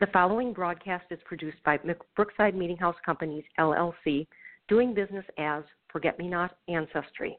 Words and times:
The 0.00 0.08
following 0.08 0.52
broadcast 0.52 1.04
is 1.10 1.20
produced 1.24 1.62
by 1.64 1.78
Brookside 2.16 2.56
Meeting 2.56 2.76
House 2.76 2.96
Companies, 3.06 3.44
LLC, 3.60 4.26
doing 4.66 4.92
business 4.92 5.24
as 5.38 5.62
Forget 5.92 6.18
Me 6.18 6.26
Not 6.26 6.56
Ancestry. 6.68 7.38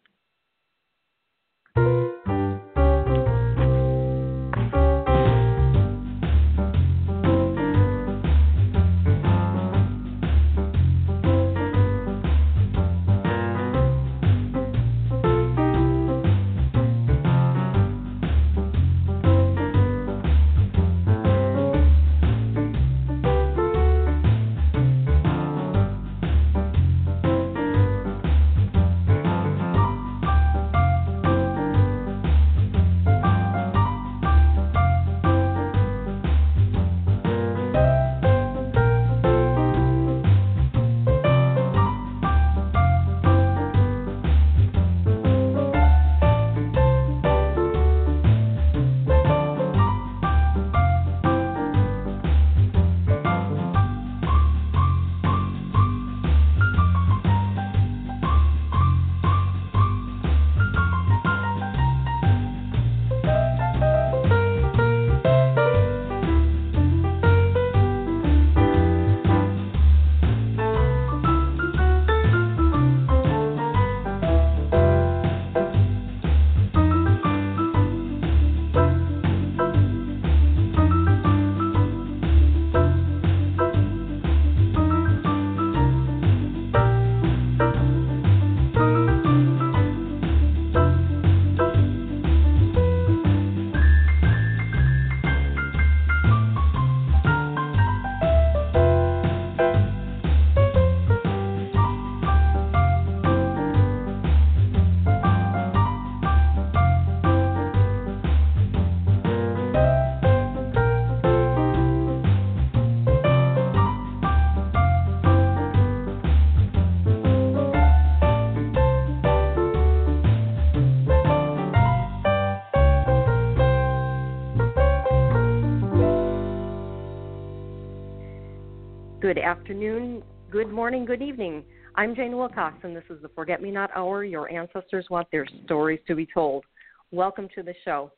Good 129.25 129.39
afternoon, 129.39 130.21
good 130.51 130.69
morning, 130.69 131.03
good 131.03 131.23
evening. 131.23 131.63
I'm 131.95 132.15
Jane 132.15 132.37
Wilcox, 132.37 132.77
and 132.83 132.95
this 132.95 133.05
is 133.09 133.19
the 133.23 133.29
Forget 133.29 133.59
Me 133.59 133.71
Not 133.71 133.89
Hour. 133.95 134.23
Your 134.23 134.51
ancestors 134.51 135.07
want 135.09 135.27
their 135.31 135.47
stories 135.63 135.99
to 136.05 136.13
be 136.13 136.27
told. 136.31 136.63
Welcome 137.09 137.47
to 137.55 137.63
the 137.63 137.73
show. 137.83 138.11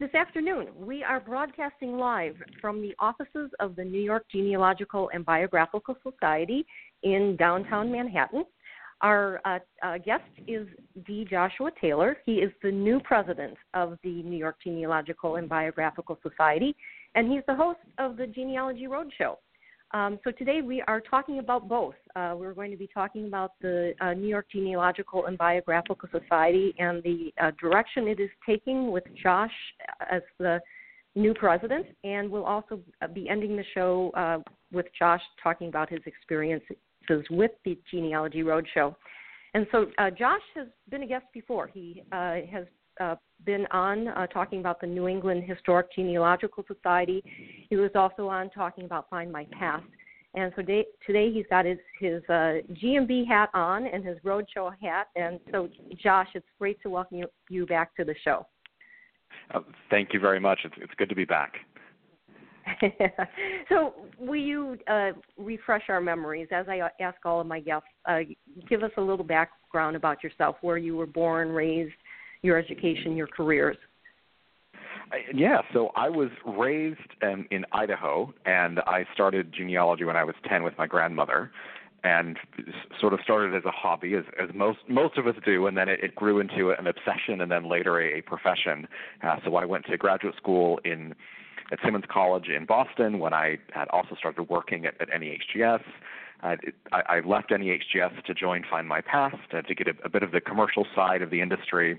This 0.00 0.14
afternoon, 0.14 0.68
we 0.74 1.04
are 1.04 1.20
broadcasting 1.20 1.98
live 1.98 2.36
from 2.58 2.80
the 2.80 2.94
offices 2.98 3.50
of 3.60 3.76
the 3.76 3.84
New 3.84 4.00
York 4.00 4.24
Genealogical 4.32 5.10
and 5.12 5.26
Biographical 5.26 5.94
Society 6.02 6.64
in 7.02 7.36
downtown 7.38 7.92
Manhattan. 7.92 8.46
Our 9.02 9.42
uh, 9.44 9.58
uh, 9.82 9.98
guest 9.98 10.24
is 10.48 10.66
D. 11.06 11.26
Joshua 11.28 11.70
Taylor. 11.78 12.16
He 12.24 12.36
is 12.36 12.50
the 12.62 12.72
new 12.72 12.98
president 13.00 13.58
of 13.74 13.98
the 14.02 14.22
New 14.22 14.38
York 14.38 14.56
Genealogical 14.64 15.36
and 15.36 15.50
Biographical 15.50 16.18
Society, 16.22 16.74
and 17.14 17.30
he's 17.30 17.42
the 17.46 17.54
host 17.54 17.80
of 17.98 18.16
the 18.16 18.26
Genealogy 18.26 18.86
Roadshow. 18.86 19.36
Um, 19.92 20.18
so 20.24 20.32
today 20.32 20.62
we 20.62 20.82
are 20.82 21.00
talking 21.00 21.38
about 21.38 21.68
both. 21.68 21.94
Uh, 22.16 22.34
we're 22.36 22.54
going 22.54 22.70
to 22.70 22.76
be 22.76 22.88
talking 22.92 23.26
about 23.26 23.52
the 23.60 23.94
uh, 24.00 24.14
New 24.14 24.26
York 24.26 24.46
Genealogical 24.50 25.26
and 25.26 25.38
Biographical 25.38 26.08
Society 26.10 26.74
and 26.78 27.02
the 27.02 27.32
uh, 27.40 27.52
direction 27.60 28.08
it 28.08 28.18
is 28.18 28.30
taking 28.44 28.90
with 28.90 29.04
Josh 29.22 29.52
as 30.10 30.22
the 30.38 30.60
new 31.14 31.32
president, 31.34 31.86
and 32.04 32.30
we'll 32.30 32.44
also 32.44 32.80
be 33.14 33.28
ending 33.28 33.56
the 33.56 33.64
show 33.74 34.10
uh, 34.14 34.38
with 34.72 34.86
Josh 34.98 35.22
talking 35.42 35.68
about 35.68 35.88
his 35.88 36.00
experiences 36.04 36.76
with 37.30 37.52
the 37.64 37.78
Genealogy 37.90 38.42
Roadshow. 38.42 38.94
And 39.54 39.66
so 39.72 39.86
uh, 39.98 40.10
Josh 40.10 40.42
has 40.56 40.66
been 40.90 41.04
a 41.04 41.06
guest 41.06 41.24
before. 41.32 41.68
He 41.68 42.02
uh, 42.12 42.38
has 42.52 42.66
uh, 43.00 43.16
been 43.44 43.66
on 43.70 44.08
uh, 44.08 44.26
talking 44.28 44.60
about 44.60 44.80
the 44.80 44.86
New 44.86 45.08
England 45.08 45.44
Historic 45.46 45.94
Genealogical 45.94 46.64
Society. 46.66 47.22
He 47.68 47.76
was 47.76 47.90
also 47.94 48.28
on 48.28 48.50
talking 48.50 48.84
about 48.84 49.08
Find 49.10 49.30
My 49.30 49.46
Past. 49.52 49.84
And 50.34 50.52
so 50.54 50.62
today, 50.62 50.84
today 51.06 51.32
he's 51.32 51.46
got 51.48 51.64
his 51.64 51.78
his 51.98 52.22
uh, 52.28 52.60
GNB 52.82 53.26
hat 53.26 53.48
on 53.54 53.86
and 53.86 54.04
his 54.04 54.18
roadshow 54.24 54.70
hat. 54.80 55.08
And 55.16 55.40
so, 55.50 55.68
Josh, 56.02 56.28
it's 56.34 56.46
great 56.58 56.80
to 56.82 56.90
welcome 56.90 57.18
you, 57.18 57.26
you 57.48 57.64
back 57.64 57.96
to 57.96 58.04
the 58.04 58.14
show. 58.22 58.46
Uh, 59.54 59.60
thank 59.90 60.12
you 60.12 60.20
very 60.20 60.40
much. 60.40 60.60
It's, 60.64 60.74
it's 60.78 60.92
good 60.98 61.08
to 61.08 61.14
be 61.14 61.24
back. 61.24 61.54
so, 63.68 63.94
will 64.18 64.40
you 64.40 64.76
uh, 64.88 65.12
refresh 65.38 65.84
our 65.88 66.00
memories 66.00 66.48
as 66.50 66.66
I 66.68 66.80
ask 67.00 67.16
all 67.24 67.40
of 67.40 67.46
my 67.46 67.60
guests? 67.60 67.88
Uh, 68.06 68.20
give 68.68 68.82
us 68.82 68.90
a 68.96 69.00
little 69.00 69.24
background 69.24 69.96
about 69.96 70.22
yourself, 70.22 70.56
where 70.60 70.76
you 70.76 70.96
were 70.96 71.06
born, 71.06 71.48
raised, 71.48 71.94
your 72.42 72.58
education, 72.58 73.16
your 73.16 73.26
careers? 73.26 73.76
Yeah, 75.32 75.58
so 75.72 75.90
I 75.94 76.08
was 76.08 76.30
raised 76.44 76.98
um, 77.22 77.46
in 77.50 77.64
Idaho, 77.72 78.32
and 78.44 78.80
I 78.80 79.04
started 79.14 79.52
genealogy 79.56 80.04
when 80.04 80.16
I 80.16 80.24
was 80.24 80.34
10 80.48 80.64
with 80.64 80.74
my 80.78 80.86
grandmother, 80.86 81.52
and 82.02 82.36
sort 83.00 83.12
of 83.12 83.20
started 83.22 83.54
as 83.54 83.64
a 83.64 83.70
hobby, 83.70 84.14
as, 84.14 84.24
as 84.40 84.48
most 84.54 84.78
most 84.88 85.16
of 85.16 85.26
us 85.26 85.34
do, 85.44 85.66
and 85.66 85.76
then 85.76 85.88
it, 85.88 86.00
it 86.02 86.14
grew 86.14 86.40
into 86.40 86.70
an 86.70 86.86
obsession, 86.86 87.40
and 87.40 87.50
then 87.50 87.68
later 87.68 88.00
a, 88.00 88.18
a 88.18 88.22
profession. 88.22 88.86
Uh, 89.22 89.36
so 89.44 89.54
I 89.56 89.64
went 89.64 89.86
to 89.86 89.96
graduate 89.96 90.36
school 90.36 90.80
in 90.84 91.14
at 91.72 91.78
Simmons 91.84 92.04
College 92.10 92.46
in 92.48 92.64
Boston 92.64 93.18
when 93.18 93.32
I 93.32 93.58
had 93.72 93.88
also 93.88 94.14
started 94.16 94.44
working 94.44 94.86
at, 94.86 95.00
at 95.00 95.08
NEHGS. 95.08 95.82
Uh, 96.42 96.56
I, 96.92 97.16
I 97.16 97.20
left 97.20 97.50
NEHGS 97.50 98.24
to 98.24 98.34
join 98.34 98.62
Find 98.68 98.86
My 98.86 99.00
Past 99.00 99.36
uh, 99.52 99.62
to 99.62 99.74
get 99.74 99.88
a, 99.88 99.94
a 100.04 100.08
bit 100.08 100.22
of 100.22 100.32
the 100.32 100.40
commercial 100.40 100.86
side 100.94 101.22
of 101.22 101.30
the 101.30 101.40
industry 101.40 101.98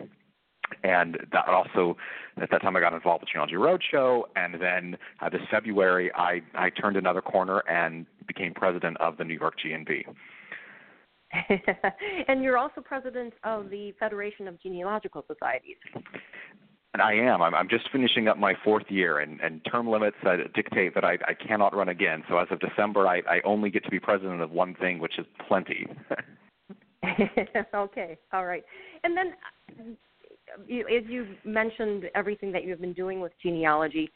and 0.83 1.17
that 1.31 1.47
also 1.47 1.97
at 2.41 2.49
that 2.51 2.61
time 2.61 2.75
I 2.75 2.79
got 2.79 2.93
involved 2.93 3.21
with 3.21 3.29
the 3.29 3.33
Genealogy 3.33 3.55
Roadshow, 3.55 4.23
and 4.35 4.61
then 4.61 4.97
uh, 5.21 5.29
this 5.29 5.41
February 5.49 6.11
I 6.13 6.41
I 6.55 6.69
turned 6.69 6.97
another 6.97 7.21
corner 7.21 7.59
and 7.69 8.05
became 8.27 8.53
president 8.53 8.97
of 8.99 9.17
the 9.17 9.23
New 9.23 9.37
York 9.37 9.55
GNB. 9.63 10.03
and 12.27 12.43
you're 12.43 12.57
also 12.57 12.81
president 12.81 13.33
of 13.43 13.69
the 13.69 13.93
Federation 13.99 14.47
of 14.47 14.61
Genealogical 14.61 15.25
Societies. 15.27 15.75
And 16.93 17.01
I 17.01 17.13
am. 17.13 17.41
I'm, 17.41 17.53
I'm 17.53 17.69
just 17.69 17.91
finishing 17.91 18.27
up 18.27 18.37
my 18.37 18.53
fourth 18.63 18.85
year, 18.89 19.19
and, 19.19 19.39
and 19.41 19.61
term 19.69 19.89
limits 19.89 20.15
uh, 20.25 20.37
dictate 20.55 20.95
that 20.95 21.03
I, 21.03 21.17
I 21.27 21.33
cannot 21.33 21.75
run 21.75 21.89
again. 21.89 22.23
So 22.29 22.37
as 22.37 22.47
of 22.49 22.59
December, 22.59 23.07
I, 23.07 23.17
I 23.29 23.41
only 23.43 23.69
get 23.69 23.83
to 23.83 23.91
be 23.91 23.99
president 23.99 24.41
of 24.41 24.51
one 24.51 24.73
thing, 24.75 24.99
which 24.99 25.19
is 25.19 25.25
plenty. 25.47 25.85
okay, 27.75 28.17
all 28.33 28.45
right. 28.45 28.63
And 29.03 29.15
then 29.15 29.97
you, 30.67 30.81
as 30.87 31.03
you 31.07 31.27
mentioned 31.43 32.05
everything 32.15 32.51
that 32.51 32.63
you've 32.63 32.81
been 32.81 32.93
doing 32.93 33.19
with 33.19 33.31
genealogy, 33.41 34.11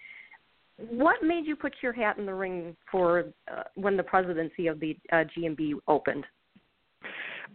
what 0.89 1.23
made 1.23 1.45
you 1.45 1.55
put 1.55 1.73
your 1.81 1.93
hat 1.93 2.17
in 2.17 2.25
the 2.25 2.33
ring 2.33 2.75
for 2.91 3.25
uh, 3.51 3.63
when 3.75 3.97
the 3.97 4.03
presidency 4.03 4.67
of 4.67 4.79
the 4.79 4.97
uh, 5.11 5.23
GNB 5.37 5.73
opened? 5.87 6.25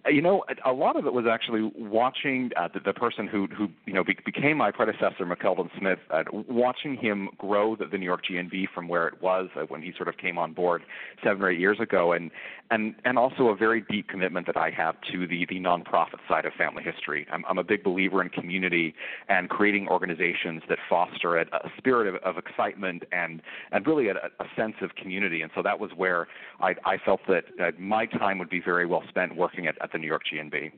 You 0.09 0.23
know, 0.23 0.45
a 0.65 0.73
lot 0.73 0.97
of 0.97 1.07
it 1.07 1.13
was 1.13 1.27
actually 1.31 1.71
watching 1.77 2.51
uh, 2.57 2.69
the, 2.73 2.81
the 2.81 2.93
person 2.93 3.27
who 3.27 3.47
who 3.47 3.69
you 3.87 3.93
know 3.93 4.05
be, 4.05 4.17
became 4.25 4.57
my 4.57 4.71
predecessor, 4.71 5.25
McKeldin 5.25 5.71
Smith, 5.79 5.99
uh, 6.11 6.25
watching 6.33 6.97
him 6.97 7.29
grow 7.39 7.77
the, 7.77 7.87
the 7.87 7.99
New 7.99 8.05
York 8.05 8.23
GNB 8.31 8.69
from 8.75 8.89
where 8.89 9.09
it 9.09 9.21
was 9.21 9.49
uh, 9.57 9.63
when 9.63 9.83
he 9.83 9.93
sort 9.97 10.09
of 10.09 10.17
came 10.17 10.39
on 10.39 10.53
board 10.53 10.83
seven 11.25 11.43
or 11.43 11.51
eight 11.51 11.59
years 11.59 11.81
ago, 11.81 12.13
and 12.13 12.31
and 12.71 12.95
and 13.05 13.19
also 13.19 13.49
a 13.49 13.57
very 13.57 13.85
deep 13.91 14.09
commitment 14.09 14.47
that 14.47 14.57
I 14.57 14.71
have 14.71 14.97
to 15.13 15.27
the 15.27 15.47
the 15.47 15.61
nonprofit 15.61 16.21
side 16.29 16.45
of 16.45 16.53
family 16.55 16.83
history. 16.83 17.27
I'm, 17.31 17.45
I'm 17.49 17.59
a 17.59 17.65
big 17.65 17.83
believer 17.83 18.23
in 18.23 18.29
community 18.29 18.95
and 19.29 19.49
creating 19.49 19.89
organizations 19.89 20.63
that 20.69 20.79
foster 20.89 21.39
a, 21.39 21.43
a 21.53 21.71
spirit 21.79 22.07
of, 22.07 22.17
of 22.23 22.39
excitement 22.39 23.05
and 23.13 23.43
and 23.73 23.87
really 23.87 24.09
a, 24.09 24.15
a 24.15 24.47
sense 24.57 24.75
of 24.83 24.95
community. 24.95 25.43
And 25.43 25.51
so 25.55 25.63
that 25.63 25.79
was 25.81 25.91
where 25.97 26.29
I, 26.61 26.75
I 26.85 26.99
felt 26.99 27.21
that 27.29 27.45
my 27.79 28.07
time 28.07 28.39
would 28.39 28.51
be 28.51 28.61
very 28.61 28.87
well 28.87 29.03
spent 29.09 29.37
working 29.37 29.67
at, 29.67 29.77
at 29.87 29.93
the 29.93 29.99
New 29.99 30.07
York 30.07 30.23
GNB. 30.33 30.73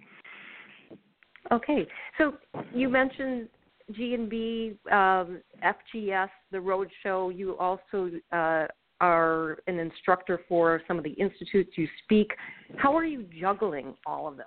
Okay, 1.50 1.87
so 2.19 2.34
you 2.75 2.88
mentioned 2.88 3.49
GNB, 3.93 4.72
um, 4.93 5.40
FGS, 5.64 6.28
the 6.52 6.58
Roadshow. 6.58 7.37
You 7.37 7.56
also 7.56 8.10
uh, 8.32 8.66
are 9.00 9.58
an 9.66 9.78
instructor 9.78 10.40
for 10.49 10.82
some 10.87 10.99
of 10.99 11.05
the 11.05 11.12
institutes 11.12 11.70
you 11.76 11.88
speak. 12.05 12.31
How 12.76 12.94
are 12.94 13.05
you 13.05 13.25
juggling 13.40 13.94
all 14.06 14.28
of 14.28 14.37
this? 14.37 14.46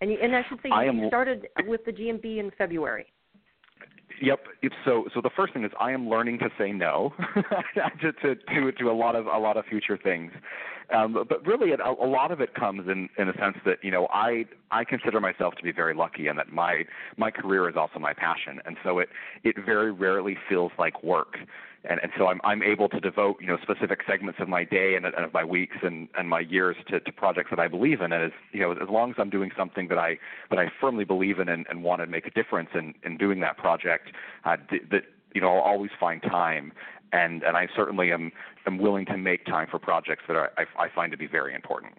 And, 0.00 0.10
you, 0.10 0.18
and 0.22 0.34
I 0.34 0.42
should 0.48 0.58
say 0.62 0.70
you 0.70 1.02
am, 1.02 1.08
started 1.08 1.48
with 1.66 1.84
the 1.84 1.92
GNB 1.92 2.38
in 2.38 2.50
February. 2.56 3.06
Yep. 4.22 4.38
So 4.84 5.08
so 5.12 5.20
the 5.20 5.30
first 5.34 5.52
thing 5.52 5.64
is 5.64 5.72
I 5.80 5.90
am 5.90 6.08
learning 6.08 6.38
to 6.38 6.48
say 6.56 6.70
no 6.70 7.12
to, 8.00 8.12
to 8.12 8.34
to 8.36 8.72
to 8.72 8.90
a 8.90 8.92
lot 8.92 9.16
of 9.16 9.26
a 9.26 9.36
lot 9.36 9.56
of 9.56 9.64
future 9.66 9.98
things. 9.98 10.30
Um, 10.94 11.24
but 11.28 11.44
really, 11.44 11.70
it, 11.70 11.80
a, 11.80 11.90
a 11.90 12.06
lot 12.06 12.30
of 12.30 12.40
it 12.40 12.54
comes 12.54 12.88
in 12.88 13.08
in 13.18 13.28
a 13.28 13.32
sense 13.36 13.56
that 13.64 13.78
you 13.82 13.90
know 13.90 14.06
I 14.12 14.44
I 14.70 14.84
consider 14.84 15.20
myself 15.20 15.54
to 15.56 15.62
be 15.64 15.72
very 15.72 15.94
lucky, 15.94 16.28
and 16.28 16.38
that 16.38 16.52
my 16.52 16.84
my 17.16 17.32
career 17.32 17.68
is 17.68 17.74
also 17.76 17.98
my 17.98 18.12
passion, 18.12 18.60
and 18.64 18.76
so 18.84 19.00
it 19.00 19.08
it 19.42 19.56
very 19.66 19.90
rarely 19.90 20.36
feels 20.48 20.70
like 20.78 21.02
work 21.02 21.36
and 21.84 22.00
and 22.02 22.12
so 22.16 22.28
I'm 22.28 22.40
I'm 22.44 22.62
able 22.62 22.88
to 22.88 23.00
devote 23.00 23.36
you 23.40 23.46
know 23.46 23.58
specific 23.62 24.00
segments 24.06 24.40
of 24.40 24.48
my 24.48 24.64
day 24.64 24.94
and, 24.94 25.04
and 25.04 25.14
of 25.14 25.32
my 25.32 25.44
weeks 25.44 25.76
and 25.82 26.08
and 26.16 26.28
my 26.28 26.40
years 26.40 26.76
to, 26.88 27.00
to 27.00 27.12
projects 27.12 27.50
that 27.50 27.58
I 27.58 27.68
believe 27.68 28.00
in. 28.00 28.12
And 28.12 28.24
as 28.24 28.32
you 28.52 28.60
know, 28.60 28.72
as 28.72 28.88
long 28.88 29.10
as 29.10 29.16
I'm 29.18 29.30
doing 29.30 29.50
something 29.56 29.88
that 29.88 29.98
I 29.98 30.18
that 30.50 30.58
I 30.58 30.70
firmly 30.80 31.04
believe 31.04 31.38
in 31.38 31.48
and, 31.48 31.66
and 31.68 31.82
want 31.82 32.00
to 32.00 32.06
make 32.06 32.26
a 32.26 32.30
difference 32.30 32.70
in 32.74 32.94
in 33.02 33.16
doing 33.16 33.40
that 33.40 33.56
project, 33.56 34.10
uh, 34.44 34.56
that 34.90 35.02
you 35.34 35.40
know 35.40 35.48
I'll 35.48 35.62
always 35.62 35.90
find 35.98 36.22
time. 36.22 36.72
And 37.12 37.42
and 37.42 37.56
I 37.56 37.68
certainly 37.74 38.12
am 38.12 38.32
am 38.66 38.78
willing 38.78 39.04
to 39.06 39.18
make 39.18 39.44
time 39.44 39.66
for 39.70 39.78
projects 39.78 40.22
that 40.28 40.36
I 40.36 40.64
I 40.78 40.88
find 40.94 41.10
to 41.12 41.18
be 41.18 41.26
very 41.26 41.54
important. 41.54 41.94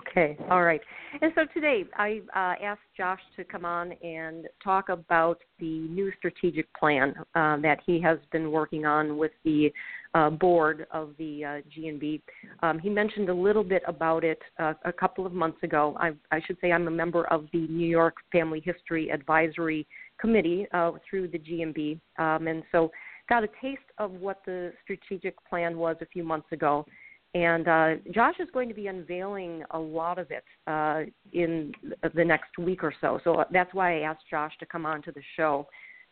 Okay, 0.12 0.36
all 0.50 0.62
right. 0.62 0.80
And 1.20 1.32
so 1.34 1.42
today 1.54 1.84
I 1.96 2.20
uh, 2.34 2.62
asked 2.62 2.80
Josh 2.96 3.20
to 3.36 3.44
come 3.44 3.64
on 3.64 3.92
and 4.02 4.46
talk 4.62 4.88
about 4.88 5.38
the 5.58 5.80
new 5.88 6.12
strategic 6.18 6.72
plan 6.74 7.14
uh, 7.34 7.56
that 7.58 7.78
he 7.86 8.00
has 8.02 8.18
been 8.30 8.50
working 8.50 8.84
on 8.84 9.16
with 9.16 9.32
the 9.44 9.72
uh, 10.14 10.30
board 10.30 10.86
of 10.90 11.12
the 11.18 11.44
uh, 11.44 11.48
GNB. 11.74 12.20
Um, 12.62 12.78
he 12.78 12.90
mentioned 12.90 13.30
a 13.30 13.34
little 13.34 13.64
bit 13.64 13.82
about 13.86 14.24
it 14.24 14.40
uh, 14.58 14.74
a 14.84 14.92
couple 14.92 15.24
of 15.24 15.32
months 15.32 15.62
ago. 15.62 15.96
I, 15.98 16.10
I, 16.30 16.40
should 16.46 16.58
say 16.60 16.72
I'm 16.72 16.86
a 16.88 16.90
member 16.90 17.24
of 17.28 17.46
the 17.52 17.66
New 17.68 17.88
York 17.88 18.16
Family 18.30 18.62
History 18.62 19.10
Advisory 19.10 19.86
Committee 20.20 20.66
uh, 20.74 20.92
through 21.08 21.28
the 21.28 21.38
GNB, 21.38 21.98
um, 22.18 22.46
and 22.46 22.62
so 22.70 22.90
got 23.28 23.44
a 23.44 23.48
taste 23.62 23.80
of 23.96 24.10
what 24.12 24.42
the 24.44 24.72
strategic 24.82 25.34
plan 25.48 25.78
was 25.78 25.96
a 26.02 26.06
few 26.06 26.22
months 26.24 26.52
ago 26.52 26.84
and 27.34 27.66
uh, 27.66 27.94
Josh 28.12 28.34
is 28.40 28.48
going 28.52 28.68
to 28.68 28.74
be 28.74 28.88
unveiling 28.88 29.62
a 29.70 29.78
lot 29.78 30.18
of 30.18 30.30
it 30.30 30.44
uh, 30.66 31.02
in 31.32 31.72
the 32.14 32.24
next 32.24 32.58
week 32.58 32.84
or 32.84 32.92
so. 33.00 33.20
So 33.24 33.44
that's 33.50 33.72
why 33.72 33.98
I 33.98 34.00
asked 34.02 34.24
Josh 34.30 34.52
to 34.60 34.66
come 34.66 34.84
on 34.84 35.02
to 35.02 35.12
the 35.12 35.22
show 35.36 35.66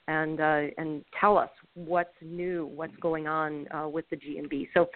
and 0.09 0.41
uh, 0.41 0.63
and 0.79 1.05
tell 1.21 1.37
us 1.37 1.51
what's 1.75 2.15
new, 2.23 2.67
what's 2.75 2.97
going 2.97 3.27
on 3.27 3.69
uh, 3.71 3.87
with 3.89 4.09
the 4.09 4.17
GNB. 4.17 4.69
So, 4.73 4.89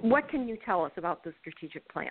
what 0.00 0.28
can 0.28 0.48
you 0.48 0.58
tell 0.64 0.84
us 0.84 0.92
about 0.96 1.22
the 1.22 1.32
strategic 1.40 1.88
plan? 1.88 2.10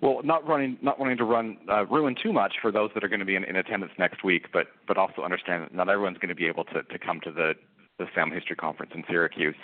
Well, 0.00 0.20
not 0.24 0.46
running, 0.48 0.78
not 0.80 0.98
wanting 0.98 1.18
to 1.18 1.24
run 1.24 1.58
uh, 1.70 1.84
ruin 1.86 2.16
too 2.22 2.32
much 2.32 2.54
for 2.62 2.72
those 2.72 2.90
that 2.94 3.04
are 3.04 3.08
going 3.08 3.20
to 3.20 3.26
be 3.26 3.36
in, 3.36 3.44
in 3.44 3.56
attendance 3.56 3.92
next 3.98 4.24
week, 4.24 4.46
but 4.52 4.68
but 4.86 4.96
also 4.96 5.22
understand 5.22 5.64
that 5.64 5.74
not 5.74 5.88
everyone's 5.90 6.18
going 6.18 6.30
to 6.30 6.34
be 6.34 6.46
able 6.46 6.64
to 6.64 6.82
to 6.82 6.98
come 6.98 7.20
to 7.24 7.30
the 7.30 7.52
the 7.98 8.06
Family 8.14 8.36
History 8.36 8.56
Conference 8.56 8.92
in 8.94 9.04
Syracuse. 9.08 9.56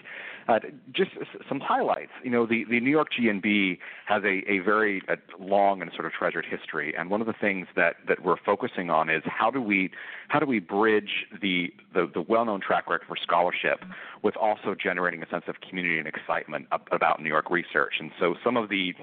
Uh, 0.46 0.58
just 0.92 1.12
some 1.48 1.60
highlights. 1.60 2.10
You 2.22 2.30
know, 2.30 2.46
the, 2.46 2.64
the 2.68 2.78
New 2.80 2.90
York 2.90 3.08
GNB 3.18 3.78
has 4.06 4.22
a, 4.24 4.42
a 4.50 4.58
very 4.58 5.00
a 5.08 5.16
long 5.42 5.80
and 5.80 5.90
sort 5.94 6.04
of 6.04 6.12
treasured 6.12 6.44
history, 6.44 6.94
and 6.98 7.08
one 7.08 7.22
of 7.22 7.26
the 7.26 7.32
things 7.32 7.66
that, 7.76 7.96
that 8.08 8.22
we're 8.22 8.36
focusing 8.44 8.90
on 8.90 9.08
is 9.08 9.22
how 9.24 9.50
do 9.50 9.62
we 9.62 9.90
how 10.28 10.38
do 10.38 10.46
we 10.46 10.58
bridge 10.58 11.26
the, 11.40 11.72
the, 11.94 12.10
the 12.12 12.20
well-known 12.20 12.60
track 12.60 12.90
record 12.90 13.06
for 13.06 13.16
scholarship 13.16 13.84
with 14.22 14.36
also 14.36 14.74
generating 14.74 15.22
a 15.22 15.28
sense 15.28 15.44
of 15.48 15.56
community 15.66 15.98
and 15.98 16.08
excitement 16.08 16.66
about 16.92 17.22
New 17.22 17.28
York 17.28 17.50
research. 17.50 17.94
And 18.00 18.10
so 18.18 18.34
some 18.44 18.56
of 18.56 18.68
the 18.68 18.94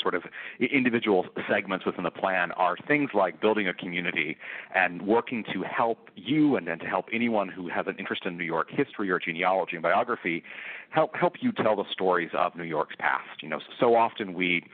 sort 0.00 0.14
of 0.14 0.22
individual 0.60 1.26
segments 1.48 1.86
within 1.86 2.04
the 2.04 2.10
plan 2.10 2.52
are 2.52 2.76
things 2.86 3.10
like 3.14 3.40
building 3.40 3.68
a 3.68 3.74
community 3.74 4.36
and 4.74 5.02
working 5.02 5.44
to 5.52 5.62
help 5.62 6.10
you 6.14 6.56
and 6.56 6.66
then 6.66 6.78
to 6.78 6.86
help 6.86 7.06
anyone 7.12 7.48
who 7.48 7.68
has 7.68 7.86
an 7.86 7.96
interest 7.98 8.24
in 8.26 8.36
New 8.36 8.44
York 8.44 8.68
history 8.70 9.10
or 9.10 9.18
genealogy 9.18 9.76
and 9.76 9.82
biography 9.82 10.42
help 10.90 11.14
help 11.14 11.34
you 11.40 11.52
tell 11.52 11.76
the 11.76 11.84
stories 11.90 12.30
of 12.36 12.54
New 12.56 12.64
York's 12.64 12.96
past. 12.98 13.42
You 13.42 13.48
know, 13.48 13.60
so 13.78 13.94
often 13.94 14.34
we 14.34 14.64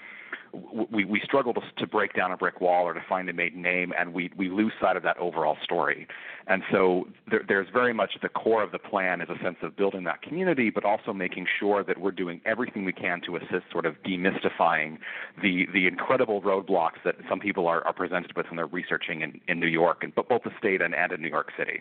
we, 0.91 1.05
we 1.05 1.21
struggle 1.25 1.55
to, 1.55 1.61
to 1.79 1.87
break 1.87 2.15
down 2.15 2.33
a 2.33 2.37
brick 2.37 2.61
wall 2.61 2.85
or 2.85 2.95
to 2.95 3.03
find 3.09 3.29
a 3.29 3.33
maiden 3.33 3.63
name, 3.63 3.93
and 3.99 4.13
we, 4.13 4.31
we 4.37 4.49
lose 4.49 4.73
sight 4.81 4.97
of 4.97 5.03
that 5.03 5.17
overall 5.19 5.57
story. 5.63 6.07
And 6.47 6.63
so 6.71 7.09
there, 7.31 7.43
there's 7.47 7.69
very 7.73 7.93
much 7.93 8.13
the 8.23 8.29
core 8.29 8.63
of 8.63 8.73
the 8.73 8.79
plan 8.79 9.21
is 9.21 9.29
a 9.29 9.43
sense 9.43 9.57
of 9.63 9.77
building 9.77 10.05
that 10.05 10.23
community, 10.23 10.71
but 10.71 10.85
also 10.85 11.13
making 11.13 11.47
sure 11.59 11.83
that 11.85 12.01
we're 12.01 12.11
doing 12.11 12.41
everything 12.45 12.85
we 12.85 12.93
can 12.93 13.21
to 13.27 13.37
assist 13.37 13.65
sort 13.73 13.87
of 13.87 13.95
demystifying 14.03 14.99
the, 15.43 15.67
the 15.73 15.87
incredible 15.87 16.43
roadblocks 16.43 17.03
that 17.05 17.17
some 17.29 17.41
people 17.41 17.67
are, 17.67 17.85
are 17.87 17.93
presented 17.93 18.37
with 18.37 18.47
when 18.47 18.57
they're 18.57 18.67
researching 18.67 19.23
in, 19.23 19.41
in 19.49 19.59
New 19.59 19.67
York, 19.67 20.03
and 20.03 20.15
both 20.15 20.43
the 20.45 20.51
state 20.59 20.83
and, 20.83 20.95
and 20.95 21.13
in 21.13 21.23
New 21.23 21.29
York 21.29 21.51
City. 21.59 21.81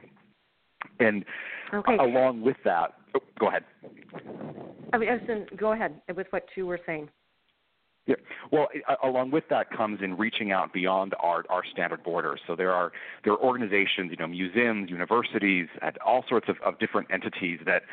And 1.00 1.26
okay. 1.74 1.98
along 1.98 2.42
with 2.42 2.58
that, 2.66 2.94
oh, 3.16 3.20
go 3.40 3.48
ahead. 3.48 3.64
I 4.92 4.98
mean, 4.98 5.48
go 5.58 5.74
ahead 5.74 6.02
with 6.16 6.28
what 6.30 6.46
you 6.56 6.66
were 6.68 6.80
saying. 6.86 7.10
Yeah. 8.06 8.16
Well, 8.52 8.68
along 9.02 9.32
with 9.32 9.46
that 9.50 9.72
comes 9.72 10.02
in 10.02 10.18
reaching 10.18 10.52
out 10.52 10.74
beyond 10.74 11.16
our, 11.22 11.46
our 11.50 11.64
standard 11.64 12.04
borders. 12.04 12.42
So 12.46 12.54
there 12.54 12.74
are 12.74 12.92
there 13.24 13.32
are 13.32 13.40
organizations, 13.40 14.12
you 14.12 14.18
know, 14.18 14.28
museums, 14.28 14.90
universities, 14.90 15.70
and 15.82 15.98
all 16.00 16.26
sorts 16.28 16.50
of, 16.50 16.58
of 16.66 16.78
different 16.80 17.08
entities 17.12 17.62
that 17.66 17.84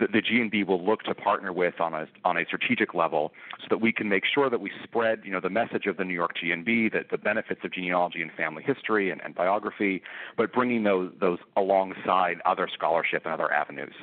the, 0.00 0.08
the 0.08 0.22
GNB 0.22 0.66
will 0.66 0.84
look 0.84 1.04
to 1.04 1.14
partner 1.14 1.52
with 1.52 1.80
on 1.80 1.94
a 1.94 2.08
on 2.24 2.36
a 2.36 2.44
strategic 2.46 2.94
level, 2.94 3.30
so 3.60 3.66
that 3.70 3.78
we 3.78 3.92
can 3.92 4.08
make 4.08 4.24
sure 4.26 4.50
that 4.50 4.60
we 4.60 4.72
spread, 4.82 5.20
you 5.24 5.30
know, 5.30 5.40
the 5.40 5.50
message 5.50 5.86
of 5.86 5.96
the 5.96 6.04
New 6.04 6.14
York 6.14 6.32
GNB, 6.42 6.92
that 6.92 7.10
the 7.12 7.18
benefits 7.18 7.60
of 7.62 7.72
genealogy 7.72 8.22
and 8.22 8.32
family 8.32 8.64
history 8.64 9.10
and, 9.10 9.20
and 9.24 9.36
biography, 9.36 10.02
but 10.36 10.52
bringing 10.52 10.82
those 10.82 11.12
those 11.20 11.38
alongside 11.56 12.38
other 12.44 12.68
scholarship 12.74 13.22
and 13.24 13.32
other 13.32 13.52
avenues. 13.52 13.94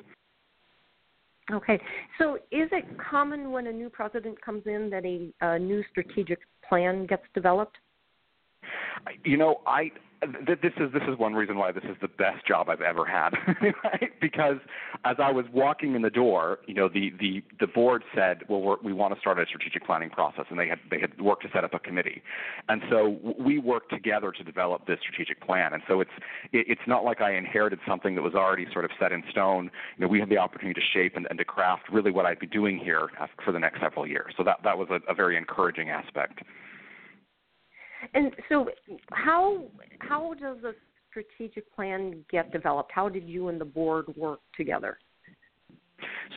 Okay. 1.51 1.79
So 2.17 2.35
is 2.51 2.69
it 2.71 2.85
common 2.97 3.51
when 3.51 3.67
a 3.67 3.71
new 3.71 3.89
president 3.89 4.41
comes 4.41 4.63
in 4.65 4.89
that 4.89 5.05
a, 5.05 5.31
a 5.41 5.59
new 5.59 5.83
strategic 5.91 6.39
plan 6.67 7.05
gets 7.05 7.23
developed? 7.33 7.77
You 9.23 9.37
know, 9.37 9.61
I 9.65 9.91
this 10.21 10.73
is 10.77 10.91
this 10.93 11.03
is 11.07 11.17
one 11.17 11.33
reason 11.33 11.57
why 11.57 11.71
this 11.71 11.83
is 11.83 11.95
the 12.01 12.07
best 12.07 12.45
job 12.47 12.69
I've 12.69 12.81
ever 12.81 13.05
had, 13.05 13.31
right? 13.83 14.11
Because 14.19 14.57
as 15.05 15.17
I 15.19 15.31
was 15.31 15.45
walking 15.53 15.95
in 15.95 16.01
the 16.01 16.09
door, 16.09 16.59
you 16.65 16.73
know, 16.73 16.89
the 16.89 17.13
the 17.19 17.43
the 17.59 17.67
board 17.67 18.03
said, 18.15 18.43
"Well, 18.49 18.61
we're, 18.61 18.77
we 18.83 18.93
want 18.93 19.13
to 19.13 19.19
start 19.19 19.39
a 19.39 19.45
strategic 19.45 19.85
planning 19.85 20.09
process," 20.09 20.45
and 20.49 20.59
they 20.59 20.67
had 20.67 20.79
they 20.89 20.99
had 20.99 21.21
worked 21.21 21.43
to 21.43 21.49
set 21.53 21.63
up 21.63 21.73
a 21.73 21.79
committee, 21.79 22.23
and 22.67 22.81
so 22.89 23.19
we 23.39 23.59
worked 23.59 23.91
together 23.91 24.31
to 24.31 24.43
develop 24.43 24.87
this 24.87 24.99
strategic 25.01 25.39
plan. 25.45 25.73
And 25.73 25.83
so 25.87 26.01
it's 26.01 26.11
it, 26.51 26.65
it's 26.67 26.87
not 26.87 27.03
like 27.03 27.21
I 27.21 27.35
inherited 27.35 27.79
something 27.87 28.15
that 28.15 28.23
was 28.23 28.33
already 28.33 28.65
sort 28.73 28.85
of 28.85 28.91
set 28.99 29.11
in 29.11 29.23
stone. 29.29 29.69
You 29.97 30.05
know, 30.05 30.07
we 30.07 30.19
had 30.19 30.29
the 30.29 30.37
opportunity 30.37 30.79
to 30.79 30.85
shape 30.93 31.15
and, 31.15 31.27
and 31.29 31.37
to 31.37 31.45
craft 31.45 31.89
really 31.91 32.11
what 32.11 32.25
I'd 32.25 32.39
be 32.39 32.47
doing 32.47 32.79
here 32.79 33.09
uh, 33.19 33.27
for 33.45 33.51
the 33.51 33.59
next 33.59 33.81
several 33.81 34.07
years. 34.07 34.33
So 34.35 34.43
that 34.43 34.57
that 34.63 34.77
was 34.77 34.87
a, 34.89 34.99
a 35.11 35.13
very 35.13 35.37
encouraging 35.37 35.89
aspect. 35.89 36.41
And 38.13 38.31
so, 38.49 38.69
how 39.11 39.63
how 39.99 40.33
does 40.35 40.57
a 40.63 40.73
strategic 41.09 41.73
plan 41.75 42.23
get 42.31 42.51
developed? 42.51 42.91
How 42.93 43.09
did 43.09 43.27
you 43.27 43.47
and 43.49 43.59
the 43.59 43.65
board 43.65 44.05
work 44.15 44.39
together? 44.55 44.97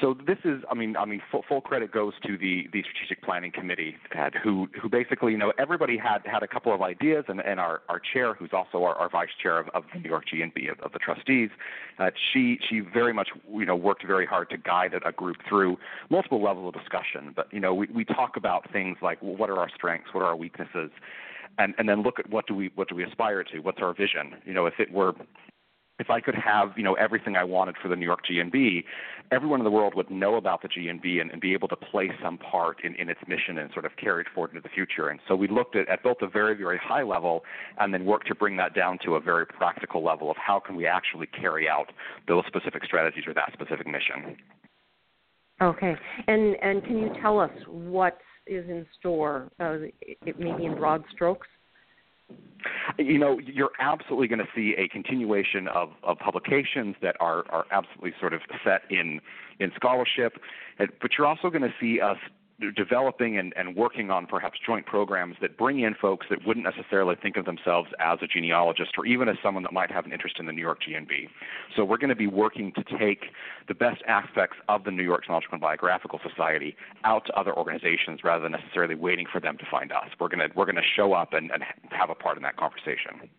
So 0.00 0.16
this 0.26 0.38
is, 0.44 0.62
I 0.70 0.74
mean, 0.74 0.96
I 0.96 1.04
mean, 1.04 1.20
full, 1.30 1.44
full 1.46 1.60
credit 1.60 1.92
goes 1.92 2.14
to 2.26 2.38
the 2.38 2.66
the 2.72 2.82
strategic 2.82 3.22
planning 3.22 3.52
committee, 3.52 3.96
Ed, 4.14 4.32
who 4.42 4.68
who 4.80 4.88
basically, 4.88 5.32
you 5.32 5.38
know, 5.38 5.52
everybody 5.58 5.98
had 5.98 6.20
had 6.24 6.42
a 6.42 6.48
couple 6.48 6.72
of 6.72 6.80
ideas, 6.80 7.24
and, 7.28 7.40
and 7.40 7.60
our 7.60 7.82
our 7.88 8.00
chair, 8.12 8.32
who's 8.34 8.50
also 8.52 8.82
our, 8.84 8.94
our 8.94 9.10
vice 9.10 9.28
chair 9.42 9.58
of, 9.58 9.68
of 9.74 9.84
the 9.92 10.00
New 10.00 10.08
York 10.08 10.24
GNB 10.32 10.70
of, 10.70 10.80
of 10.80 10.92
the 10.92 10.98
trustees, 10.98 11.50
uh, 11.98 12.10
she 12.32 12.58
she 12.68 12.80
very 12.80 13.12
much, 13.12 13.28
you 13.52 13.66
know, 13.66 13.76
worked 13.76 14.06
very 14.06 14.26
hard 14.26 14.48
to 14.50 14.56
guide 14.56 14.94
a, 14.94 15.06
a 15.06 15.12
group 15.12 15.36
through 15.48 15.76
multiple 16.08 16.42
levels 16.42 16.72
of 16.74 16.80
discussion. 16.80 17.32
But 17.34 17.52
you 17.52 17.60
know, 17.60 17.74
we 17.74 17.86
we 17.92 18.04
talk 18.04 18.36
about 18.36 18.70
things 18.72 18.96
like 19.02 19.20
well, 19.20 19.36
what 19.36 19.50
are 19.50 19.58
our 19.58 19.70
strengths, 19.74 20.14
what 20.14 20.22
are 20.22 20.28
our 20.28 20.36
weaknesses, 20.36 20.90
and 21.58 21.74
and 21.78 21.88
then 21.88 22.02
look 22.02 22.18
at 22.18 22.28
what 22.30 22.46
do 22.46 22.54
we 22.54 22.70
what 22.74 22.88
do 22.88 22.94
we 22.94 23.04
aspire 23.04 23.44
to, 23.44 23.58
what's 23.60 23.80
our 23.80 23.94
vision. 23.94 24.34
You 24.44 24.54
know, 24.54 24.66
if 24.66 24.74
it 24.78 24.92
were 24.92 25.14
if 26.00 26.08
I 26.08 26.18
could 26.18 26.34
have, 26.34 26.70
you 26.76 26.82
know, 26.82 26.94
everything 26.94 27.36
I 27.36 27.44
wanted 27.44 27.76
for 27.80 27.88
the 27.88 27.94
New 27.94 28.06
York 28.06 28.20
GNB, 28.24 28.84
everyone 29.30 29.60
in 29.60 29.64
the 29.64 29.70
world 29.70 29.94
would 29.94 30.10
know 30.10 30.36
about 30.36 30.62
the 30.62 30.68
GNB 30.68 31.20
and, 31.20 31.30
and 31.30 31.40
be 31.42 31.52
able 31.52 31.68
to 31.68 31.76
play 31.76 32.10
some 32.22 32.38
part 32.38 32.82
in, 32.82 32.94
in 32.94 33.10
its 33.10 33.20
mission 33.28 33.58
and 33.58 33.70
sort 33.74 33.84
of 33.84 33.92
carry 33.96 34.22
it 34.22 34.28
forward 34.34 34.50
into 34.52 34.62
the 34.62 34.70
future. 34.70 35.08
And 35.10 35.20
so 35.28 35.36
we 35.36 35.46
looked 35.46 35.76
at, 35.76 35.88
at 35.90 36.02
both 36.02 36.16
a 36.22 36.26
very, 36.26 36.56
very 36.56 36.78
high 36.82 37.02
level 37.02 37.44
and 37.78 37.92
then 37.92 38.06
worked 38.06 38.28
to 38.28 38.34
bring 38.34 38.56
that 38.56 38.74
down 38.74 38.98
to 39.04 39.16
a 39.16 39.20
very 39.20 39.44
practical 39.44 40.02
level 40.02 40.30
of 40.30 40.38
how 40.38 40.58
can 40.58 40.74
we 40.74 40.86
actually 40.86 41.26
carry 41.26 41.68
out 41.68 41.92
those 42.26 42.44
specific 42.46 42.82
strategies 42.84 43.24
or 43.26 43.34
that 43.34 43.52
specific 43.52 43.86
mission. 43.86 44.38
Okay. 45.60 45.94
And 46.26 46.56
and 46.62 46.82
can 46.82 46.96
you 46.96 47.12
tell 47.20 47.38
us 47.38 47.50
what 47.68 48.18
is 48.46 48.68
in 48.68 48.86
store, 48.98 49.50
uh, 49.60 49.76
it, 50.00 50.38
maybe 50.38 50.64
in 50.64 50.76
broad 50.76 51.04
strokes? 51.12 51.46
You 52.98 53.18
know, 53.18 53.38
you're 53.38 53.72
absolutely 53.80 54.28
going 54.28 54.40
to 54.40 54.48
see 54.54 54.74
a 54.78 54.88
continuation 54.88 55.66
of, 55.68 55.90
of 56.02 56.18
publications 56.18 56.94
that 57.02 57.16
are, 57.18 57.44
are 57.50 57.64
absolutely 57.72 58.12
sort 58.20 58.34
of 58.34 58.40
set 58.64 58.82
in 58.90 59.20
in 59.58 59.70
scholarship, 59.76 60.38
but 60.78 61.10
you're 61.16 61.26
also 61.26 61.50
going 61.50 61.62
to 61.62 61.74
see 61.78 62.00
us 62.00 62.16
developing 62.76 63.38
and, 63.38 63.52
and 63.56 63.74
working 63.74 64.10
on 64.10 64.26
perhaps 64.26 64.58
joint 64.64 64.86
programs 64.86 65.36
that 65.40 65.56
bring 65.56 65.80
in 65.80 65.94
folks 66.00 66.26
that 66.30 66.38
wouldn't 66.46 66.64
necessarily 66.64 67.16
think 67.22 67.36
of 67.36 67.44
themselves 67.44 67.88
as 68.00 68.18
a 68.22 68.26
genealogist 68.26 68.92
or 68.98 69.06
even 69.06 69.28
as 69.28 69.36
someone 69.42 69.62
that 69.62 69.72
might 69.72 69.90
have 69.90 70.04
an 70.04 70.12
interest 70.12 70.36
in 70.38 70.46
the 70.46 70.52
New 70.52 70.60
York 70.60 70.78
GNB. 70.86 71.28
So 71.76 71.84
we're 71.84 71.98
going 71.98 72.10
to 72.10 72.16
be 72.16 72.26
working 72.26 72.72
to 72.72 72.98
take 72.98 73.24
the 73.68 73.74
best 73.74 74.02
aspects 74.06 74.56
of 74.68 74.84
the 74.84 74.90
New 74.90 75.02
York 75.02 75.24
Genealogical 75.24 75.54
and 75.54 75.62
Biographical 75.62 76.20
Society 76.28 76.76
out 77.04 77.24
to 77.26 77.32
other 77.32 77.56
organizations 77.56 78.20
rather 78.24 78.42
than 78.42 78.52
necessarily 78.52 78.94
waiting 78.94 79.26
for 79.30 79.40
them 79.40 79.56
to 79.58 79.64
find 79.70 79.92
us. 79.92 80.08
We're 80.18 80.28
going 80.28 80.48
to 80.48 80.54
we're 80.54 80.66
going 80.66 80.76
to 80.76 80.82
show 80.96 81.12
up 81.12 81.32
and, 81.32 81.50
and 81.50 81.62
have 81.90 82.10
a 82.10 82.14
part 82.14 82.36
in 82.36 82.42
that 82.42 82.56
conversation. 82.56 83.30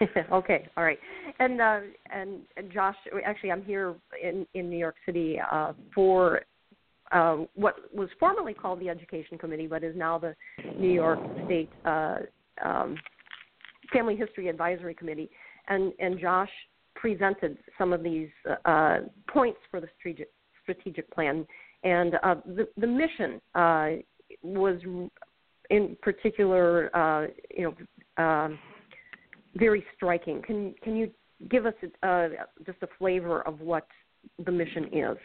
okay, 0.32 0.68
all 0.76 0.84
right, 0.84 0.98
and 1.38 1.60
uh, 1.60 1.80
and 2.10 2.40
Josh, 2.72 2.96
actually, 3.24 3.52
I'm 3.52 3.64
here 3.64 3.94
in 4.20 4.46
in 4.54 4.68
New 4.68 4.78
York 4.78 4.96
City 5.06 5.38
uh, 5.40 5.74
for 5.94 6.42
uh, 7.12 7.36
what 7.54 7.76
was 7.94 8.08
formerly 8.18 8.54
called 8.54 8.80
the 8.80 8.88
Education 8.88 9.38
Committee, 9.38 9.66
but 9.66 9.84
is 9.84 9.96
now 9.96 10.18
the 10.18 10.34
New 10.78 10.92
York 10.92 11.18
State 11.44 11.70
uh, 11.84 12.18
um, 12.64 12.96
Family 13.92 14.16
History 14.16 14.48
Advisory 14.48 14.94
Committee, 14.94 15.30
and 15.68 15.92
and 15.98 16.18
Josh 16.18 16.50
presented 16.94 17.58
some 17.78 17.92
of 17.92 18.02
these 18.02 18.28
uh, 18.64 18.98
points 19.28 19.58
for 19.70 19.80
the 19.80 19.88
strategic 19.98 20.30
strategic 20.62 21.10
plan, 21.12 21.46
and 21.84 22.14
uh, 22.22 22.36
the 22.44 22.68
the 22.76 22.86
mission 22.86 23.40
uh, 23.54 23.90
was 24.42 24.80
in 25.70 25.96
particular, 26.02 26.94
uh, 26.96 27.26
you 27.56 27.74
know, 28.18 28.22
um, 28.22 28.58
very 29.54 29.84
striking. 29.94 30.42
Can 30.42 30.74
can 30.82 30.96
you 30.96 31.10
give 31.50 31.66
us 31.66 31.74
just 32.64 32.78
a 32.82 32.88
flavor 32.98 33.42
of 33.42 33.60
what 33.60 33.86
the 34.44 34.52
mission 34.52 34.88
is? 34.92 35.16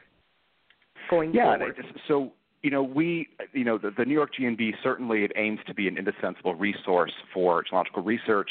Going 1.12 1.34
yeah, 1.34 1.58
forward? 1.58 1.76
Yeah, 1.78 1.92
so 2.08 2.32
you 2.64 2.70
know, 2.70 2.84
we, 2.84 3.28
you 3.54 3.64
know, 3.64 3.78
the, 3.78 3.92
the 3.96 4.06
New 4.06 4.14
York 4.14 4.32
GNB 4.40 4.74
certainly 4.84 5.24
it 5.24 5.32
aims 5.36 5.60
to 5.68 5.74
be 5.74 5.88
an 5.88 5.98
indispensable 5.98 6.56
resource 6.56 7.14
for 7.34 7.64
genealogical 7.64 8.04
research. 8.04 8.50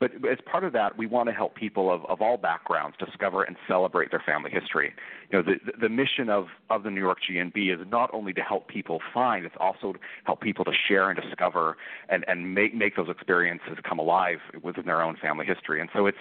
But 0.00 0.10
as 0.28 0.38
part 0.44 0.64
of 0.64 0.72
that, 0.72 0.98
we 0.98 1.06
want 1.06 1.28
to 1.28 1.32
help 1.32 1.54
people 1.54 1.92
of, 1.92 2.04
of 2.06 2.20
all 2.20 2.36
backgrounds 2.36 2.96
discover 2.98 3.44
and 3.44 3.56
celebrate 3.68 4.10
their 4.10 4.22
family 4.26 4.50
history. 4.50 4.92
You 5.30 5.38
know, 5.38 5.44
the, 5.44 5.72
the 5.80 5.88
mission 5.88 6.28
of, 6.28 6.46
of 6.68 6.82
the 6.82 6.90
New 6.90 7.00
York 7.00 7.18
GNB 7.30 7.72
is 7.72 7.86
not 7.88 8.10
only 8.12 8.32
to 8.32 8.40
help 8.40 8.66
people 8.66 9.00
find, 9.14 9.46
it's 9.46 9.54
also 9.60 9.92
to 9.92 9.98
help 10.24 10.40
people 10.40 10.64
to 10.64 10.72
share 10.88 11.10
and 11.10 11.20
discover 11.20 11.76
and, 12.08 12.24
and 12.26 12.54
make, 12.54 12.74
make 12.74 12.96
those 12.96 13.08
experiences 13.08 13.78
come 13.88 14.00
alive 14.00 14.38
within 14.62 14.84
their 14.84 15.00
own 15.00 15.16
family 15.22 15.46
history. 15.46 15.80
And 15.80 15.88
so 15.94 16.06
it's 16.06 16.18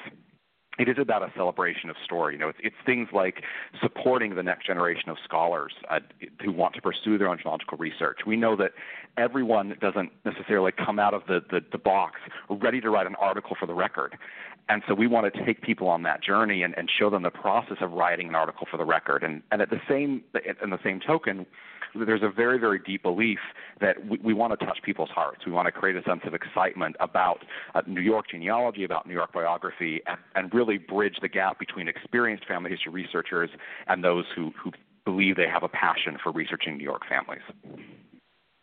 it 0.80 0.90
is 0.90 0.96
about 1.00 1.22
a 1.22 1.32
celebration 1.36 1.90
of 1.90 1.96
story. 2.04 2.34
You 2.34 2.40
know, 2.40 2.50
it's, 2.50 2.60
it's 2.64 2.76
things 2.86 3.10
like 3.14 3.44
supporting 3.82 4.36
the 4.36 4.44
next 4.44 4.66
generation 4.66 5.10
of 5.10 5.18
scholars 5.24 5.74
uh, 5.90 6.00
who 6.44 6.52
want 6.52 6.74
to 6.76 6.82
pursue 6.82 7.18
their 7.18 7.28
own 7.28 7.38
genealogical 7.38 7.78
research. 7.78 8.20
We 8.26 8.36
know 8.36 8.56
that 8.56 8.72
everyone 9.18 9.76
doesn't 9.80 10.12
necessarily 10.26 10.72
come 10.72 10.98
out 10.98 11.14
of 11.14 11.24
the, 11.28 11.42
the, 11.52 11.62
the 11.72 11.78
box 11.78 12.20
ready 12.50 12.82
to 12.82 12.90
write 12.90 13.06
an 13.06 13.16
article 13.16 13.56
for 13.60 13.68
the 13.68 13.74
record. 13.74 14.18
And 14.70 14.82
so 14.88 14.94
we 14.94 15.08
want 15.08 15.32
to 15.32 15.46
take 15.46 15.62
people 15.62 15.90
on 15.90 16.04
that 16.04 16.24
journey 16.24 16.64
and, 16.64 16.74
and 16.78 16.90
show 16.90 17.10
them 17.10 17.24
the 17.24 17.30
process 17.30 17.78
of 17.82 17.92
writing 17.92 18.30
an 18.30 18.36
article 18.36 18.66
for 18.70 18.78
the 18.78 18.86
record. 18.86 19.24
And, 19.24 19.44
and 19.52 19.62
at 19.62 19.70
the 19.70 19.82
same, 19.90 20.24
in 20.64 20.70
the 20.70 20.80
same 20.84 21.00
token, 21.06 21.46
there's 21.96 22.24
a 22.24 22.30
very, 22.30 22.58
very 22.58 22.80
deep 22.80 23.04
belief 23.04 23.40
that 23.82 24.08
we, 24.08 24.18
we 24.18 24.34
want 24.34 24.58
to 24.58 24.66
touch 24.66 24.80
people's 24.84 25.10
hearts. 25.10 25.46
We 25.46 25.52
want 25.52 25.66
to 25.68 25.72
create 25.72 25.96
a 25.96 26.04
sense 26.04 26.22
of 26.26 26.34
excitement 26.34 26.96
about 27.00 27.40
uh, 27.76 27.82
New 27.86 28.02
York 28.02 28.30
genealogy, 28.32 28.84
about 28.84 29.06
New 29.06 29.14
York 29.14 29.34
biography, 29.34 30.02
and, 30.08 30.18
and 30.36 30.54
really 30.54 30.63
bridge 30.88 31.16
the 31.22 31.30
gap 31.30 31.60
between 31.60 31.88
experienced 31.88 32.46
family 32.48 32.72
history 32.72 32.92
researchers 32.92 33.50
and 33.88 34.04
those 34.04 34.26
who, 34.36 34.52
who 34.62 34.72
believe 35.06 35.36
they 35.36 35.48
have 35.48 35.64
a 35.64 35.70
passion 35.70 36.18
for 36.24 36.32
researching 36.32 36.78
New 36.78 36.84
York 36.84 37.02
families. 37.08 37.42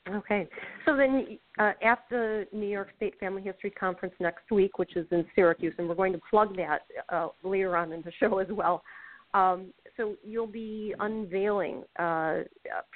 Okay. 0.08 0.48
So 0.86 0.96
then 0.96 1.38
uh, 1.58 1.72
at 1.82 2.04
the 2.10 2.46
New 2.52 2.66
York 2.66 2.88
State 2.96 3.18
Family 3.20 3.42
History 3.42 3.70
Conference 3.70 4.14
next 4.18 4.50
week, 4.50 4.78
which 4.78 4.96
is 4.96 5.06
in 5.10 5.24
Syracuse, 5.34 5.74
and 5.78 5.88
we're 5.88 5.94
going 5.94 6.12
to 6.12 6.20
plug 6.30 6.56
that 6.56 6.80
uh, 7.10 7.28
later 7.44 7.76
on 7.76 7.92
in 7.92 8.02
the 8.02 8.12
show 8.18 8.38
as 8.38 8.48
well, 8.50 8.82
um, 9.34 9.72
so 9.96 10.16
you'll 10.24 10.46
be 10.46 10.94
unveiling 10.98 11.84
uh, 11.98 12.38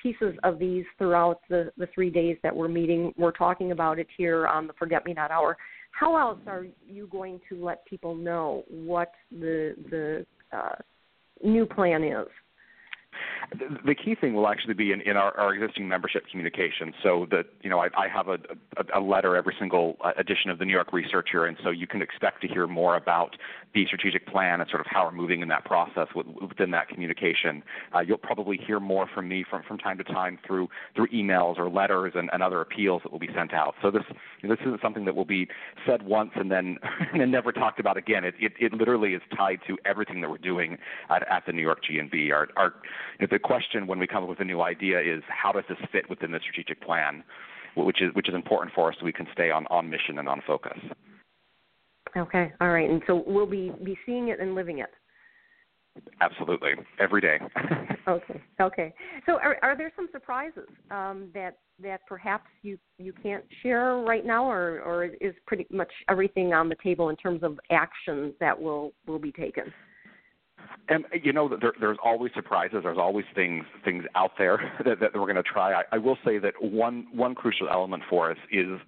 pieces 0.03 0.35
of 0.43 0.59
these 0.59 0.85
throughout 0.99 1.41
the, 1.49 1.71
the 1.77 1.87
three 1.95 2.11
days 2.11 2.37
that 2.43 2.55
we're 2.55 2.69
meeting. 2.69 3.13
We're 3.17 3.33
talking 3.33 3.73
about 3.73 3.99
it 3.99 4.09
here 4.17 4.47
on 4.47 4.67
the 4.67 4.73
Forget 4.73 5.05
Me 5.05 5.13
Not 5.13 5.31
Hour. 5.31 5.57
How 5.99 6.17
else 6.17 6.41
are 6.47 6.67
you 6.87 7.07
going 7.07 7.41
to 7.49 7.65
let 7.65 7.85
people 7.87 8.15
know 8.15 8.65
what 8.69 9.13
the 9.31 9.77
the 9.91 10.27
uh, 10.53 10.75
new 11.43 11.67
plan 11.67 12.03
is? 12.03 12.27
The 13.85 13.95
key 13.95 14.15
thing 14.15 14.35
will 14.35 14.49
actually 14.49 14.75
be 14.75 14.93
in, 14.93 15.01
in 15.01 15.17
our, 15.17 15.37
our 15.39 15.55
existing 15.55 15.89
membership 15.89 16.25
communication. 16.31 16.93
So 17.03 17.27
that 17.31 17.47
you 17.63 17.71
know, 17.71 17.81
I, 17.81 17.89
I 17.97 18.09
have 18.09 18.29
a, 18.29 18.39
a, 18.77 19.01
a 19.01 19.01
letter 19.01 19.37
every 19.37 19.55
single 19.59 19.97
uh, 20.03 20.13
edition 20.17 20.51
of 20.51 20.59
the 20.59 20.65
New 20.65 20.73
York 20.73 20.93
Researcher, 20.93 21.47
and 21.47 21.57
so 21.63 21.71
you 21.71 21.87
can 21.87 22.03
expect 22.03 22.43
to 22.43 22.49
hear 22.49 22.67
more 22.67 22.97
about 22.97 23.37
the 23.75 23.85
strategic 23.87 24.27
plan 24.27 24.61
and 24.61 24.71
sort 24.71 24.81
of 24.81 24.87
how 24.89 25.05
we're 25.05 25.13
moving 25.13 25.43
in 25.43 25.49
that 25.49 25.65
process 25.65 26.09
within 26.15 26.71
that 26.71 26.89
communication. 26.89 27.63
Uh, 27.95 28.01
you'll 28.01 28.19
probably 28.19 28.57
hear 28.57 28.79
more 28.79 29.09
from 29.13 29.29
me 29.29 29.45
from, 29.49 29.63
from 29.63 29.79
time 29.79 29.99
to 29.99 30.05
time 30.05 30.39
through 30.47 30.69
through 30.95 31.09
emails 31.09 31.59
or 31.59 31.69
letters 31.69 32.13
and, 32.15 32.31
and 32.33 32.43
other 32.43 32.61
appeals 32.61 33.03
that 33.03 33.13
will 33.13 33.19
be 33.19 33.31
sent 33.35 33.53
out. 33.53 33.75
So 33.83 33.91
this 33.91 34.05
this 34.43 34.59
isn't 34.61 34.81
something 34.81 35.05
that 35.07 35.17
will 35.17 35.25
be 35.25 35.49
said 35.87 36.03
once 36.03 36.31
and 36.37 36.51
then 36.51 36.79
and 37.13 37.21
then 37.21 37.31
never 37.31 37.53
talked 37.53 37.81
about 37.81 37.97
again. 37.97 38.25
It, 38.25 38.35
it 38.39 38.53
it 38.61 38.73
literally 38.73 39.15
is 39.15 39.23
tied 39.37 39.61
to 39.67 39.77
everything 39.85 40.21
that 40.21 40.31
we're 40.31 40.39
doing 40.39 40.79
at, 41.11 41.27
at 41.29 41.47
the 41.47 41.53
New 41.53 41.63
York 41.63 41.81
GNB. 41.89 42.33
Our 42.33 42.49
our 42.57 42.75
you 43.19 43.24
the 43.31 43.39
question 43.39 43.87
when 43.87 43.99
we 43.99 44.07
come 44.07 44.23
up 44.23 44.29
with 44.29 44.41
a 44.41 44.45
new 44.45 44.63
idea 44.63 45.01
is 45.01 45.23
how 45.29 45.53
does 45.53 45.65
this 45.69 45.79
fit 45.93 46.09
within 46.11 46.33
the 46.33 46.41
strategic 46.41 46.83
plan, 46.83 47.25
which 47.77 48.03
is 48.03 48.15
which 48.15 48.29
is 48.29 48.35
important 48.35 48.75
for 48.75 48.91
us 48.91 48.97
so 48.99 49.05
we 49.05 49.13
can 49.13 49.27
stay 49.33 49.51
on 49.51 49.67
on 49.69 49.89
mission 49.89 50.19
and 50.19 50.29
on 50.29 50.43
focus. 50.47 50.79
Okay, 52.17 52.53
all 52.61 52.69
right, 52.69 52.89
and 52.89 53.03
so 53.07 53.25
we'll 53.27 53.47
be 53.47 53.73
be 53.83 53.97
seeing 54.07 54.29
it 54.29 54.41
and 54.41 54.55
living 54.55 54.79
it. 54.79 54.91
Absolutely, 56.21 56.71
every 56.99 57.21
day. 57.21 57.39
okay, 58.09 58.43
okay. 58.61 58.95
So, 59.27 59.35
are, 59.35 59.59
are 59.63 59.77
there 59.77 59.93
some 59.95 60.09
surprises 60.11 60.69
um, 60.91 61.29
that 61.35 61.59
that 61.83 62.01
perhaps 62.09 62.47
you 62.63 62.79
you 62.99 63.13
can't 63.23 63.45
share 63.63 63.97
right 63.99 64.25
now, 64.25 64.45
or 64.45 64.81
or 64.83 65.05
is 65.05 65.35
pretty 65.47 65.67
much 65.71 65.91
everything 66.09 66.53
on 66.53 66.69
the 66.69 66.77
table 66.83 67.11
in 67.11 67.17
terms 67.17 67.43
of 67.43 67.59
actions 67.71 68.35
that 68.41 68.61
will 68.61 68.93
will 69.07 69.19
be 69.21 69.33
taken? 69.33 69.73
And 70.89 71.05
uh, 71.07 71.19
you 71.23 71.33
know, 71.33 71.49
there, 71.49 71.73
there's 71.81 71.99
always 72.03 72.33
surprises. 72.35 72.81
There's 72.83 72.99
always 72.99 73.25
things 73.35 73.65
things 73.85 74.05
out 74.15 74.33
there 74.39 74.73
that, 74.85 75.01
that 75.01 75.15
we're 75.15 75.21
going 75.21 75.37
to 75.37 75.43
try. 75.43 75.73
I, 75.73 75.83
I 75.93 75.99
will 75.99 76.19
say 76.25 76.39
that 76.39 76.55
one 76.61 77.07
one 77.13 77.35
crucial 77.35 77.69
element 77.69 78.03
for 78.09 78.31
us 78.31 78.39
is 78.51 78.81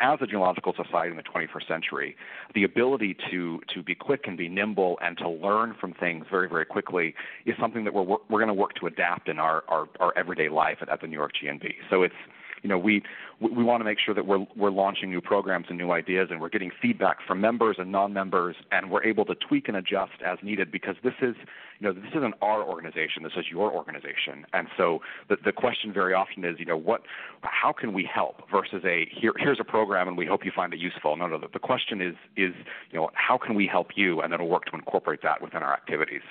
as 0.00 0.18
a 0.22 0.26
genealogical 0.26 0.72
society 0.72 1.10
in 1.10 1.16
the 1.16 1.22
21st 1.22 1.68
century, 1.68 2.16
the 2.54 2.64
ability 2.64 3.16
to 3.30 3.60
to 3.74 3.82
be 3.82 3.94
quick 3.94 4.22
and 4.26 4.36
be 4.36 4.48
nimble 4.48 4.98
and 5.02 5.18
to 5.18 5.28
learn 5.28 5.74
from 5.80 5.92
things 5.92 6.26
very 6.30 6.48
very 6.48 6.64
quickly 6.64 7.14
is 7.44 7.54
something 7.60 7.84
that 7.84 7.94
we're 7.94 8.04
we're 8.04 8.38
going 8.38 8.48
to 8.48 8.54
work 8.54 8.74
to 8.80 8.86
adapt 8.86 9.28
in 9.28 9.38
our 9.38 9.64
our, 9.68 9.88
our 10.00 10.16
everyday 10.16 10.48
life 10.48 10.78
at, 10.80 10.88
at 10.88 11.00
the 11.00 11.06
New 11.06 11.16
York 11.16 11.32
GNB. 11.42 11.74
So 11.90 12.02
it's 12.02 12.14
you 12.62 12.68
know 12.68 12.78
we 12.78 13.02
we 13.40 13.62
want 13.62 13.80
to 13.80 13.84
make 13.84 13.98
sure 13.98 14.14
that 14.14 14.26
we're 14.26 14.46
we're 14.56 14.70
launching 14.70 15.10
new 15.10 15.20
programs 15.20 15.66
and 15.68 15.78
new 15.78 15.90
ideas, 15.92 16.28
and 16.30 16.40
we're 16.40 16.48
getting 16.48 16.70
feedback 16.80 17.18
from 17.26 17.40
members 17.40 17.76
and 17.78 17.92
non-members, 17.92 18.56
and 18.72 18.90
we're 18.90 19.04
able 19.04 19.24
to 19.26 19.34
tweak 19.34 19.68
and 19.68 19.76
adjust 19.76 20.22
as 20.24 20.38
needed 20.42 20.70
because 20.72 20.96
this 21.02 21.14
is 21.20 21.34
you 21.78 21.86
know 21.86 21.92
this 21.92 22.10
isn't 22.14 22.34
our 22.42 22.62
organization, 22.62 23.22
this 23.22 23.32
is 23.36 23.46
your 23.50 23.70
organization, 23.70 24.46
and 24.52 24.68
so 24.76 25.00
the 25.28 25.36
the 25.44 25.52
question 25.52 25.92
very 25.92 26.14
often 26.14 26.44
is 26.44 26.56
you 26.58 26.66
know 26.66 26.76
what 26.76 27.02
how 27.42 27.72
can 27.72 27.92
we 27.92 28.08
help 28.12 28.42
versus 28.50 28.82
a 28.84 29.06
here 29.12 29.32
here's 29.36 29.60
a 29.60 29.64
program 29.64 30.08
and 30.08 30.16
we 30.16 30.26
hope 30.26 30.44
you 30.44 30.52
find 30.54 30.72
it 30.72 30.78
useful. 30.78 31.16
No, 31.16 31.26
no, 31.26 31.38
the, 31.38 31.48
the 31.52 31.58
question 31.58 32.00
is 32.00 32.14
is 32.36 32.54
you 32.90 32.98
know 32.98 33.10
how 33.14 33.38
can 33.38 33.54
we 33.54 33.66
help 33.66 33.88
you, 33.96 34.20
and 34.20 34.32
then 34.32 34.40
we'll 34.40 34.50
work 34.50 34.64
to 34.66 34.76
incorporate 34.76 35.22
that 35.22 35.42
within 35.42 35.62
our 35.62 35.72
activities. 35.72 36.22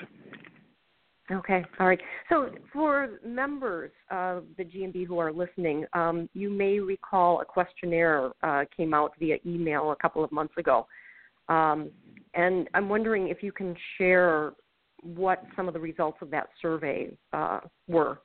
Okay, 1.32 1.64
all 1.80 1.88
right. 1.88 2.00
So, 2.30 2.52
for 2.72 3.20
members 3.26 3.92
of 4.12 4.44
the 4.58 4.64
GNB 4.64 5.08
who 5.08 5.18
are 5.18 5.32
listening, 5.32 5.86
um, 5.94 6.30
you 6.34 6.52
may 6.52 6.80
recall 6.80 7.42
a 7.42 7.46
questionnaire 7.46 8.30
uh, 8.44 8.66
came 8.76 8.94
out 8.94 9.14
via 9.20 9.38
email 9.44 9.92
a 9.92 9.96
couple 9.96 10.24
of 10.24 10.32
months 10.32 10.54
ago. 10.58 10.86
Um, 11.50 11.90
and 12.36 12.70
I'm 12.76 12.90
wondering 12.90 13.30
if 13.30 13.42
you 13.42 13.52
can 13.52 13.76
share 13.98 14.54
what 15.02 15.44
some 15.56 15.68
of 15.68 15.74
the 15.74 15.80
results 15.80 16.18
of 16.22 16.30
that 16.32 16.50
survey 16.62 17.16
uh, 17.34 17.62
were. 17.88 18.20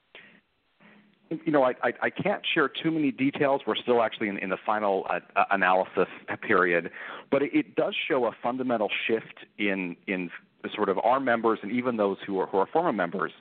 You 1.30 1.52
know, 1.52 1.62
I, 1.62 1.75
I, 1.83 1.92
I, 2.02 2.11
can't 2.11 2.42
share 2.54 2.69
too 2.69 2.90
many 2.90 3.12
details. 3.12 3.61
We're 3.64 3.76
still 3.76 4.02
actually 4.02 4.28
in, 4.28 4.38
in 4.38 4.50
the 4.50 4.57
final 4.66 5.07
uh, 5.09 5.21
analysis 5.52 6.09
period, 6.42 6.90
but 7.30 7.42
it, 7.42 7.50
it 7.54 7.76
does 7.76 7.95
show 8.09 8.26
a 8.26 8.33
fundamental 8.42 8.88
shift 9.07 9.47
in 9.57 9.95
in 10.09 10.28
sort 10.75 10.88
of 10.88 10.99
our 11.02 11.21
members 11.21 11.59
and 11.62 11.73
even 11.73 11.97
those 11.97 12.19
who 12.26 12.40
are, 12.40 12.47
who 12.47 12.59
are 12.59 12.67
former 12.67 12.93
members 12.93 13.33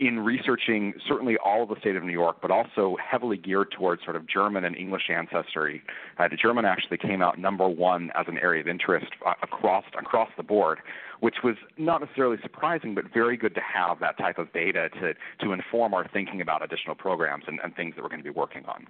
in 0.00 0.20
researching 0.20 0.94
certainly 1.06 1.36
all 1.44 1.62
of 1.62 1.68
the 1.68 1.76
state 1.80 1.96
of 1.96 2.02
New 2.02 2.12
York, 2.12 2.38
but 2.40 2.50
also 2.50 2.96
heavily 3.04 3.36
geared 3.36 3.70
towards 3.70 4.02
sort 4.04 4.16
of 4.16 4.26
German 4.26 4.64
and 4.64 4.74
English 4.74 5.10
ancestry. 5.10 5.82
Uh, 6.18 6.28
the 6.28 6.36
German 6.36 6.64
actually 6.64 6.96
came 6.96 7.20
out 7.20 7.38
number 7.38 7.68
one 7.68 8.10
as 8.14 8.24
an 8.26 8.38
area 8.38 8.62
of 8.62 8.68
interest 8.68 9.06
uh, 9.26 9.34
across 9.42 9.84
across 9.98 10.30
the 10.38 10.42
board, 10.42 10.78
which 11.20 11.36
was 11.44 11.56
not 11.76 12.00
necessarily 12.00 12.38
surprising, 12.42 12.94
but 12.94 13.04
very 13.12 13.36
good 13.36 13.54
to 13.54 13.60
have 13.60 14.00
that 14.00 14.16
type 14.16 14.38
of 14.38 14.50
data 14.54 14.88
to 15.00 15.12
to 15.44 15.52
inform 15.52 15.92
our 15.92 16.08
thinking 16.08 16.40
about 16.40 16.64
additional 16.64 16.94
programs 16.94 17.44
and, 17.46 17.60
and 17.62 17.76
things 17.76 17.94
that 17.96 18.02
we're 18.02 18.08
going 18.08 18.22
to 18.22 18.24
be 18.24 18.30
working 18.30 18.64
on. 18.64 18.86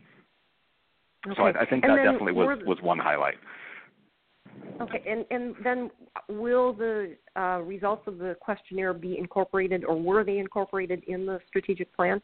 Okay. 1.27 1.35
So 1.37 1.43
I, 1.43 1.63
I 1.63 1.67
think 1.67 1.85
and 1.85 1.99
that 1.99 2.05
definitely 2.05 2.33
was 2.33 2.61
was 2.65 2.79
one 2.81 2.99
highlight. 2.99 3.37
Okay, 4.81 5.03
and 5.09 5.25
and 5.31 5.55
then 5.65 5.91
will 6.29 6.73
the 6.73 7.17
uh, 7.35 7.61
results 7.63 8.03
of 8.07 8.19
the 8.19 8.37
questionnaire 8.41 8.93
be 8.93 9.19
incorporated, 9.19 9.85
or 9.85 9.97
were 10.01 10.25
they 10.25 10.39
incorporated 10.39 11.03
in 11.07 11.27
the 11.27 11.41
strategic 11.49 11.95
plan? 11.97 12.21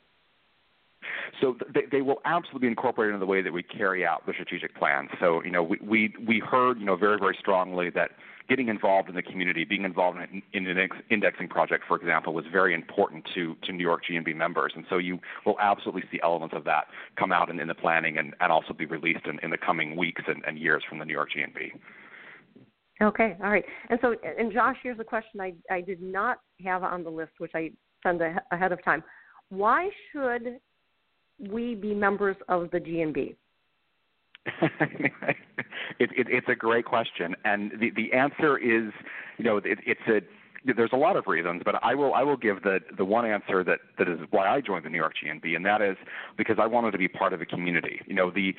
So 1.40 1.56
they, 1.74 1.82
they 1.90 2.02
will 2.02 2.20
absolutely 2.24 2.68
be 2.68 2.70
incorporated 2.70 3.14
in 3.14 3.20
the 3.20 3.26
way 3.26 3.42
that 3.42 3.52
we 3.52 3.62
carry 3.62 4.06
out 4.06 4.24
the 4.26 4.32
strategic 4.34 4.76
plan. 4.76 5.08
So 5.18 5.42
you 5.44 5.50
know, 5.50 5.62
we 5.62 5.78
we 5.82 6.14
we 6.26 6.38
heard 6.40 6.78
you 6.78 6.84
know 6.84 6.96
very 6.96 7.18
very 7.18 7.36
strongly 7.40 7.90
that 7.90 8.10
getting 8.48 8.68
involved 8.68 9.08
in 9.08 9.14
the 9.14 9.22
community, 9.22 9.64
being 9.64 9.84
involved 9.84 10.18
in, 10.18 10.42
in 10.52 10.66
an 10.66 10.88
indexing 11.10 11.48
project, 11.48 11.84
for 11.86 11.96
example, 11.96 12.34
was 12.34 12.44
very 12.50 12.74
important 12.74 13.26
to, 13.34 13.56
to 13.62 13.72
New 13.72 13.82
York 13.82 14.02
GNB 14.08 14.34
members. 14.36 14.72
And 14.74 14.84
so 14.90 14.98
you 14.98 15.20
will 15.46 15.56
absolutely 15.60 16.02
see 16.10 16.20
elements 16.22 16.54
of 16.54 16.64
that 16.64 16.88
come 17.16 17.32
out 17.32 17.48
in, 17.50 17.60
in 17.60 17.68
the 17.68 17.74
planning 17.74 18.18
and, 18.18 18.34
and 18.40 18.52
also 18.52 18.74
be 18.74 18.84
released 18.84 19.26
in, 19.26 19.38
in 19.42 19.50
the 19.50 19.56
coming 19.56 19.96
weeks 19.96 20.22
and, 20.26 20.42
and 20.46 20.58
years 20.58 20.82
from 20.88 20.98
the 20.98 21.04
New 21.04 21.12
York 21.12 21.30
GNB. 21.36 21.70
Okay, 23.02 23.36
all 23.42 23.50
right. 23.50 23.64
And 23.90 23.98
so, 24.00 24.14
and 24.38 24.52
Josh, 24.52 24.76
here's 24.82 25.00
a 25.00 25.04
question 25.04 25.40
I, 25.40 25.54
I 25.70 25.80
did 25.80 26.00
not 26.00 26.38
have 26.64 26.84
on 26.84 27.02
the 27.02 27.10
list, 27.10 27.32
which 27.38 27.52
I 27.54 27.72
send 28.02 28.22
ahead 28.50 28.72
of 28.72 28.82
time. 28.84 29.02
Why 29.48 29.90
should 30.12 30.58
we 31.50 31.74
be 31.74 31.94
members 31.94 32.36
of 32.48 32.70
the 32.70 32.78
GNB? 32.78 33.34
it, 34.62 35.12
it, 35.98 36.26
it's 36.28 36.48
a 36.48 36.54
great 36.54 36.84
question, 36.84 37.34
and 37.44 37.72
the 37.78 37.90
the 37.90 38.12
answer 38.12 38.58
is, 38.58 38.92
you 39.38 39.44
know, 39.44 39.58
it, 39.58 39.78
it's 39.86 40.00
a 40.08 40.20
there's 40.64 40.92
a 40.92 40.96
lot 40.96 41.16
of 41.16 41.26
reasons, 41.26 41.62
but 41.64 41.82
I 41.82 41.94
will 41.94 42.14
I 42.14 42.22
will 42.22 42.36
give 42.36 42.62
the 42.62 42.78
the 42.96 43.04
one 43.04 43.26
answer 43.26 43.64
that 43.64 43.80
that 43.98 44.08
is 44.08 44.20
why 44.30 44.48
I 44.48 44.60
joined 44.60 44.84
the 44.84 44.90
New 44.90 44.98
York 44.98 45.14
GNB, 45.22 45.56
and 45.56 45.66
that 45.66 45.82
is 45.82 45.96
because 46.36 46.56
I 46.60 46.66
wanted 46.66 46.92
to 46.92 46.98
be 46.98 47.08
part 47.08 47.32
of 47.32 47.40
a 47.40 47.46
community. 47.46 48.00
You 48.06 48.14
know, 48.14 48.30
the 48.30 48.54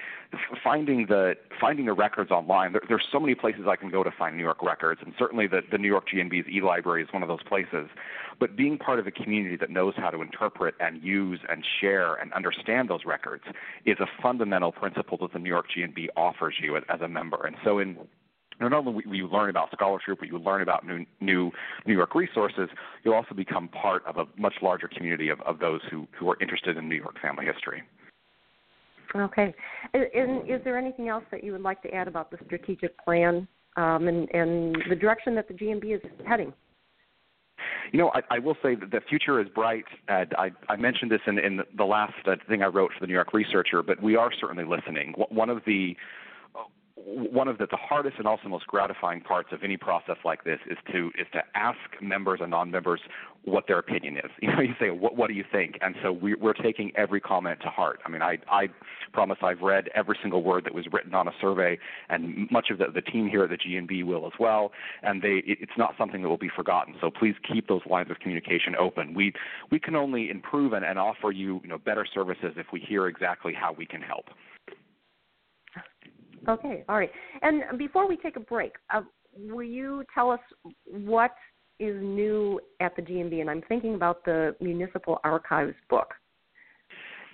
finding 0.64 1.06
the 1.08 1.36
finding 1.60 1.86
the 1.86 1.94
records 1.94 2.32
online. 2.32 2.74
There, 2.74 2.82
there's 2.88 3.06
so 3.12 3.20
many 3.20 3.36
places 3.36 3.64
I 3.68 3.76
can 3.76 3.90
go 3.90 4.04
to 4.04 4.12
find 4.12 4.36
New 4.36 4.44
York 4.44 4.62
records, 4.62 5.02
and 5.04 5.14
certainly 5.18 5.48
the 5.48 5.62
the 5.72 5.78
New 5.78 5.88
York 5.88 6.06
GNB's 6.14 6.48
e-library 6.50 7.04
is 7.04 7.10
one 7.12 7.24
of 7.24 7.30
those 7.30 7.44
places. 7.44 7.88
But 8.40 8.56
being 8.58 8.78
part 8.78 9.00
of 9.00 9.08
a 9.08 9.12
community 9.12 9.56
that 9.58 9.70
knows 9.70 9.94
how 9.96 10.10
to 10.10 10.22
interpret 10.22 10.76
and 10.80 11.02
use 11.02 11.40
and 11.50 11.64
share 11.80 12.16
and 12.16 12.34
understand 12.34 12.90
those 12.90 13.06
records 13.06 13.44
is 13.86 13.98
a 14.00 14.08
fundamental 14.22 14.72
principle 14.72 15.18
that 15.20 15.34
the 15.34 15.40
New 15.40 15.50
York 15.50 15.68
GNB 15.76 16.08
offers 16.18 16.56
you 16.62 16.76
as, 16.76 16.84
as 16.90 17.02
a 17.02 17.08
member. 17.08 17.46
And 17.46 17.56
so 17.64 17.80
in 17.80 17.98
not 18.60 18.74
only 18.74 19.04
will 19.06 19.16
you 19.16 19.28
learn 19.28 19.50
about 19.50 19.70
scholarship, 19.72 20.20
but 20.20 20.28
you 20.28 20.38
learn 20.38 20.62
about 20.62 20.86
new, 20.86 21.06
new 21.22 21.52
New 21.86 21.94
York 21.94 22.16
resources, 22.16 22.70
you'll 23.04 23.14
also 23.14 23.34
become 23.36 23.68
part 23.68 24.06
of 24.06 24.18
a 24.18 24.26
much 24.38 24.54
larger 24.62 24.88
community 24.88 25.30
of, 25.30 25.42
of 25.42 25.60
those 25.60 25.82
who, 25.90 26.08
who 26.18 26.30
are 26.30 26.38
interested 26.42 26.78
in 26.78 26.88
New 26.88 26.96
York 26.96 27.20
family 27.22 27.46
history. 27.46 27.84
Okay. 29.16 29.54
And 29.94 30.50
is 30.50 30.62
there 30.64 30.78
anything 30.78 31.10
else 31.10 31.24
that 31.32 31.44
you 31.44 31.52
would 31.52 31.62
like 31.62 31.82
to 31.84 31.94
add 31.94 32.08
about 32.08 32.32
the 32.32 32.38
strategic 32.46 32.98
plan 33.04 33.48
um, 33.76 34.08
and, 34.08 34.30
and 34.34 34.78
the 34.90 34.96
direction 34.96 35.36
that 35.36 35.48
the 35.48 35.54
GNB 35.54 35.96
is 35.96 36.02
heading? 36.26 36.54
You 37.92 38.00
know, 38.00 38.12
I, 38.16 38.22
I 38.36 38.40
will 38.40 38.58
say 38.64 38.76
that 38.76 38.90
the 38.92 39.02
future 39.08 39.40
is 39.40 39.48
bright. 39.50 39.86
Uh, 40.10 40.26
I, 40.38 40.52
I 40.68 40.76
mentioned 40.78 41.12
this 41.12 41.22
in, 41.28 41.38
in 41.38 41.62
the 41.78 41.84
last 41.84 42.14
uh, 42.26 42.36
thing 42.48 42.64
I 42.64 42.68
wrote 42.68 42.92
for 42.94 43.00
the 43.02 43.08
New 43.08 43.14
York 43.14 43.34
Researcher, 43.34 43.84
but 43.84 44.02
we 44.02 44.16
are 44.16 44.32
certainly 44.40 44.64
listening. 44.64 45.14
One 45.30 45.50
of 45.50 45.62
the 45.66 45.96
one 47.06 47.48
of 47.48 47.58
the, 47.58 47.68
the 47.68 47.78
hardest 47.78 48.18
and 48.18 48.28
also 48.28 48.48
most 48.48 48.68
gratifying 48.68 49.22
parts 49.22 49.50
of 49.52 49.64
any 49.64 49.78
process 49.78 50.16
like 50.24 50.44
this 50.44 50.60
is 50.70 50.78
to 50.92 51.12
is 51.20 51.28
to 51.34 51.42
ask 51.56 51.78
members 52.02 52.40
and 52.42 52.52
non-members 52.52 53.02
what 53.44 53.66
their 53.68 53.80
opinion 53.80 54.18
is. 54.18 54.32
You 54.42 54.56
know, 54.56 54.62
you 54.62 54.76
say, 54.80 54.90
"What 54.90 55.16
what 55.16 55.28
do 55.28 55.34
you 55.34 55.44
think?" 55.52 55.78
And 55.82 55.96
so 56.04 56.12
we, 56.12 56.36
we're 56.36 56.54
taking 56.54 56.92
every 56.96 57.20
comment 57.20 57.60
to 57.62 57.70
heart. 57.70 58.00
I 58.06 58.10
mean, 58.10 58.22
I 58.22 58.38
I 58.50 58.68
promise 59.12 59.38
I've 59.42 59.62
read 59.62 59.90
every 59.96 60.18
single 60.22 60.44
word 60.44 60.66
that 60.66 60.74
was 60.74 60.86
written 60.92 61.14
on 61.14 61.28
a 61.28 61.32
survey, 61.42 61.78
and 62.10 62.50
much 62.52 62.70
of 62.70 62.78
the, 62.78 62.86
the 62.94 63.02
team 63.02 63.28
here 63.28 63.44
at 63.44 63.50
the 63.50 63.58
GNB 63.58 64.06
will 64.06 64.26
as 64.26 64.34
well. 64.40 64.72
And 65.02 65.22
they 65.22 65.44
it, 65.46 65.60
it's 65.62 65.78
not 65.78 65.96
something 65.98 66.22
that 66.22 66.30
will 66.30 66.38
be 66.38 66.52
forgotten. 66.56 66.96
So 67.02 67.10
please 67.10 67.36
keep 67.52 67.68
those 67.68 67.82
lines 67.90 68.12
of 68.12 68.20
communication 68.20 68.76
open. 68.78 69.14
We 69.14 69.34
we 69.72 69.80
can 69.80 69.96
only 69.96 70.30
improve 70.30 70.74
and, 70.74 70.86
and 70.86 71.00
offer 71.00 71.32
you 71.32 71.60
you 71.64 71.70
know 71.70 71.78
better 71.78 72.06
services 72.14 72.54
if 72.58 72.68
we 72.72 72.80
hear 72.80 73.08
exactly 73.08 73.54
how 73.54 73.74
we 73.74 73.86
can 73.86 74.02
help. 74.02 74.26
Okay, 76.48 76.84
all 76.90 76.98
right. 76.98 77.12
And 77.42 77.78
before 77.78 78.08
we 78.08 78.18
take 78.18 78.36
a 78.36 78.42
break, 78.42 78.74
uh, 78.94 79.02
will 79.36 79.64
you 79.64 80.04
tell 80.14 80.30
us 80.30 80.40
what 80.86 81.32
is 81.80 81.96
new 82.02 82.60
at 82.80 82.96
the 82.96 83.02
GNB? 83.02 83.42
And 83.42 83.50
I'm 83.50 83.62
thinking 83.68 83.96
about 83.96 84.24
the 84.26 84.56
Municipal 84.60 85.20
Archives 85.24 85.76
book. 85.90 86.14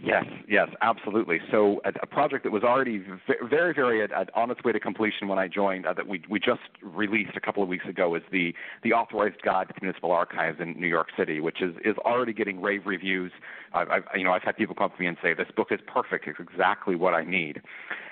Yes, 0.01 0.23
yes, 0.47 0.69
absolutely. 0.81 1.39
So 1.51 1.81
a, 1.83 1.89
a 2.01 2.05
project 2.05 2.43
that 2.45 2.51
was 2.51 2.63
already 2.63 3.03
very, 3.49 3.73
very 3.73 4.01
at, 4.01 4.11
at, 4.13 4.35
on 4.35 4.49
its 4.49 4.63
way 4.63 4.71
to 4.71 4.79
completion 4.79 5.27
when 5.27 5.39
I 5.39 5.47
joined, 5.47 5.85
uh, 5.85 5.93
that 5.93 6.07
we 6.07 6.21
we 6.29 6.39
just 6.39 6.61
released 6.81 7.35
a 7.35 7.41
couple 7.41 7.61
of 7.61 7.69
weeks 7.69 7.85
ago, 7.85 8.15
is 8.15 8.23
the 8.31 8.53
the 8.83 8.93
authorized 8.93 9.41
guide 9.41 9.67
to 9.67 9.73
the 9.73 9.81
municipal 9.81 10.11
archives 10.11 10.59
in 10.61 10.79
New 10.79 10.87
York 10.87 11.07
City, 11.17 11.41
which 11.41 11.61
is 11.61 11.75
is 11.83 11.97
already 11.97 12.31
getting 12.31 12.61
rave 12.61 12.83
reviews. 12.85 13.31
I've, 13.73 13.89
I've 13.89 14.03
you 14.15 14.23
know 14.23 14.31
I've 14.31 14.43
had 14.43 14.55
people 14.55 14.73
come 14.73 14.89
to 14.89 15.01
me 15.01 15.07
and 15.07 15.17
say 15.21 15.33
this 15.33 15.51
book 15.55 15.67
is 15.71 15.79
perfect. 15.85 16.27
It's 16.27 16.39
exactly 16.39 16.95
what 16.95 17.13
I 17.13 17.25
need. 17.25 17.61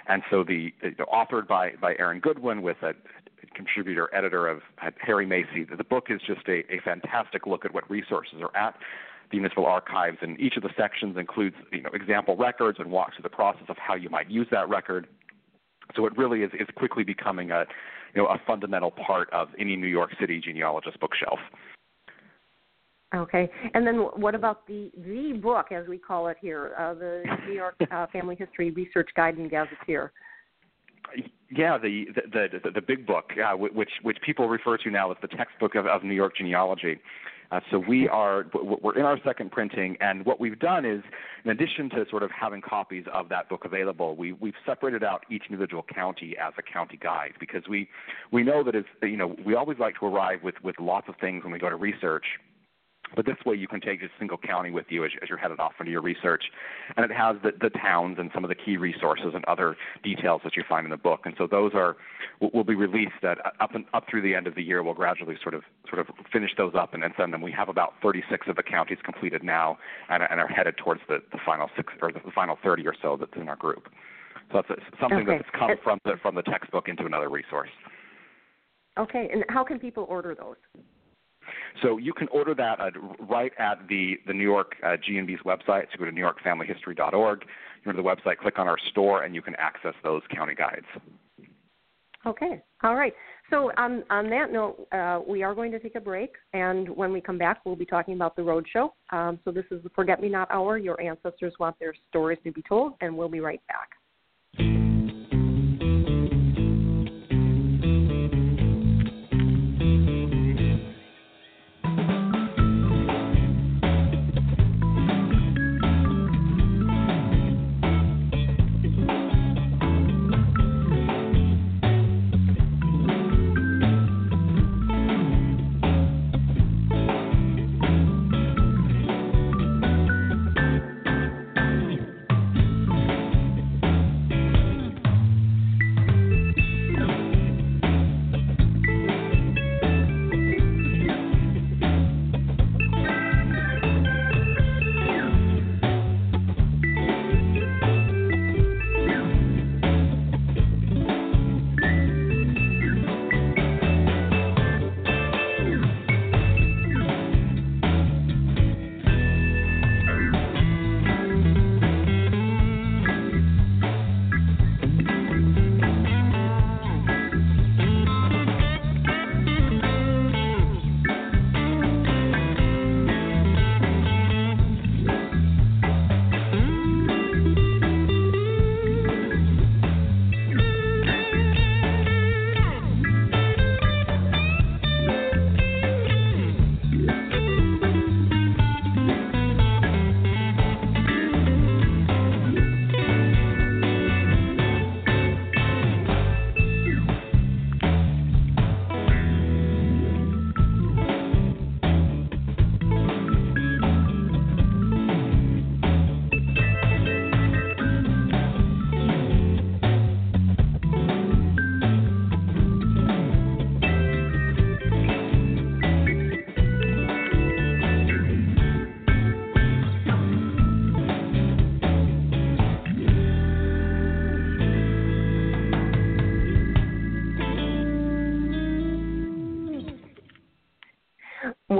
And 0.09 0.23
so 0.29 0.43
the, 0.43 0.73
the 0.81 1.05
authored 1.05 1.47
by 1.47 1.71
by 1.79 1.95
Aaron 1.99 2.19
Goodwin 2.19 2.61
with 2.61 2.77
a 2.81 2.93
contributor 3.55 4.13
editor 4.13 4.47
of 4.47 4.61
Harry 4.99 5.25
Macy. 5.25 5.65
The 5.65 5.83
book 5.83 6.07
is 6.09 6.19
just 6.25 6.47
a, 6.47 6.59
a 6.71 6.81
fantastic 6.83 7.47
look 7.47 7.65
at 7.65 7.73
what 7.73 7.89
resources 7.89 8.39
are 8.41 8.55
at 8.55 8.75
the 9.31 9.37
municipal 9.37 9.65
archives, 9.65 10.17
and 10.21 10.39
each 10.39 10.55
of 10.55 10.63
the 10.63 10.69
sections 10.77 11.17
includes 11.17 11.55
you 11.71 11.81
know 11.81 11.89
example 11.93 12.35
records 12.35 12.79
and 12.79 12.89
walks 12.89 13.15
through 13.15 13.23
the 13.23 13.29
process 13.29 13.65
of 13.69 13.77
how 13.77 13.95
you 13.95 14.09
might 14.09 14.29
use 14.29 14.47
that 14.51 14.69
record. 14.69 15.07
So 15.95 16.05
it 16.05 16.17
really 16.17 16.41
is, 16.41 16.51
is 16.53 16.67
quickly 16.75 17.03
becoming 17.03 17.51
a 17.51 17.65
you 18.13 18.21
know 18.21 18.27
a 18.27 18.39
fundamental 18.45 18.91
part 18.91 19.29
of 19.31 19.49
any 19.59 19.75
New 19.75 19.87
York 19.87 20.11
City 20.19 20.41
genealogist 20.43 20.99
bookshelf. 20.99 21.39
Okay, 23.15 23.49
and 23.73 23.87
then 23.87 23.95
what 23.95 24.35
about 24.35 24.67
the 24.67 24.91
the 24.97 25.39
book, 25.41 25.71
as 25.71 25.87
we 25.87 25.97
call 25.97 26.27
it 26.27 26.37
here, 26.41 26.73
uh, 26.77 26.93
the 26.93 27.23
New 27.47 27.53
York 27.53 27.75
uh, 27.91 28.07
Family 28.11 28.35
History 28.35 28.71
Research 28.71 29.09
Guide 29.15 29.37
and 29.37 29.49
Gazetteer? 29.49 30.11
Yeah, 31.49 31.77
the 31.77 32.05
the 32.15 32.59
the, 32.63 32.71
the 32.71 32.81
big 32.81 33.07
book, 33.07 33.31
uh, 33.37 33.55
which 33.55 33.91
which 34.01 34.17
people 34.25 34.49
refer 34.49 34.77
to 34.77 34.89
now 34.89 35.11
as 35.11 35.17
the 35.21 35.29
textbook 35.29 35.75
of, 35.75 35.85
of 35.85 36.03
New 36.03 36.13
York 36.13 36.35
genealogy. 36.35 36.99
Uh, 37.51 37.59
so 37.71 37.79
we 37.79 38.09
are 38.09 38.45
we're 38.53 38.97
in 38.97 39.05
our 39.05 39.19
second 39.23 39.51
printing, 39.51 39.97
and 40.01 40.25
what 40.25 40.39
we've 40.39 40.59
done 40.59 40.85
is, 40.85 41.01
in 41.45 41.51
addition 41.51 41.89
to 41.89 42.05
sort 42.09 42.23
of 42.23 42.29
having 42.31 42.61
copies 42.61 43.05
of 43.13 43.29
that 43.29 43.47
book 43.47 43.63
available, 43.63 44.15
we 44.15 44.33
we've 44.33 44.55
separated 44.65 45.03
out 45.03 45.23
each 45.29 45.43
individual 45.49 45.83
county 45.93 46.35
as 46.37 46.53
a 46.57 46.61
county 46.61 46.97
guide 46.97 47.33
because 47.39 47.63
we 47.69 47.87
we 48.31 48.43
know 48.43 48.63
that 48.63 48.75
it's 48.75 48.89
you 49.01 49.15
know 49.15 49.35
we 49.45 49.55
always 49.55 49.79
like 49.79 49.97
to 49.99 50.05
arrive 50.05 50.43
with 50.43 50.55
with 50.63 50.75
lots 50.79 51.07
of 51.07 51.15
things 51.21 51.43
when 51.43 51.53
we 51.53 51.59
go 51.59 51.69
to 51.69 51.75
research 51.75 52.25
But 53.15 53.25
this 53.25 53.37
way, 53.45 53.55
you 53.55 53.67
can 53.67 53.81
take 53.81 54.01
a 54.01 54.07
single 54.19 54.37
county 54.37 54.71
with 54.71 54.87
you 54.89 55.05
as, 55.05 55.11
as 55.21 55.29
you're 55.29 55.37
headed 55.37 55.59
off 55.59 55.73
into 55.79 55.91
your 55.91 56.01
research, 56.01 56.43
and 56.95 57.09
it 57.09 57.13
has 57.13 57.37
the, 57.43 57.51
the 57.59 57.69
towns 57.69 58.17
and 58.19 58.29
some 58.33 58.43
of 58.43 58.49
the 58.49 58.55
key 58.55 58.77
resources 58.77 59.31
and 59.33 59.45
other 59.45 59.75
details 60.03 60.41
that 60.43 60.55
you 60.55 60.63
find 60.67 60.85
in 60.85 60.91
the 60.91 60.97
book. 60.97 61.21
And 61.25 61.33
so 61.37 61.47
those 61.47 61.71
are 61.73 61.95
will 62.39 62.63
be 62.63 62.75
released 62.75 63.23
at, 63.23 63.43
uh, 63.45 63.49
up 63.59 63.73
and 63.73 63.85
up 63.93 64.05
through 64.09 64.21
the 64.21 64.35
end 64.35 64.47
of 64.47 64.55
the 64.55 64.61
year. 64.61 64.83
We'll 64.83 64.93
gradually 64.93 65.35
sort 65.41 65.55
of 65.55 65.63
sort 65.89 65.99
of 65.99 66.07
finish 66.31 66.51
those 66.57 66.73
up 66.75 66.93
and, 66.93 67.03
and 67.03 67.13
send 67.17 67.33
them. 67.33 67.41
We 67.41 67.51
have 67.53 67.69
about 67.69 67.93
36 68.01 68.47
of 68.47 68.55
the 68.55 68.63
counties 68.63 68.99
completed 69.03 69.43
now, 69.43 69.77
and, 70.09 70.23
and 70.29 70.39
are 70.39 70.47
headed 70.47 70.77
towards 70.77 71.01
the, 71.07 71.19
the 71.31 71.39
final 71.45 71.69
six 71.75 71.93
or 72.01 72.11
the 72.11 72.19
final 72.35 72.57
30 72.63 72.87
or 72.87 72.95
so 73.01 73.17
that's 73.19 73.31
in 73.35 73.49
our 73.49 73.55
group. 73.55 73.87
So 74.51 74.61
that's 74.67 74.81
something 74.99 75.19
okay. 75.19 75.37
that's 75.37 75.49
come 75.57 75.71
from 75.83 75.99
the 76.05 76.13
from 76.21 76.35
the 76.35 76.43
textbook 76.43 76.87
into 76.87 77.05
another 77.05 77.29
resource. 77.29 77.69
Okay, 78.97 79.29
and 79.31 79.43
how 79.49 79.63
can 79.63 79.79
people 79.79 80.05
order 80.09 80.35
those? 80.35 80.55
So 81.81 81.97
you 81.97 82.13
can 82.13 82.27
order 82.29 82.53
that 82.55 82.79
uh, 82.79 82.91
right 83.19 83.51
at 83.59 83.87
the, 83.87 84.15
the 84.25 84.33
New 84.33 84.43
York 84.43 84.75
uh, 84.83 84.97
GNB's 84.97 85.41
website. 85.43 85.85
So 85.91 85.99
go 85.99 86.05
to 86.05 86.11
newyorkfamilyhistory.org. 86.11 87.41
You 87.41 87.85
go 87.85 87.91
to 87.91 87.97
the 87.97 88.03
website, 88.03 88.37
click 88.37 88.59
on 88.59 88.67
our 88.67 88.77
store, 88.91 89.23
and 89.23 89.35
you 89.35 89.41
can 89.41 89.55
access 89.55 89.93
those 90.03 90.21
county 90.33 90.55
guides. 90.55 90.85
Okay, 92.25 92.61
all 92.83 92.95
right. 92.95 93.13
So 93.49 93.71
on 93.77 94.03
on 94.09 94.29
that 94.31 94.51
note, 94.51 94.87
uh, 94.91 95.21
we 95.25 95.43
are 95.43 95.55
going 95.55 95.71
to 95.71 95.79
take 95.79 95.95
a 95.95 96.01
break, 96.01 96.33
and 96.51 96.89
when 96.89 97.13
we 97.13 97.21
come 97.21 97.37
back, 97.37 97.61
we'll 97.63 97.77
be 97.77 97.85
talking 97.85 98.15
about 98.15 98.35
the 98.35 98.41
roadshow. 98.41 98.89
Um, 99.11 99.39
so 99.45 99.51
this 99.51 99.63
is 99.71 99.81
the 99.83 99.89
Forget 99.91 100.19
Me 100.19 100.27
Not 100.27 100.51
Hour. 100.51 100.77
Your 100.77 100.99
ancestors 100.99 101.53
want 101.57 101.79
their 101.79 101.93
stories 102.09 102.39
to 102.43 102.51
be 102.51 102.61
told, 102.67 102.93
and 102.99 103.17
we'll 103.17 103.29
be 103.29 103.39
right 103.39 103.61
back. 103.67 103.91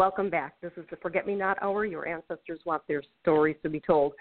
Welcome 0.08 0.30
back. 0.30 0.54
This 0.62 0.72
is 0.78 0.86
the 0.90 0.96
Forget 0.96 1.28
Me 1.28 1.36
Not 1.36 1.62
Hour. 1.62 1.84
Your 1.84 2.08
ancestors 2.08 2.62
want 2.64 2.82
their 2.88 3.04
stories 3.22 3.58
to 3.62 3.68
be 3.68 3.82
told. 3.82 4.14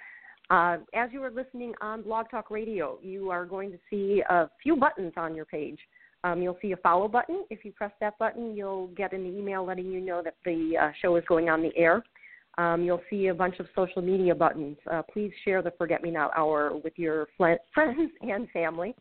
Uh, 0.50 0.78
as 0.94 1.10
you 1.12 1.22
are 1.22 1.30
listening 1.30 1.74
on 1.80 2.02
Blog 2.02 2.28
Talk 2.28 2.50
Radio, 2.50 2.98
you 3.02 3.30
are 3.30 3.46
going 3.46 3.70
to 3.70 3.78
see 3.88 4.20
a 4.28 4.50
few 4.60 4.74
buttons 4.74 5.12
on 5.16 5.36
your 5.36 5.44
page. 5.44 5.78
Um, 6.24 6.42
you'll 6.42 6.58
see 6.60 6.72
a 6.72 6.76
follow 6.78 7.06
button. 7.06 7.44
If 7.50 7.64
you 7.64 7.70
press 7.70 7.92
that 8.00 8.18
button, 8.18 8.56
you'll 8.56 8.88
get 8.96 9.12
an 9.12 9.26
email 9.26 9.64
letting 9.64 9.86
you 9.86 10.00
know 10.00 10.22
that 10.24 10.34
the 10.44 10.72
uh, 10.76 10.90
show 11.00 11.14
is 11.14 11.24
going 11.28 11.48
on 11.48 11.62
the 11.62 11.70
air. 11.76 12.02
Um, 12.58 12.82
you'll 12.82 13.02
see 13.08 13.28
a 13.28 13.34
bunch 13.34 13.60
of 13.60 13.66
social 13.76 14.02
media 14.02 14.34
buttons. 14.34 14.78
Uh, 14.90 15.02
please 15.02 15.30
share 15.44 15.62
the 15.62 15.70
Forget 15.78 16.02
Me 16.02 16.10
Not 16.10 16.32
Hour 16.36 16.76
with 16.82 16.94
your 16.96 17.28
friends 17.36 18.10
and 18.22 18.50
family. 18.50 18.96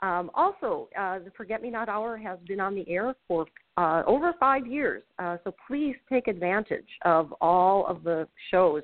Um, 0.00 0.30
also, 0.34 0.88
uh, 0.98 1.20
the 1.20 1.30
Forget 1.36 1.62
Me 1.62 1.70
Not 1.70 1.88
Hour 1.88 2.16
has 2.18 2.38
been 2.46 2.60
on 2.60 2.74
the 2.74 2.88
air 2.88 3.14
for 3.26 3.46
uh, 3.78 4.02
over 4.06 4.34
five 4.38 4.66
years, 4.66 5.02
uh, 5.18 5.38
so 5.44 5.54
please 5.66 5.96
take 6.10 6.28
advantage 6.28 6.88
of 7.04 7.32
all 7.40 7.86
of 7.86 8.04
the 8.04 8.28
shows. 8.50 8.82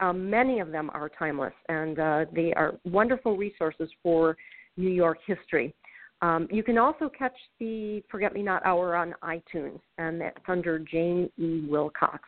Um, 0.00 0.30
many 0.30 0.60
of 0.60 0.70
them 0.70 0.90
are 0.94 1.08
timeless, 1.08 1.52
and 1.68 1.98
uh, 1.98 2.24
they 2.32 2.52
are 2.54 2.74
wonderful 2.84 3.36
resources 3.36 3.88
for 4.02 4.36
New 4.76 4.90
York 4.90 5.18
history. 5.26 5.74
Um, 6.22 6.46
you 6.50 6.62
can 6.62 6.78
also 6.78 7.08
catch 7.08 7.36
the 7.58 8.02
Forget 8.08 8.32
Me 8.32 8.42
Not 8.42 8.64
Hour 8.64 8.94
on 8.94 9.14
iTunes, 9.24 9.80
and 9.98 10.20
that's 10.20 10.38
under 10.46 10.78
Jane 10.78 11.28
E. 11.38 11.66
Wilcox. 11.68 12.20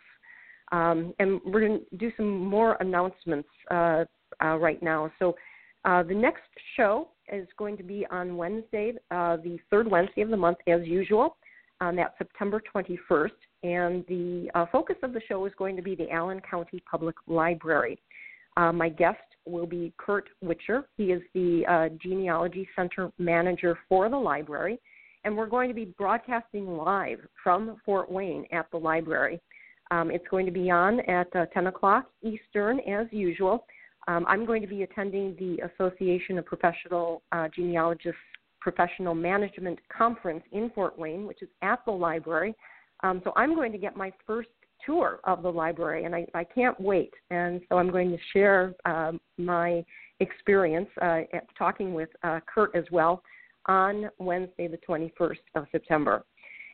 Um, 0.72 1.14
and 1.20 1.40
we're 1.46 1.60
going 1.60 1.80
to 1.90 1.96
do 1.96 2.10
some 2.16 2.44
more 2.44 2.76
announcements 2.80 3.48
uh, 3.70 4.04
uh, 4.42 4.56
right 4.56 4.82
now. 4.82 5.12
So 5.20 5.36
uh, 5.84 6.02
the 6.02 6.14
next 6.14 6.42
show 6.76 7.08
is 7.32 7.46
going 7.58 7.76
to 7.76 7.82
be 7.82 8.06
on 8.10 8.36
Wednesday, 8.36 8.92
uh, 9.10 9.36
the 9.36 9.58
third 9.70 9.90
Wednesday 9.90 10.22
of 10.22 10.30
the 10.30 10.36
month, 10.36 10.58
as 10.66 10.80
usual, 10.84 11.36
on 11.80 11.96
that 11.96 12.14
September 12.18 12.62
21st. 12.74 13.30
And 13.62 14.04
the 14.08 14.50
uh, 14.54 14.66
focus 14.70 14.96
of 15.02 15.12
the 15.12 15.20
show 15.28 15.44
is 15.46 15.52
going 15.58 15.76
to 15.76 15.82
be 15.82 15.94
the 15.94 16.10
Allen 16.10 16.40
County 16.48 16.82
Public 16.90 17.16
Library. 17.26 17.98
Uh, 18.56 18.72
my 18.72 18.88
guest 18.88 19.18
will 19.46 19.66
be 19.66 19.92
Curt 19.98 20.28
Witcher. 20.40 20.88
He 20.96 21.04
is 21.04 21.22
the 21.34 21.64
uh, 21.68 21.88
Genealogy 22.00 22.68
Center 22.76 23.10
Manager 23.18 23.78
for 23.88 24.08
the 24.08 24.16
library. 24.16 24.78
And 25.24 25.36
we're 25.36 25.46
going 25.46 25.68
to 25.68 25.74
be 25.74 25.86
broadcasting 25.98 26.76
live 26.76 27.18
from 27.42 27.80
Fort 27.84 28.10
Wayne 28.10 28.44
at 28.52 28.70
the 28.70 28.76
library. 28.76 29.40
Um, 29.90 30.10
it's 30.10 30.26
going 30.30 30.46
to 30.46 30.52
be 30.52 30.70
on 30.70 31.00
at 31.00 31.32
10 31.52 31.66
o'clock 31.66 32.06
Eastern, 32.22 32.80
as 32.80 33.06
usual. 33.10 33.64
Um, 34.06 34.24
I'm 34.28 34.44
going 34.44 34.60
to 34.62 34.68
be 34.68 34.82
attending 34.82 35.34
the 35.38 35.58
Association 35.70 36.38
of 36.38 36.44
Professional 36.44 37.22
uh, 37.32 37.48
Genealogists 37.54 38.18
Professional 38.60 39.14
Management 39.14 39.78
Conference 39.94 40.42
in 40.52 40.70
Fort 40.74 40.98
Wayne, 40.98 41.26
which 41.26 41.42
is 41.42 41.48
at 41.60 41.84
the 41.84 41.90
library. 41.90 42.54
Um, 43.02 43.20
so 43.22 43.32
I'm 43.36 43.54
going 43.54 43.72
to 43.72 43.78
get 43.78 43.94
my 43.94 44.10
first 44.26 44.48
tour 44.86 45.20
of 45.24 45.42
the 45.42 45.52
library, 45.52 46.04
and 46.04 46.14
I, 46.14 46.26
I 46.34 46.44
can't 46.44 46.78
wait. 46.80 47.12
And 47.30 47.60
so 47.68 47.76
I'm 47.76 47.90
going 47.90 48.10
to 48.10 48.18
share 48.32 48.74
um, 48.86 49.20
my 49.36 49.84
experience 50.20 50.88
uh, 51.02 51.20
talking 51.58 51.92
with 51.92 52.08
uh, 52.22 52.40
Curt 52.52 52.74
as 52.74 52.84
well 52.90 53.22
on 53.66 54.10
Wednesday, 54.18 54.66
the 54.66 54.78
21st 54.88 55.38
of 55.54 55.66
September. 55.70 56.24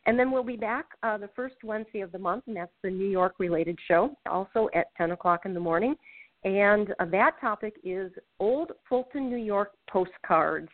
And 0.05 0.17
then 0.17 0.31
we'll 0.31 0.43
be 0.43 0.55
back 0.55 0.85
uh, 1.03 1.17
the 1.17 1.29
first 1.35 1.55
Wednesday 1.63 2.01
of 2.01 2.11
the 2.11 2.19
month, 2.19 2.45
and 2.47 2.55
that's 2.55 2.71
the 2.83 2.89
New 2.89 3.07
York 3.07 3.35
related 3.37 3.77
show, 3.87 4.15
also 4.29 4.69
at 4.73 4.87
10 4.97 5.11
o'clock 5.11 5.41
in 5.45 5.53
the 5.53 5.59
morning. 5.59 5.95
And 6.43 6.93
uh, 6.99 7.05
that 7.05 7.39
topic 7.39 7.75
is 7.83 8.11
Old 8.39 8.71
Fulton, 8.89 9.29
New 9.29 9.37
York 9.37 9.71
postcards. 9.89 10.69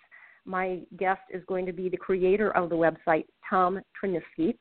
My 0.46 0.80
guest 0.98 1.22
is 1.30 1.44
going 1.46 1.66
to 1.66 1.74
be 1.74 1.90
the 1.90 1.98
creator 1.98 2.56
of 2.56 2.70
the 2.70 2.76
website, 2.76 3.26
Tom 3.50 3.82
Tryniski. 4.02 4.58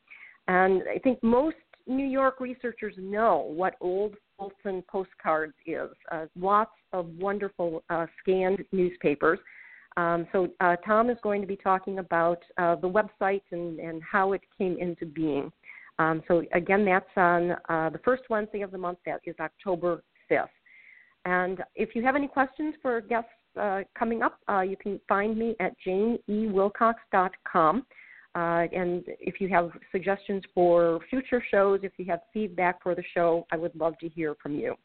And 0.49 0.83
I 0.93 0.99
think 0.99 1.23
most 1.23 1.57
New 1.87 2.07
York 2.07 2.41
researchers 2.41 2.95
know 2.99 3.53
what 3.55 3.75
old 3.81 4.17
Fulton 4.37 4.83
postcards 4.89 5.55
is. 5.67 5.91
Uh, 6.11 6.27
lots 6.39 6.73
of 6.93 7.07
wonderful 7.19 7.85
uh, 7.89 8.07
scanned 8.21 8.65
newspapers. 8.73 9.39
Um, 9.97 10.27
so 10.33 10.49
uh, 10.61 10.77
Tom 10.85 11.09
is 11.09 11.17
going 11.23 11.41
to 11.41 11.47
be 11.47 11.57
talking 11.57 12.01
about 12.01 12.43
uh, 12.59 12.77
the 12.77 12.89
website 12.89 13.43
and, 13.53 13.79
and 13.79 14.03
how 14.03 14.33
it 14.33 14.43
came 14.59 14.77
into 14.79 15.07
being. 15.07 15.51
Um, 15.99 16.23
so 16.29 16.43
again, 16.53 16.85
that's 16.85 17.07
on 17.17 17.53
uh, 17.69 17.91
the 17.91 18.01
first 18.05 18.25
Wednesday 18.29 18.61
of 18.61 18.73
the 18.73 18.79
month. 18.79 18.99
That 19.07 19.21
is 19.25 19.35
October 19.41 20.03
5th. 20.31 20.49
And 21.27 21.63
if 21.75 21.97
you 21.97 22.05
have 22.05 22.15
any 22.15 22.29
questions 22.29 22.77
for 22.81 23.01
guests 23.01 23.29
uh, 23.61 23.81
coming 23.99 24.23
up, 24.23 24.39
uh, 24.49 24.61
you 24.61 24.77
can 24.77 25.01
find 25.09 25.37
me 25.37 25.57
at 25.59 25.73
janeewilcox.com. 25.85 27.87
Uh, 28.37 28.39
and 28.39 29.03
if 29.19 29.41
you 29.41 29.49
have 29.49 29.71
suggestions 29.91 30.45
for 30.55 31.01
future 31.11 31.43
shows, 31.51 31.81
if 31.83 31.91
you 31.97 32.05
have 32.05 32.21
feedback 32.33 32.81
for 32.81 32.95
the 32.95 33.03
show, 33.13 33.45
I 33.51 33.57
would 33.57 33.75
love 33.75 33.99
to 34.01 34.09
hear 34.09 34.37
from 34.41 34.55
you. 34.55 34.77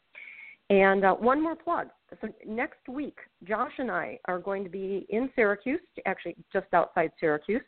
And 0.68 1.04
uh, 1.04 1.14
one 1.14 1.40
more 1.40 1.54
plug. 1.54 1.88
So 2.20 2.28
next 2.44 2.88
week, 2.88 3.18
Josh 3.44 3.72
and 3.78 3.90
I 3.90 4.18
are 4.26 4.40
going 4.40 4.64
to 4.64 4.70
be 4.70 5.06
in 5.10 5.30
Syracuse, 5.36 5.80
actually 6.06 6.34
just 6.52 6.66
outside 6.72 7.12
Syracuse, 7.20 7.62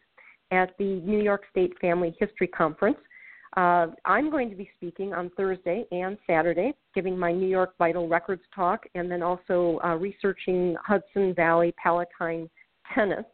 at 0.50 0.70
the 0.78 1.00
New 1.04 1.22
York 1.22 1.42
State 1.50 1.74
Family 1.80 2.16
History 2.18 2.48
Conference. 2.48 2.98
Uh, 3.56 3.86
I'm 4.04 4.30
going 4.30 4.50
to 4.50 4.56
be 4.56 4.68
speaking 4.76 5.14
on 5.14 5.30
Thursday 5.36 5.84
and 5.92 6.18
Saturday, 6.26 6.74
giving 6.94 7.16
my 7.16 7.30
New 7.30 7.46
York 7.46 7.74
Vital 7.78 8.08
Records 8.08 8.42
talk, 8.54 8.84
and 8.96 9.08
then 9.10 9.22
also 9.22 9.78
uh, 9.84 9.94
researching 9.94 10.76
Hudson 10.84 11.34
Valley 11.34 11.72
Palatine 11.80 12.50
tenants. 12.94 13.28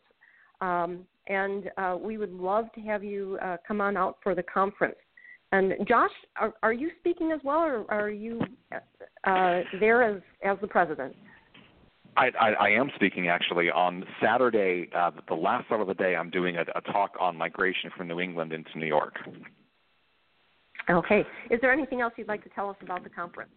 Um, 0.61 1.06
and 1.28 1.70
uh, 1.78 1.96
we 1.98 2.18
would 2.18 2.33
love 2.33 2.66
to 2.74 2.80
have 2.83 3.02
you 3.02 3.38
uh, 3.42 3.56
come 3.66 3.80
on 3.80 3.96
out 3.96 4.18
for 4.22 4.35
the 4.35 4.42
conference. 4.42 4.96
And 5.52 5.74
Josh, 5.88 6.11
are, 6.37 6.52
are 6.62 6.72
you 6.72 6.90
speaking 7.00 7.33
as 7.33 7.40
well, 7.42 7.61
or 7.61 7.90
are 7.90 8.11
you 8.11 8.40
uh, 9.24 9.61
there 9.80 10.02
as 10.02 10.20
as 10.44 10.59
the 10.61 10.68
president? 10.68 11.16
I, 12.16 12.30
I, 12.40 12.48
I 12.50 12.68
am 12.70 12.90
speaking 12.96 13.28
actually 13.28 13.70
on 13.70 14.04
Saturday, 14.22 14.90
uh, 14.94 15.11
the 15.28 15.35
last 15.35 15.68
part 15.68 15.80
of 15.80 15.87
the 15.87 15.94
day. 15.94 16.14
I'm 16.14 16.30
doing 16.30 16.56
a, 16.56 16.64
a 16.74 16.80
talk 16.92 17.12
on 17.20 17.37
migration 17.37 17.90
from 17.96 18.09
New 18.09 18.20
England 18.20 18.52
into 18.52 18.78
New 18.78 18.87
York. 18.87 19.14
Okay. 20.88 21.25
Is 21.51 21.61
there 21.61 21.73
anything 21.73 22.01
else 22.01 22.12
you'd 22.16 22.29
like 22.29 22.43
to 22.45 22.51
tell 22.51 22.71
us 22.71 22.77
about 22.83 23.05
the 23.05 23.11
conference? 23.11 23.51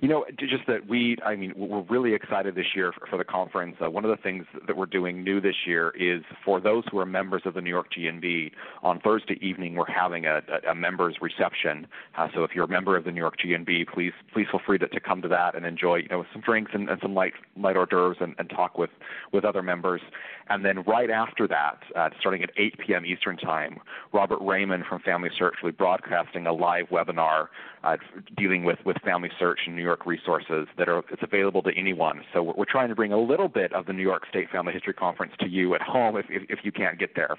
You 0.00 0.08
know, 0.08 0.24
just 0.38 0.66
that 0.66 0.88
we, 0.88 1.16
I 1.24 1.36
mean, 1.36 1.52
we're 1.56 1.82
really 1.82 2.14
excited 2.14 2.54
this 2.54 2.66
year 2.74 2.92
for, 3.10 3.16
the 3.16 3.24
conference. 3.24 3.76
Uh, 3.82 3.90
one 3.90 4.04
of 4.04 4.10
the 4.10 4.22
things 4.22 4.44
that 4.66 4.76
we're 4.76 4.86
doing 4.86 5.22
new 5.22 5.40
this 5.40 5.54
year 5.66 5.92
is 5.98 6.22
for 6.44 6.60
those 6.60 6.82
who 6.90 6.98
are 6.98 7.06
members 7.06 7.42
of 7.44 7.54
the 7.54 7.60
New 7.60 7.70
York 7.70 7.86
GNB, 7.96 8.50
on 8.82 9.00
Thursday 9.00 9.38
evening 9.40 9.76
we're 9.76 9.90
having 9.90 10.26
a, 10.26 10.42
a, 10.66 10.72
a 10.72 10.74
members 10.74 11.16
reception. 11.20 11.86
Uh, 12.16 12.28
so 12.34 12.42
if 12.42 12.50
you're 12.54 12.64
a 12.64 12.68
member 12.68 12.96
of 12.96 13.04
the 13.04 13.12
New 13.12 13.20
York 13.20 13.36
GNB, 13.38 13.86
please 13.88 14.12
please 14.32 14.46
feel 14.50 14.60
free 14.66 14.78
to, 14.78 14.88
to 14.88 15.00
come 15.00 15.22
to 15.22 15.28
that 15.28 15.54
and 15.54 15.64
enjoy, 15.64 15.96
you 15.96 16.08
know, 16.08 16.24
some 16.32 16.42
drinks 16.42 16.72
and, 16.74 16.88
and 16.88 17.00
some 17.00 17.14
light 17.14 17.34
light 17.56 17.76
hors 17.76 17.86
d'oeuvres 17.86 18.18
and, 18.20 18.34
and 18.38 18.50
talk 18.50 18.76
with 18.76 18.90
with 19.32 19.44
other 19.44 19.62
members. 19.62 20.00
And 20.48 20.64
then 20.64 20.82
right 20.82 21.10
after 21.10 21.48
that, 21.48 21.78
uh, 21.96 22.10
starting 22.20 22.42
at 22.42 22.50
8 22.56 22.78
p.m. 22.78 23.06
Eastern 23.06 23.36
Time, 23.36 23.78
Robert 24.12 24.40
Raymond 24.42 24.84
from 24.88 25.00
Family 25.00 25.30
Search 25.38 25.54
will 25.62 25.70
be 25.70 25.76
broadcasting 25.76 26.46
a 26.46 26.52
live 26.52 26.86
webinar 26.90 27.46
uh, 27.82 27.96
dealing 28.36 28.64
with, 28.64 28.78
with 28.84 28.96
Family 29.04 29.30
Search 29.38 29.60
and 29.66 29.76
New 29.76 29.82
York 29.84 30.06
resources 30.06 30.66
that 30.78 30.88
are 30.88 31.02
it's 31.10 31.22
available 31.22 31.62
to 31.62 31.70
anyone. 31.76 32.22
So 32.32 32.42
we're, 32.42 32.54
we're 32.58 32.64
trying 32.70 32.88
to 32.88 32.94
bring 32.94 33.12
a 33.12 33.20
little 33.20 33.48
bit 33.48 33.72
of 33.72 33.86
the 33.86 33.92
New 33.92 34.02
York 34.02 34.24
State 34.28 34.50
Family 34.50 34.72
History 34.72 34.94
Conference 34.94 35.32
to 35.40 35.48
you 35.48 35.74
at 35.74 35.82
home 35.82 36.16
if, 36.16 36.26
if, 36.28 36.42
if 36.48 36.58
you 36.64 36.72
can't 36.72 36.98
get 36.98 37.10
there. 37.14 37.36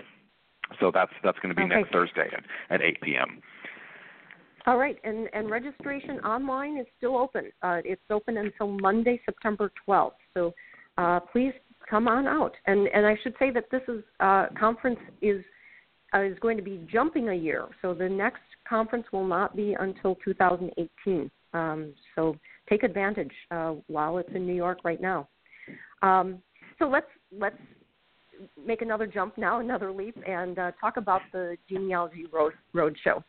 So 0.79 0.91
that's 0.93 1.12
that's 1.23 1.38
going 1.39 1.49
to 1.49 1.55
be 1.55 1.63
okay. 1.63 1.81
next 1.81 1.91
Thursday 1.91 2.29
at, 2.34 2.75
at 2.75 2.81
8 2.81 3.01
p.m. 3.01 3.41
All 4.67 4.77
right, 4.77 4.97
and, 5.03 5.29
and 5.34 5.51
registration 5.51 6.19
online 6.21 6.79
is 6.79 6.88
still 6.97 7.17
open. 7.17 7.51
Uh, 7.62 7.81
it's 7.86 8.01
open 8.10 8.38
until 8.38 8.67
Monday, 8.67 9.21
September 9.23 9.71
12th. 9.88 10.13
So 10.34 10.55
uh, 10.97 11.19
please 11.19 11.53
come 11.88 12.08
on 12.08 12.27
out. 12.27 12.53
And 12.65 12.88
and 12.88 13.05
I 13.05 13.15
should 13.21 13.36
say 13.39 13.51
that 13.51 13.65
this 13.71 13.81
is 13.88 14.03
uh, 14.19 14.47
conference 14.60 14.99
is 15.21 15.43
uh, 16.13 16.21
is 16.21 16.38
going 16.39 16.58
to 16.58 16.63
be 16.63 16.86
jumping 16.91 17.29
a 17.29 17.34
year. 17.34 17.67
So 17.81 17.93
the 17.93 18.10
next 18.10 18.41
conference 18.67 19.05
will 19.12 19.27
not 19.27 19.55
be 19.55 19.75
until 19.79 20.15
2018. 20.23 21.29
Um, 21.55 21.93
so 22.15 22.35
take 22.69 22.83
advantage 22.83 23.31
uh, 23.49 23.75
while 23.87 24.17
it's 24.17 24.29
in 24.35 24.45
New 24.45 24.55
York 24.55 24.79
right 24.83 25.01
now. 25.01 25.27
Um, 26.01 26.39
so 26.77 26.85
let's 26.85 27.07
let's 27.31 27.57
make 28.63 28.81
another 28.81 29.07
jump 29.07 29.37
now, 29.37 29.61
another 29.61 29.91
leap, 29.91 30.17
and 30.27 30.59
uh, 30.59 30.71
talk 30.81 30.97
about 30.97 31.21
the 31.31 31.55
genealogy 31.69 32.25
road 32.31 32.53
roadshow. 32.75 33.23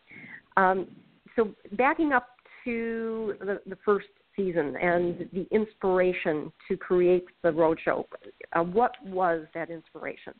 Um, 0.56 0.88
so 1.36 1.54
backing 1.72 2.12
up 2.12 2.28
to 2.64 3.34
the, 3.40 3.60
the 3.66 3.78
first 3.84 4.08
season 4.34 4.76
and 4.76 5.28
the 5.32 5.46
inspiration 5.52 6.52
to 6.68 6.76
create 6.76 7.24
the 7.42 7.50
roadshow. 7.50 8.04
Uh, 8.52 8.64
what 8.64 8.92
was 9.04 9.46
that 9.54 9.70
inspiration? 9.70 10.34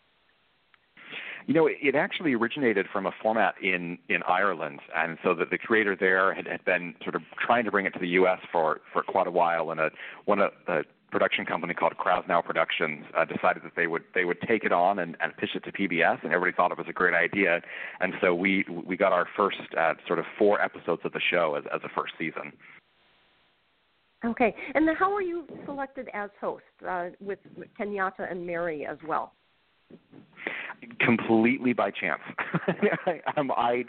You 1.47 1.55
know, 1.55 1.69
it 1.69 1.95
actually 1.95 2.35
originated 2.35 2.87
from 2.92 3.07
a 3.07 3.12
format 3.23 3.55
in 3.62 3.99
in 4.09 4.23
Ireland, 4.25 4.81
and 4.97 5.16
so 5.23 5.35
that 5.35 5.51
the 5.51 5.59
creator 5.59 5.97
there 5.99 6.35
had, 6.35 6.47
had 6.47 6.64
been 6.64 6.95
sort 7.03 7.14
of 7.14 7.23
trying 7.38 7.64
to 7.64 7.71
bring 7.71 7.87
it 7.87 7.92
to 7.95 8.01
the 8.01 8.09
U.S. 8.21 8.40
for 8.51 8.81
for 8.92 9.03
quite 9.03 9.27
a 9.27 9.31
while, 9.31 9.71
and 9.71 9.79
a 9.79 9.90
one 10.25 10.40
of 10.40 10.51
the 10.66 10.83
production 11.11 11.47
company 11.47 11.73
called 11.73 11.95
Krasnow 11.97 12.45
Productions 12.45 13.05
uh, 13.16 13.25
decided 13.25 13.62
that 13.62 13.73
they 13.77 13.87
would 13.87 14.03
they 14.14 14.25
would 14.25 14.40
take 14.42 14.64
it 14.64 14.73
on 14.73 14.99
and, 14.99 15.16
and 15.21 15.37
pitch 15.37 15.51
it 15.55 15.64
to 15.64 15.73
PBS, 15.73 16.23
and 16.23 16.33
everybody 16.33 16.55
thought 16.57 16.73
it 16.73 16.79
was 16.79 16.88
a 16.88 16.92
great 16.92 17.14
idea, 17.14 17.61
and 18.01 18.14
so 18.21 18.35
we 18.35 18.64
we 18.85 18.97
got 18.97 19.12
our 19.12 19.27
first 19.37 19.59
uh, 19.79 19.95
sort 20.07 20.19
of 20.19 20.25
four 20.38 20.61
episodes 20.61 21.03
of 21.05 21.12
the 21.12 21.21
show 21.31 21.55
as 21.57 21.64
as 21.73 21.81
a 21.85 21.88
first 21.95 22.14
season. 22.19 22.53
Okay, 24.25 24.55
and 24.75 24.88
then 24.88 24.97
how 24.97 25.12
were 25.12 25.23
you 25.23 25.47
selected 25.64 26.09
as 26.12 26.31
host 26.40 26.64
uh, 26.88 27.07
with 27.21 27.38
Kenyatta 27.79 28.31
and 28.31 28.47
Mary 28.47 28.85
as 28.85 28.99
well? 29.07 29.33
Completely 31.01 31.73
by 31.73 31.91
chance. 31.91 32.21
um, 33.37 33.51
I 33.57 33.85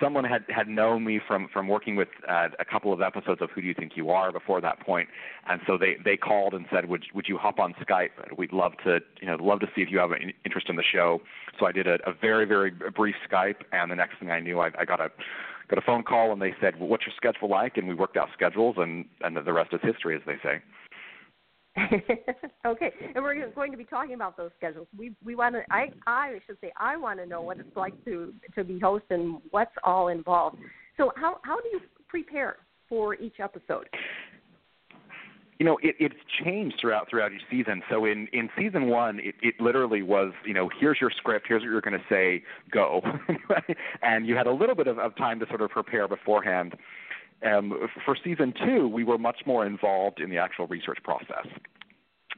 someone 0.00 0.24
had 0.24 0.44
had 0.48 0.68
known 0.68 1.04
me 1.04 1.20
from 1.26 1.48
from 1.52 1.68
working 1.68 1.96
with 1.96 2.08
uh, 2.28 2.48
a 2.58 2.64
couple 2.64 2.92
of 2.92 3.00
episodes 3.00 3.40
of 3.40 3.50
Who 3.50 3.60
Do 3.60 3.66
You 3.66 3.74
Think 3.74 3.92
You 3.96 4.10
Are 4.10 4.32
before 4.32 4.60
that 4.60 4.80
point, 4.80 5.08
and 5.48 5.60
so 5.66 5.78
they 5.78 5.96
they 6.04 6.16
called 6.16 6.54
and 6.54 6.66
said, 6.70 6.88
would 6.88 7.04
would 7.14 7.26
you 7.28 7.38
hop 7.38 7.58
on 7.58 7.74
Skype? 7.74 8.36
We'd 8.36 8.52
love 8.52 8.72
to 8.84 9.00
you 9.20 9.26
know 9.26 9.36
love 9.36 9.60
to 9.60 9.66
see 9.74 9.82
if 9.82 9.90
you 9.90 9.98
have 9.98 10.12
an 10.12 10.32
interest 10.44 10.68
in 10.68 10.76
the 10.76 10.82
show. 10.82 11.20
So 11.58 11.66
I 11.66 11.72
did 11.72 11.86
a, 11.86 11.98
a 12.06 12.12
very 12.12 12.44
very 12.44 12.70
brief 12.70 13.16
Skype, 13.30 13.62
and 13.72 13.90
the 13.90 13.96
next 13.96 14.18
thing 14.18 14.30
I 14.30 14.40
knew, 14.40 14.60
I, 14.60 14.70
I 14.78 14.84
got 14.84 15.00
a 15.00 15.10
got 15.68 15.78
a 15.78 15.82
phone 15.82 16.02
call 16.02 16.32
and 16.32 16.42
they 16.42 16.54
said, 16.60 16.78
well, 16.78 16.88
"What's 16.88 17.04
your 17.06 17.14
schedule 17.16 17.48
like?" 17.48 17.76
And 17.76 17.88
we 17.88 17.94
worked 17.94 18.16
out 18.16 18.28
schedules, 18.34 18.76
and 18.78 19.04
and 19.22 19.36
the 19.36 19.52
rest 19.52 19.72
is 19.72 19.80
history, 19.82 20.16
as 20.16 20.22
they 20.26 20.36
say. 20.42 20.62
okay, 22.66 22.92
and 23.14 23.24
we're 23.24 23.50
going 23.54 23.70
to 23.70 23.78
be 23.78 23.84
talking 23.84 24.14
about 24.14 24.36
those 24.36 24.50
schedules. 24.58 24.86
We 24.96 25.14
we 25.24 25.34
want 25.34 25.54
to. 25.54 25.62
I 25.70 25.90
I 26.06 26.38
should 26.46 26.58
say 26.60 26.70
I 26.78 26.96
want 26.96 27.18
to 27.18 27.26
know 27.26 27.40
what 27.40 27.58
it's 27.58 27.76
like 27.76 27.94
to 28.04 28.34
to 28.54 28.62
be 28.62 28.78
host 28.78 29.04
and 29.10 29.38
what's 29.50 29.72
all 29.82 30.08
involved. 30.08 30.58
So 30.98 31.12
how 31.16 31.38
how 31.44 31.60
do 31.60 31.68
you 31.72 31.80
prepare 32.08 32.56
for 32.88 33.14
each 33.14 33.40
episode? 33.40 33.88
you 35.62 35.66
know, 35.66 35.78
it, 35.80 35.94
it's 36.00 36.16
changed 36.42 36.78
throughout 36.80 37.08
throughout 37.08 37.32
each 37.32 37.42
season. 37.48 37.82
So 37.88 38.04
in 38.04 38.26
in 38.32 38.50
season 38.58 38.88
one, 38.88 39.20
it, 39.20 39.36
it 39.42 39.54
literally 39.60 40.02
was, 40.02 40.32
you 40.44 40.54
know, 40.54 40.68
here's 40.80 41.00
your 41.00 41.12
script, 41.16 41.46
here's 41.46 41.62
what 41.62 41.70
you're 41.70 41.80
going 41.80 41.96
to 41.96 42.04
say, 42.08 42.42
go, 42.72 43.00
and 44.02 44.26
you 44.26 44.34
had 44.34 44.48
a 44.48 44.52
little 44.52 44.74
bit 44.74 44.88
of, 44.88 44.98
of 44.98 45.16
time 45.16 45.38
to 45.38 45.46
sort 45.46 45.60
of 45.60 45.70
prepare 45.70 46.08
beforehand. 46.08 46.74
Um, 47.44 47.88
for 48.04 48.16
season 48.22 48.54
two, 48.64 48.88
we 48.88 49.04
were 49.04 49.18
much 49.18 49.40
more 49.46 49.66
involved 49.66 50.20
in 50.20 50.30
the 50.30 50.38
actual 50.38 50.66
research 50.66 50.98
process. 51.02 51.46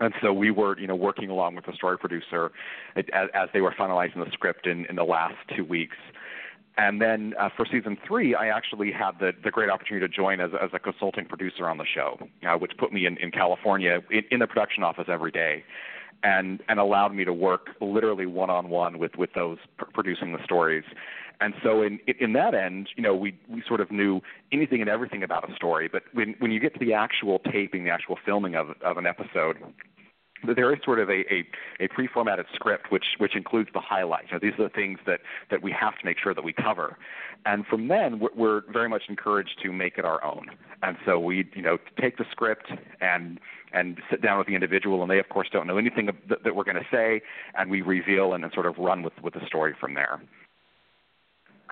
And 0.01 0.13
so 0.21 0.33
we 0.33 0.51
were, 0.51 0.79
you 0.79 0.87
know, 0.87 0.97
working 0.97 1.31
along 1.31 1.55
with 1.55 1.67
the 1.67 1.73
story 1.73 1.99
producer 1.99 2.51
as, 2.97 3.05
as 3.13 3.49
they 3.53 3.61
were 3.61 3.73
finalizing 3.79 4.25
the 4.25 4.31
script 4.33 4.67
in, 4.67 4.87
in 4.87 4.97
the 4.97 5.05
last 5.05 5.37
two 5.57 5.65
weeks. 5.65 5.97
And 6.77 7.01
then 7.01 7.35
uh, 7.39 7.51
for 7.57 7.65
season 7.71 7.97
three, 8.07 8.35
I 8.35 8.49
actually 8.49 8.91
had 8.91 9.13
the, 9.21 9.33
the 9.45 9.51
great 9.51 9.71
opportunity 9.71 10.07
to 10.07 10.13
join 10.13 10.41
as, 10.41 10.51
as 10.61 10.71
a 10.73 10.81
consulting 10.81 11.27
producer 11.27 11.69
on 11.69 11.79
the 11.79 11.85
show, 11.87 12.19
uh, 12.45 12.57
which 12.59 12.73
put 12.79 12.93
me 12.93 13.07
in, 13.07 13.17
in 13.19 13.31
California 13.31 14.01
in, 14.11 14.23
in 14.33 14.39
the 14.41 14.47
production 14.49 14.83
office 14.83 15.07
every 15.09 15.31
day 15.31 15.63
and, 16.25 16.61
and 16.69 16.81
allowed 16.81 17.15
me 17.15 17.25
to 17.25 17.33
work 17.33 17.69
literally 17.81 18.27
one 18.27 18.51
on 18.51 18.71
one 18.71 18.99
with, 18.99 19.15
with 19.17 19.33
those 19.35 19.59
pr- 19.77 19.85
producing 19.93 20.33
the 20.33 20.43
stories. 20.43 20.85
And 21.41 21.55
so 21.63 21.83
in, 21.83 21.99
in 22.21 22.33
that 22.35 22.55
end, 22.55 22.89
you 22.97 23.03
know, 23.03 23.15
we, 23.15 23.39
we 23.49 23.63
sort 23.67 23.81
of 23.81 23.91
knew 23.91 24.21
anything 24.53 24.81
and 24.81 24.89
everything 24.89 25.23
about 25.23 25.51
a 25.51 25.55
story. 25.55 25.89
But 25.89 26.05
when, 26.13 26.35
when 26.39 26.51
you 26.51 26.61
get 26.61 26.75
to 26.75 26.81
the 26.81 26.95
actual 26.95 27.41
taping, 27.41 27.85
the 27.85 27.91
actual 27.91 28.19
filming 28.25 28.55
of, 28.55 28.71
of 28.83 28.97
an 28.97 29.07
episode, 29.07 29.57
there 30.55 30.73
is 30.73 30.79
sort 30.85 30.99
of 30.99 31.09
a, 31.09 31.25
a, 31.33 31.47
a 31.81 31.89
pre-formatted 31.89 32.47
script 32.55 32.91
which 32.91 33.05
which 33.19 33.35
includes 33.35 33.71
the 33.73 33.81
highlights. 33.81 34.27
You 34.31 34.35
know, 34.35 34.41
these 34.41 34.59
are 34.59 34.65
the 34.65 34.75
things 34.75 34.99
that 35.07 35.21
that 35.51 35.63
we 35.63 35.73
have 35.73 35.99
to 35.99 36.05
make 36.05 36.19
sure 36.19 36.35
that 36.35 36.45
we 36.45 36.53
cover, 36.53 36.99
and 37.47 37.67
from 37.67 37.89
then 37.89 38.19
we're, 38.19 38.35
we're 38.37 38.63
very 38.71 38.89
much 38.89 39.05
encouraged 39.09 39.61
to 39.63 39.73
make 39.73 39.97
it 39.99 40.05
our 40.05 40.23
own. 40.23 40.51
And 40.83 40.97
so 41.07 41.19
we 41.19 41.49
you 41.55 41.63
know 41.63 41.79
take 42.01 42.19
the 42.19 42.27
script 42.31 42.71
and 43.01 43.41
and 43.73 44.01
sit 44.11 44.23
down 44.23 44.39
with 44.39 44.47
the 44.47 44.55
individual, 44.55 45.03
and 45.03 45.11
they 45.11 45.19
of 45.19 45.29
course 45.29 45.49
don't 45.51 45.67
know 45.67 45.79
anything 45.79 46.07
that, 46.07 46.45
that 46.45 46.55
we're 46.55 46.65
going 46.65 46.77
to 46.77 46.87
say, 46.91 47.23
and 47.57 47.71
we 47.71 47.81
reveal 47.81 48.35
and, 48.35 48.45
and 48.45 48.53
sort 48.53 48.67
of 48.67 48.77
run 48.79 49.03
with 49.03 49.15
with 49.23 49.35
the 49.35 49.47
story 49.47 49.75
from 49.79 49.95
there. 49.95 50.21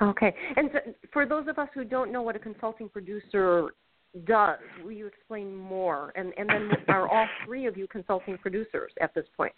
Okay. 0.00 0.35
And 0.57 0.70
so 0.72 0.78
for 1.12 1.26
those 1.26 1.48
of 1.48 1.59
us 1.59 1.68
who 1.74 1.85
don't 1.85 2.11
know 2.11 2.22
what 2.22 2.37
a 2.37 2.38
consulting 2.38 2.88
producer 2.88 3.70
does, 4.24 4.59
will 4.83 4.92
you 4.92 5.07
explain 5.07 5.55
more? 5.55 6.12
And 6.16 6.33
and 6.37 6.48
then 6.48 6.70
are 6.88 7.09
all 7.09 7.26
three 7.46 7.66
of 7.66 7.76
you 7.76 7.87
consulting 7.87 8.38
producers 8.38 8.92
at 9.00 9.14
this 9.14 9.26
point? 9.37 9.55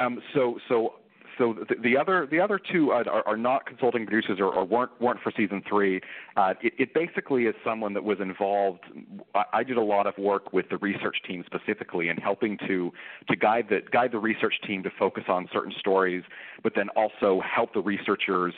Um, 0.00 0.20
so 0.34 0.58
so 0.68 0.94
so 1.38 1.54
the, 1.68 1.76
the 1.82 1.96
other 1.96 2.26
the 2.30 2.40
other 2.40 2.58
two 2.58 2.90
are, 2.90 3.08
are 3.26 3.36
not 3.36 3.64
consulting 3.64 4.04
producers 4.04 4.38
or, 4.40 4.46
or 4.46 4.64
weren't 4.64 4.90
weren't 5.00 5.20
for 5.20 5.32
season 5.36 5.62
three. 5.68 6.00
Uh, 6.36 6.54
it, 6.62 6.72
it 6.78 6.94
basically 6.94 7.44
is 7.44 7.54
someone 7.64 7.94
that 7.94 8.02
was 8.02 8.18
involved. 8.20 8.80
I, 9.34 9.44
I 9.52 9.62
did 9.62 9.76
a 9.76 9.82
lot 9.82 10.06
of 10.06 10.18
work 10.18 10.52
with 10.52 10.68
the 10.68 10.78
research 10.78 11.16
team 11.26 11.44
specifically 11.46 12.08
in 12.08 12.16
helping 12.16 12.58
to 12.66 12.90
to 13.28 13.36
guide 13.36 13.66
the 13.70 13.80
guide 13.92 14.12
the 14.12 14.18
research 14.18 14.54
team 14.66 14.82
to 14.82 14.90
focus 14.98 15.24
on 15.28 15.48
certain 15.52 15.72
stories, 15.78 16.24
but 16.62 16.72
then 16.74 16.88
also 16.96 17.40
help 17.40 17.72
the 17.72 17.82
researchers 17.82 18.54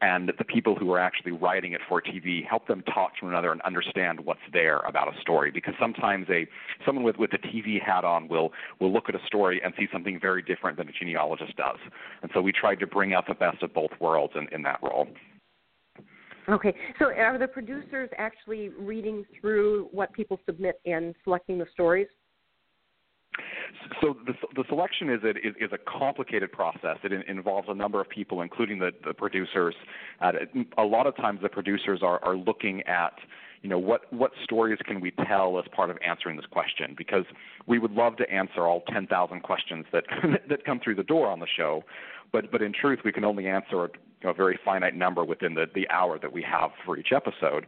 and 0.00 0.32
the 0.38 0.44
people 0.44 0.74
who 0.74 0.92
are 0.92 0.98
actually 0.98 1.32
writing 1.32 1.72
it 1.72 1.80
for 1.88 2.00
TV 2.00 2.46
help 2.46 2.66
them 2.66 2.82
talk 2.94 3.16
to 3.18 3.26
one 3.26 3.34
another 3.34 3.52
and 3.52 3.60
understand 3.62 4.20
what's 4.20 4.40
there 4.52 4.78
about 4.78 5.14
a 5.14 5.20
story. 5.20 5.50
Because 5.50 5.74
sometimes 5.78 6.26
a 6.30 6.46
someone 6.86 7.04
with 7.04 7.16
with 7.16 7.32
a 7.32 7.38
TV 7.38 7.82
hat 7.82 8.04
on 8.04 8.28
will 8.28 8.52
will 8.80 8.92
look 8.92 9.08
at 9.08 9.14
a 9.14 9.26
story 9.26 9.60
and 9.64 9.74
see 9.78 9.86
something 9.92 10.18
very 10.20 10.42
different 10.42 10.78
than 10.78 10.88
a 10.88 10.92
genealogist 10.92 11.56
does. 11.56 11.78
And 12.22 12.30
so 12.34 12.40
we 12.40 12.52
tried 12.52 12.80
to 12.80 12.86
bring 12.86 13.14
out 13.14 13.26
the 13.26 13.34
best 13.34 13.62
of 13.62 13.74
both 13.74 13.90
worlds 14.00 14.32
in, 14.36 14.48
in 14.52 14.62
that 14.62 14.80
role. 14.82 15.08
Okay, 16.48 16.74
so 16.98 17.12
are 17.12 17.38
the 17.38 17.46
producers 17.46 18.08
actually 18.18 18.70
reading 18.70 19.24
through 19.40 19.88
what 19.92 20.12
people 20.12 20.40
submit 20.46 20.80
and 20.84 21.14
selecting 21.22 21.58
the 21.58 21.66
stories? 21.72 22.08
So 24.00 24.16
the, 24.26 24.34
the 24.54 24.64
selection 24.68 25.10
is, 25.10 25.20
is, 25.22 25.54
is 25.60 25.70
a 25.72 25.78
complicated 25.78 26.52
process. 26.52 26.98
It 27.02 27.12
in, 27.12 27.22
involves 27.22 27.68
a 27.70 27.74
number 27.74 28.00
of 28.00 28.08
people, 28.08 28.42
including 28.42 28.78
the, 28.78 28.92
the 29.04 29.14
producers. 29.14 29.74
A 30.78 30.82
lot 30.82 31.06
of 31.06 31.16
times, 31.16 31.40
the 31.42 31.48
producers 31.48 32.00
are, 32.02 32.22
are 32.24 32.36
looking 32.36 32.82
at 32.82 33.14
you 33.62 33.68
know 33.68 33.78
what 33.78 34.10
what 34.12 34.32
stories 34.42 34.78
can 34.86 35.00
we 35.00 35.10
tell 35.26 35.58
as 35.58 35.64
part 35.74 35.90
of 35.90 35.98
answering 36.06 36.36
this 36.36 36.46
question 36.46 36.94
because 36.96 37.24
we 37.66 37.78
would 37.78 37.92
love 37.92 38.16
to 38.16 38.30
answer 38.30 38.62
all 38.66 38.82
10,000 38.90 39.40
questions 39.42 39.84
that 39.92 40.04
that 40.48 40.64
come 40.64 40.80
through 40.82 40.94
the 40.94 41.02
door 41.02 41.28
on 41.28 41.40
the 41.40 41.46
show 41.46 41.84
but 42.32 42.50
but 42.50 42.62
in 42.62 42.72
truth 42.72 43.00
we 43.04 43.12
can 43.12 43.24
only 43.24 43.46
answer 43.46 43.84
a, 43.84 44.28
a 44.28 44.32
very 44.32 44.58
finite 44.64 44.96
number 44.96 45.24
within 45.24 45.54
the 45.54 45.66
the 45.74 45.86
hour 45.90 46.18
that 46.18 46.32
we 46.32 46.42
have 46.42 46.70
for 46.86 46.96
each 46.96 47.12
episode 47.14 47.66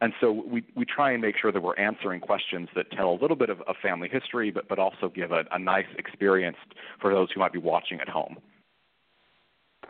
and 0.00 0.12
so 0.20 0.30
we, 0.32 0.64
we 0.76 0.84
try 0.84 1.12
and 1.12 1.22
make 1.22 1.36
sure 1.40 1.52
that 1.52 1.62
we're 1.62 1.76
answering 1.76 2.20
questions 2.20 2.68
that 2.74 2.90
tell 2.92 3.10
a 3.10 3.18
little 3.20 3.36
bit 3.36 3.50
of, 3.50 3.60
of 3.62 3.76
family 3.82 4.08
history, 4.08 4.50
but, 4.50 4.68
but 4.68 4.78
also 4.78 5.08
give 5.08 5.32
a, 5.32 5.44
a 5.52 5.58
nice 5.58 5.86
experience 5.98 6.56
for 7.00 7.12
those 7.12 7.28
who 7.32 7.40
might 7.40 7.52
be 7.52 7.58
watching 7.58 8.00
at 8.00 8.08
home. 8.08 8.36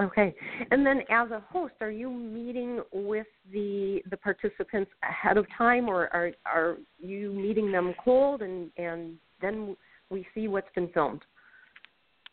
Okay. 0.00 0.34
And 0.70 0.84
then 0.84 1.00
as 1.08 1.30
a 1.30 1.42
host, 1.50 1.74
are 1.80 1.90
you 1.90 2.10
meeting 2.10 2.82
with 2.92 3.26
the 3.50 4.02
the 4.10 4.16
participants 4.16 4.90
ahead 5.02 5.38
of 5.38 5.46
time 5.56 5.88
or 5.88 6.08
are 6.12 6.32
are 6.44 6.76
you 6.98 7.32
meeting 7.32 7.72
them 7.72 7.94
cold 8.04 8.42
and 8.42 8.70
and 8.76 9.14
then 9.40 9.74
we 10.10 10.26
see 10.34 10.48
what's 10.48 10.68
been 10.74 10.88
filmed? 10.88 11.22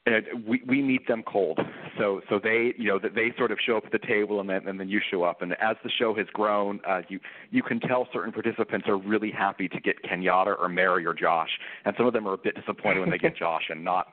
And 0.05 0.45
we 0.45 0.61
we 0.67 0.81
meet 0.81 1.07
them 1.07 1.23
cold. 1.25 1.59
So 1.97 2.21
so 2.29 2.39
they 2.41 2.73
you 2.77 2.89
know 2.89 2.99
that 2.99 3.15
they 3.15 3.31
sort 3.37 3.51
of 3.51 3.57
show 3.65 3.77
up 3.77 3.85
at 3.85 3.91
the 3.91 4.05
table 4.05 4.41
and 4.41 4.49
then 4.49 4.67
and 4.67 4.79
then 4.79 4.89
you 4.89 4.99
show 5.09 5.23
up. 5.23 5.41
And 5.41 5.53
as 5.53 5.77
the 5.83 5.89
show 5.89 6.13
has 6.15 6.27
grown, 6.33 6.81
uh, 6.87 7.01
you 7.07 7.19
you 7.51 7.63
can 7.63 7.79
tell 7.79 8.07
certain 8.11 8.33
participants 8.33 8.87
are 8.89 8.97
really 8.97 9.31
happy 9.31 9.69
to 9.69 9.79
get 9.79 10.03
Kenyatta 10.03 10.59
or 10.59 10.67
Mary 10.67 11.05
or 11.05 11.13
Josh, 11.13 11.49
and 11.85 11.95
some 11.95 12.05
of 12.05 12.13
them 12.13 12.27
are 12.27 12.33
a 12.33 12.37
bit 12.37 12.55
disappointed 12.55 12.99
when 12.99 13.11
they 13.11 13.17
get 13.17 13.37
Josh 13.37 13.63
and 13.69 13.83
not 13.83 14.07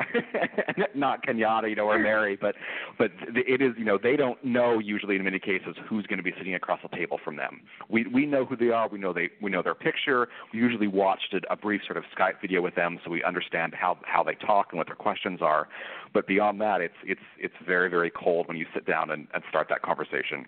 not 0.94 1.24
Kenyatta, 1.26 1.68
you 1.68 1.76
know, 1.76 1.86
or 1.86 1.98
Mary. 1.98 2.38
But 2.40 2.54
but 2.96 3.10
it 3.34 3.60
is 3.60 3.72
you 3.76 3.84
know 3.84 3.98
they 4.00 4.16
don't 4.16 4.42
know 4.44 4.78
usually 4.78 5.16
in 5.16 5.24
many 5.24 5.40
cases 5.40 5.74
who's 5.88 6.06
going 6.06 6.18
to 6.18 6.22
be 6.22 6.32
sitting 6.38 6.54
across 6.54 6.80
the 6.82 6.96
table 6.96 7.18
from 7.24 7.36
them. 7.36 7.62
We 7.88 8.06
we 8.06 8.26
know 8.26 8.44
who 8.44 8.56
they 8.56 8.70
are. 8.70 8.88
We 8.88 9.00
know 9.00 9.12
they 9.12 9.30
we 9.42 9.50
know 9.50 9.62
their 9.62 9.74
picture. 9.74 10.28
We 10.52 10.60
usually 10.60 10.86
watched 10.86 11.34
a, 11.34 11.52
a 11.52 11.56
brief 11.56 11.80
sort 11.84 11.96
of 11.96 12.04
Skype 12.16 12.40
video 12.40 12.62
with 12.62 12.76
them 12.76 13.00
so 13.04 13.10
we 13.10 13.24
understand 13.24 13.74
how 13.74 13.98
how 14.04 14.22
they 14.22 14.34
talk 14.34 14.68
and 14.70 14.78
what 14.78 14.86
their 14.86 14.94
questions 14.94 15.40
are 15.42 15.66
but 16.12 16.26
beyond 16.26 16.60
that, 16.60 16.80
it's 16.80 16.94
it's 17.04 17.20
it's 17.38 17.54
very 17.66 17.88
very 17.88 18.10
cold 18.10 18.48
when 18.48 18.56
you 18.56 18.66
sit 18.74 18.86
down 18.86 19.10
and, 19.10 19.26
and 19.34 19.42
start 19.48 19.68
that 19.68 19.82
conversation. 19.82 20.46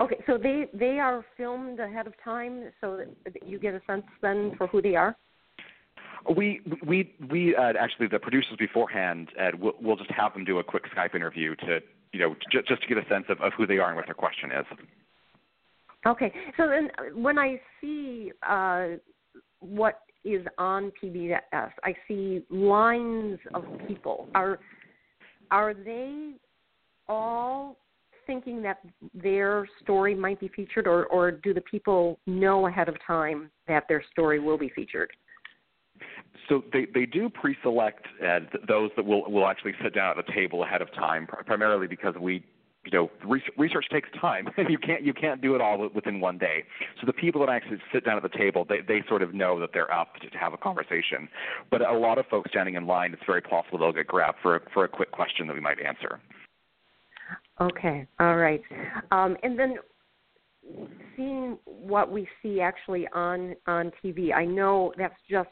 Okay, 0.00 0.16
so 0.26 0.38
they 0.38 0.66
they 0.72 0.98
are 0.98 1.24
filmed 1.36 1.80
ahead 1.80 2.06
of 2.06 2.14
time, 2.22 2.70
so 2.80 3.04
that 3.24 3.46
you 3.46 3.58
get 3.58 3.74
a 3.74 3.80
sense 3.86 4.04
then 4.20 4.52
for 4.56 4.66
who 4.66 4.82
they 4.82 4.96
are. 4.96 5.16
We 6.36 6.60
we 6.86 7.14
we 7.30 7.56
uh, 7.56 7.72
actually 7.78 8.06
the 8.08 8.18
producers 8.18 8.56
beforehand, 8.58 9.30
Ed, 9.38 9.60
we'll, 9.60 9.74
we'll 9.80 9.96
just 9.96 10.10
have 10.10 10.34
them 10.34 10.44
do 10.44 10.58
a 10.58 10.64
quick 10.64 10.84
Skype 10.96 11.14
interview 11.14 11.56
to 11.56 11.80
you 12.12 12.20
know 12.20 12.36
j- 12.50 12.62
just 12.68 12.82
to 12.82 12.88
get 12.88 12.98
a 12.98 13.08
sense 13.08 13.24
of, 13.28 13.40
of 13.40 13.52
who 13.56 13.66
they 13.66 13.78
are 13.78 13.88
and 13.88 13.96
what 13.96 14.06
their 14.06 14.14
question 14.14 14.52
is. 14.52 14.66
Okay, 16.06 16.32
so 16.56 16.68
then 16.68 16.90
when 17.14 17.38
I 17.38 17.60
see 17.80 18.32
uh, 18.48 18.88
what 19.60 20.00
is 20.24 20.44
on 20.58 20.92
PBS. 21.02 21.40
I 21.52 21.94
see 22.06 22.42
lines 22.50 23.38
of 23.54 23.64
people. 23.86 24.28
Are 24.34 24.58
are 25.50 25.74
they 25.74 26.32
all 27.08 27.76
thinking 28.26 28.62
that 28.62 28.78
their 29.14 29.68
story 29.82 30.14
might 30.14 30.40
be 30.40 30.48
featured, 30.48 30.86
or 30.86 31.06
or 31.06 31.30
do 31.30 31.52
the 31.52 31.60
people 31.62 32.18
know 32.26 32.66
ahead 32.66 32.88
of 32.88 32.96
time 33.06 33.50
that 33.68 33.84
their 33.88 34.02
story 34.12 34.38
will 34.38 34.58
be 34.58 34.70
featured? 34.70 35.10
So 36.48 36.64
they, 36.72 36.86
they 36.92 37.06
do 37.06 37.28
pre-select 37.28 38.04
uh, 38.26 38.40
those 38.66 38.90
that 38.96 39.04
will 39.04 39.30
will 39.30 39.46
actually 39.46 39.74
sit 39.82 39.94
down 39.94 40.18
at 40.18 40.28
a 40.28 40.32
table 40.32 40.64
ahead 40.64 40.82
of 40.82 40.92
time, 40.94 41.26
primarily 41.26 41.86
because 41.86 42.14
we 42.20 42.44
you 42.84 42.90
know 42.90 43.10
research 43.56 43.86
takes 43.90 44.08
time. 44.20 44.48
You 44.68 44.78
can't 44.78 45.02
you 45.02 45.12
can't 45.12 45.42
do 45.42 45.54
it 45.54 45.60
all 45.60 45.88
within 45.94 46.20
one 46.20 46.38
day. 46.38 46.64
So 47.00 47.06
the 47.06 47.12
people 47.12 47.44
that 47.44 47.52
actually 47.52 47.78
sit 47.92 48.04
down 48.04 48.16
at 48.16 48.22
the 48.22 48.36
table 48.36 48.64
they 48.68 48.78
they 48.86 49.02
sort 49.08 49.22
of 49.22 49.34
know 49.34 49.60
that 49.60 49.70
they're 49.72 49.92
up 49.92 50.14
to, 50.22 50.30
to 50.30 50.38
have 50.38 50.52
a 50.52 50.56
conversation. 50.56 51.28
But 51.70 51.82
a 51.82 51.92
lot 51.92 52.18
of 52.18 52.26
folks 52.26 52.50
standing 52.50 52.74
in 52.74 52.86
line 52.86 53.12
it's 53.12 53.22
very 53.26 53.42
possible 53.42 53.78
they'll 53.78 53.92
get 53.92 54.06
grabbed 54.06 54.38
for 54.42 54.56
a, 54.56 54.60
for 54.72 54.84
a 54.84 54.88
quick 54.88 55.12
question 55.12 55.46
that 55.48 55.54
we 55.54 55.60
might 55.60 55.78
answer. 55.80 56.20
Okay. 57.60 58.06
All 58.18 58.36
right. 58.36 58.62
Um, 59.10 59.36
and 59.42 59.58
then 59.58 59.76
seeing 61.16 61.58
what 61.64 62.10
we 62.10 62.26
see 62.42 62.60
actually 62.60 63.06
on 63.14 63.54
on 63.66 63.92
TV 64.02 64.34
I 64.34 64.44
know 64.44 64.92
that's 64.96 65.14
just 65.28 65.50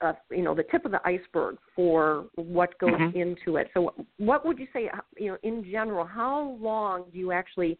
uh, 0.00 0.12
you 0.30 0.42
know 0.42 0.54
the 0.54 0.64
tip 0.64 0.84
of 0.84 0.92
the 0.92 1.00
iceberg 1.04 1.56
for 1.74 2.26
what 2.36 2.78
goes 2.78 2.90
mm-hmm. 2.90 3.16
into 3.16 3.56
it. 3.56 3.68
So, 3.74 3.94
what 4.18 4.44
would 4.46 4.58
you 4.58 4.66
say, 4.72 4.90
you 5.18 5.28
know, 5.28 5.38
in 5.42 5.64
general, 5.70 6.04
how 6.04 6.56
long 6.60 7.04
do 7.12 7.18
you 7.18 7.32
actually 7.32 7.78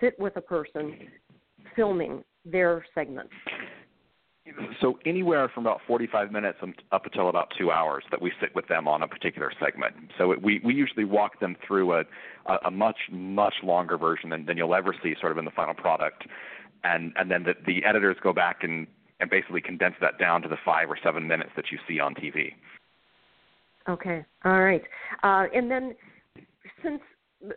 sit 0.00 0.18
with 0.18 0.36
a 0.36 0.40
person 0.40 0.94
filming 1.74 2.24
their 2.44 2.84
segment? 2.94 3.28
So 4.80 4.98
anywhere 5.04 5.50
from 5.54 5.66
about 5.66 5.80
45 5.86 6.32
minutes 6.32 6.58
up 6.92 7.04
until 7.04 7.28
about 7.28 7.52
two 7.58 7.70
hours 7.70 8.04
that 8.10 8.20
we 8.20 8.32
sit 8.40 8.54
with 8.54 8.66
them 8.68 8.88
on 8.88 9.02
a 9.02 9.08
particular 9.08 9.52
segment. 9.60 9.94
So 10.16 10.32
it, 10.32 10.42
we 10.42 10.60
we 10.64 10.74
usually 10.74 11.04
walk 11.04 11.40
them 11.40 11.56
through 11.66 11.92
a 11.92 12.04
a 12.64 12.70
much 12.70 12.96
much 13.10 13.54
longer 13.62 13.98
version 13.98 14.30
than, 14.30 14.46
than 14.46 14.56
you'll 14.56 14.74
ever 14.74 14.94
see 15.02 15.14
sort 15.20 15.32
of 15.32 15.38
in 15.38 15.44
the 15.44 15.50
final 15.50 15.74
product, 15.74 16.24
and 16.84 17.12
and 17.16 17.30
then 17.30 17.42
the, 17.42 17.54
the 17.66 17.84
editors 17.84 18.16
go 18.22 18.32
back 18.32 18.58
and 18.62 18.86
and 19.20 19.30
basically 19.30 19.60
condense 19.60 19.94
that 20.00 20.18
down 20.18 20.42
to 20.42 20.48
the 20.48 20.58
five 20.64 20.90
or 20.90 20.98
seven 21.02 21.26
minutes 21.26 21.50
that 21.56 21.66
you 21.70 21.78
see 21.88 22.00
on 22.00 22.14
TV. 22.14 22.52
Okay, 23.88 24.24
all 24.44 24.60
right. 24.60 24.82
Uh, 25.22 25.46
and 25.54 25.70
then 25.70 25.94
since 26.82 27.00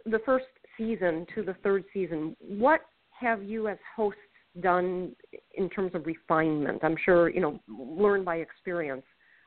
the 0.05 0.19
first 0.25 0.45
season 0.77 1.25
to 1.35 1.43
the 1.43 1.55
third 1.63 1.83
season, 1.93 2.35
what 2.39 2.81
have 3.19 3.43
you 3.43 3.67
as 3.67 3.77
hosts 3.95 4.19
done 4.61 5.11
in 5.55 5.69
terms 5.69 5.91
of 5.93 6.05
refinement? 6.05 6.79
I'm 6.83 6.95
sure, 7.03 7.29
you 7.29 7.41
know, 7.41 7.59
learn 7.67 8.23
by 8.23 8.37
experience. 8.37 9.03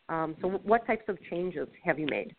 Um, 0.08 0.36
so, 0.42 0.48
what 0.64 0.86
types 0.86 1.04
of 1.08 1.18
changes 1.30 1.66
have 1.82 1.98
you 1.98 2.06
made? 2.06 2.36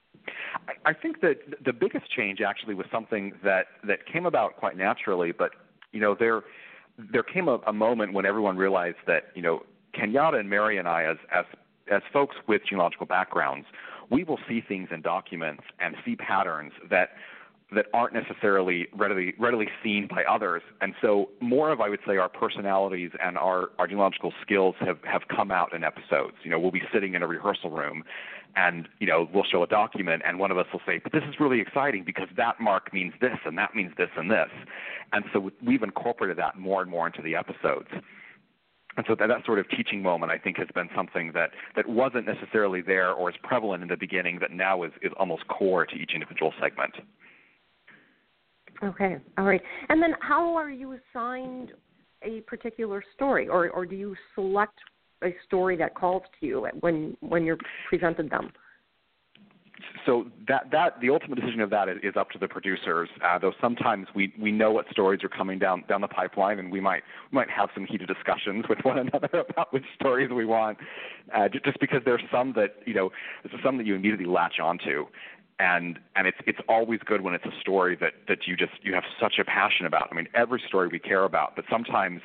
I 0.85 0.93
think 0.93 1.21
that 1.21 1.37
the 1.63 1.73
biggest 1.73 2.09
change 2.11 2.39
actually 2.41 2.75
was 2.75 2.85
something 2.91 3.33
that, 3.43 3.65
that 3.87 4.05
came 4.11 4.25
about 4.25 4.55
quite 4.57 4.77
naturally, 4.77 5.31
but 5.31 5.51
you 5.91 5.99
know, 5.99 6.15
there 6.17 6.43
there 6.97 7.23
came 7.23 7.47
a, 7.47 7.59
a 7.67 7.73
moment 7.73 8.13
when 8.13 8.25
everyone 8.25 8.57
realized 8.57 8.97
that 9.07 9.25
you 9.35 9.41
know 9.41 9.63
Kenyatta 9.93 10.39
and 10.39 10.49
Mary 10.49 10.77
and 10.77 10.87
I, 10.87 11.03
as 11.03 11.17
as 11.33 11.45
as 11.91 12.01
folks 12.11 12.35
with 12.47 12.63
genealogical 12.67 13.05
backgrounds, 13.05 13.67
we 14.09 14.23
will 14.23 14.39
see 14.47 14.61
things 14.61 14.89
in 14.91 15.01
documents 15.01 15.63
and 15.79 15.95
see 16.03 16.15
patterns 16.15 16.73
that 16.89 17.09
that 17.73 17.87
aren't 17.93 18.13
necessarily 18.13 18.87
readily 18.95 19.33
readily 19.39 19.67
seen 19.83 20.07
by 20.07 20.23
others. 20.23 20.61
And 20.81 20.93
so 21.01 21.29
more 21.39 21.71
of 21.71 21.81
I 21.81 21.89
would 21.89 21.99
say 22.07 22.17
our 22.17 22.29
personalities 22.29 23.11
and 23.21 23.37
our, 23.37 23.71
our 23.79 23.87
genealogical 23.87 24.33
skills 24.41 24.75
have, 24.79 24.99
have 25.03 25.23
come 25.35 25.51
out 25.51 25.73
in 25.73 25.83
episodes. 25.83 26.35
You 26.43 26.51
know, 26.51 26.59
we'll 26.59 26.71
be 26.71 26.83
sitting 26.93 27.15
in 27.15 27.23
a 27.23 27.27
rehearsal 27.27 27.71
room 27.71 28.03
and, 28.55 28.87
you 28.99 29.07
know, 29.07 29.27
we'll 29.33 29.43
show 29.43 29.63
a 29.63 29.67
document 29.67 30.23
and 30.25 30.39
one 30.39 30.51
of 30.51 30.57
us 30.57 30.65
will 30.71 30.81
say, 30.85 30.99
But 31.01 31.11
this 31.11 31.23
is 31.27 31.35
really 31.39 31.59
exciting 31.59 32.03
because 32.05 32.27
that 32.37 32.59
mark 32.59 32.93
means 32.93 33.13
this 33.21 33.37
and 33.45 33.57
that 33.57 33.75
means 33.75 33.91
this 33.97 34.09
and 34.17 34.29
this. 34.29 34.49
And 35.13 35.25
so 35.33 35.51
we've 35.65 35.83
incorporated 35.83 36.37
that 36.37 36.57
more 36.57 36.81
and 36.81 36.89
more 36.89 37.07
into 37.07 37.21
the 37.21 37.35
episodes. 37.35 37.87
And 38.97 39.05
so 39.07 39.15
that, 39.15 39.27
that 39.27 39.45
sort 39.45 39.59
of 39.59 39.69
teaching 39.69 40.01
moment, 40.01 40.31
I 40.31 40.37
think, 40.37 40.57
has 40.57 40.69
been 40.73 40.89
something 40.95 41.31
that, 41.33 41.51
that 41.75 41.87
wasn't 41.87 42.25
necessarily 42.25 42.81
there 42.81 43.11
or 43.11 43.29
as 43.29 43.35
prevalent 43.43 43.83
in 43.83 43.89
the 43.89 43.97
beginning 43.97 44.39
that 44.39 44.51
now 44.51 44.83
is, 44.83 44.91
is 45.01 45.11
almost 45.19 45.47
core 45.47 45.85
to 45.85 45.95
each 45.95 46.11
individual 46.13 46.53
segment. 46.61 46.93
Okay, 48.83 49.17
all 49.37 49.45
right. 49.45 49.61
And 49.89 50.01
then, 50.01 50.15
how 50.19 50.55
are 50.55 50.69
you 50.69 50.97
assigned 51.13 51.71
a 52.23 52.41
particular 52.41 53.03
story, 53.13 53.47
or 53.47 53.69
or 53.69 53.85
do 53.85 53.95
you 53.95 54.15
select 54.33 54.77
a 55.25 55.35
story 55.45 55.75
that 55.77 55.95
calls 55.95 56.23
to 56.39 56.45
you 56.45 56.67
when 56.79 57.17
when 57.21 57.45
you're 57.45 57.57
presented 57.89 58.29
them? 58.29 58.51
so 60.05 60.25
that 60.47 60.69
that 60.71 60.99
the 61.01 61.09
ultimate 61.09 61.39
decision 61.39 61.59
of 61.61 61.69
that 61.69 61.89
is, 61.89 61.97
is 62.03 62.13
up 62.15 62.29
to 62.31 62.39
the 62.39 62.47
producers. 62.47 63.09
Uh, 63.23 63.37
though 63.39 63.53
sometimes 63.59 64.07
we 64.15 64.33
we 64.39 64.51
know 64.51 64.71
what 64.71 64.85
stories 64.91 65.23
are 65.23 65.29
coming 65.29 65.59
down 65.59 65.83
down 65.87 66.01
the 66.01 66.07
pipeline, 66.07 66.59
and 66.59 66.71
we 66.71 66.79
might 66.79 67.03
we 67.31 67.35
might 67.35 67.49
have 67.49 67.69
some 67.73 67.85
heated 67.85 68.07
discussions 68.07 68.65
with 68.69 68.79
one 68.83 68.97
another 68.97 69.45
about 69.49 69.73
which 69.73 69.83
stories 69.99 70.29
we 70.31 70.45
want. 70.45 70.77
Uh, 71.35 71.47
just 71.49 71.79
because 71.79 72.01
there's 72.05 72.23
some 72.31 72.53
that 72.53 72.75
you 72.85 72.93
know, 72.93 73.09
some 73.63 73.77
that 73.77 73.85
you 73.85 73.95
immediately 73.95 74.25
latch 74.25 74.59
onto, 74.61 75.05
and 75.59 75.99
and 76.15 76.27
it's 76.27 76.37
it's 76.45 76.59
always 76.69 76.99
good 77.05 77.21
when 77.21 77.33
it's 77.33 77.45
a 77.45 77.59
story 77.59 77.97
that 77.99 78.13
that 78.27 78.39
you 78.47 78.55
just 78.55 78.73
you 78.81 78.93
have 78.93 79.03
such 79.19 79.35
a 79.39 79.45
passion 79.45 79.85
about. 79.85 80.07
I 80.11 80.15
mean, 80.15 80.27
every 80.33 80.61
story 80.67 80.87
we 80.87 80.99
care 80.99 81.23
about, 81.23 81.55
but 81.55 81.65
sometimes 81.69 82.21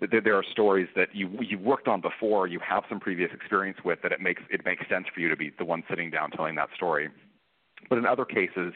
that 0.00 0.10
there 0.24 0.36
are 0.36 0.44
stories 0.50 0.88
that 0.96 1.08
you 1.14 1.30
you 1.40 1.58
worked 1.58 1.88
on 1.88 2.00
before, 2.00 2.46
you 2.46 2.60
have 2.60 2.84
some 2.88 3.00
previous 3.00 3.30
experience 3.32 3.78
with 3.84 4.00
that 4.02 4.12
it 4.12 4.20
makes 4.20 4.42
it 4.50 4.64
makes 4.64 4.88
sense 4.88 5.06
for 5.12 5.20
you 5.20 5.28
to 5.28 5.36
be 5.36 5.52
the 5.58 5.64
one 5.64 5.82
sitting 5.88 6.10
down 6.10 6.30
telling 6.30 6.54
that 6.56 6.68
story. 6.74 7.08
But 7.88 7.98
in 7.98 8.06
other 8.06 8.24
cases, 8.24 8.72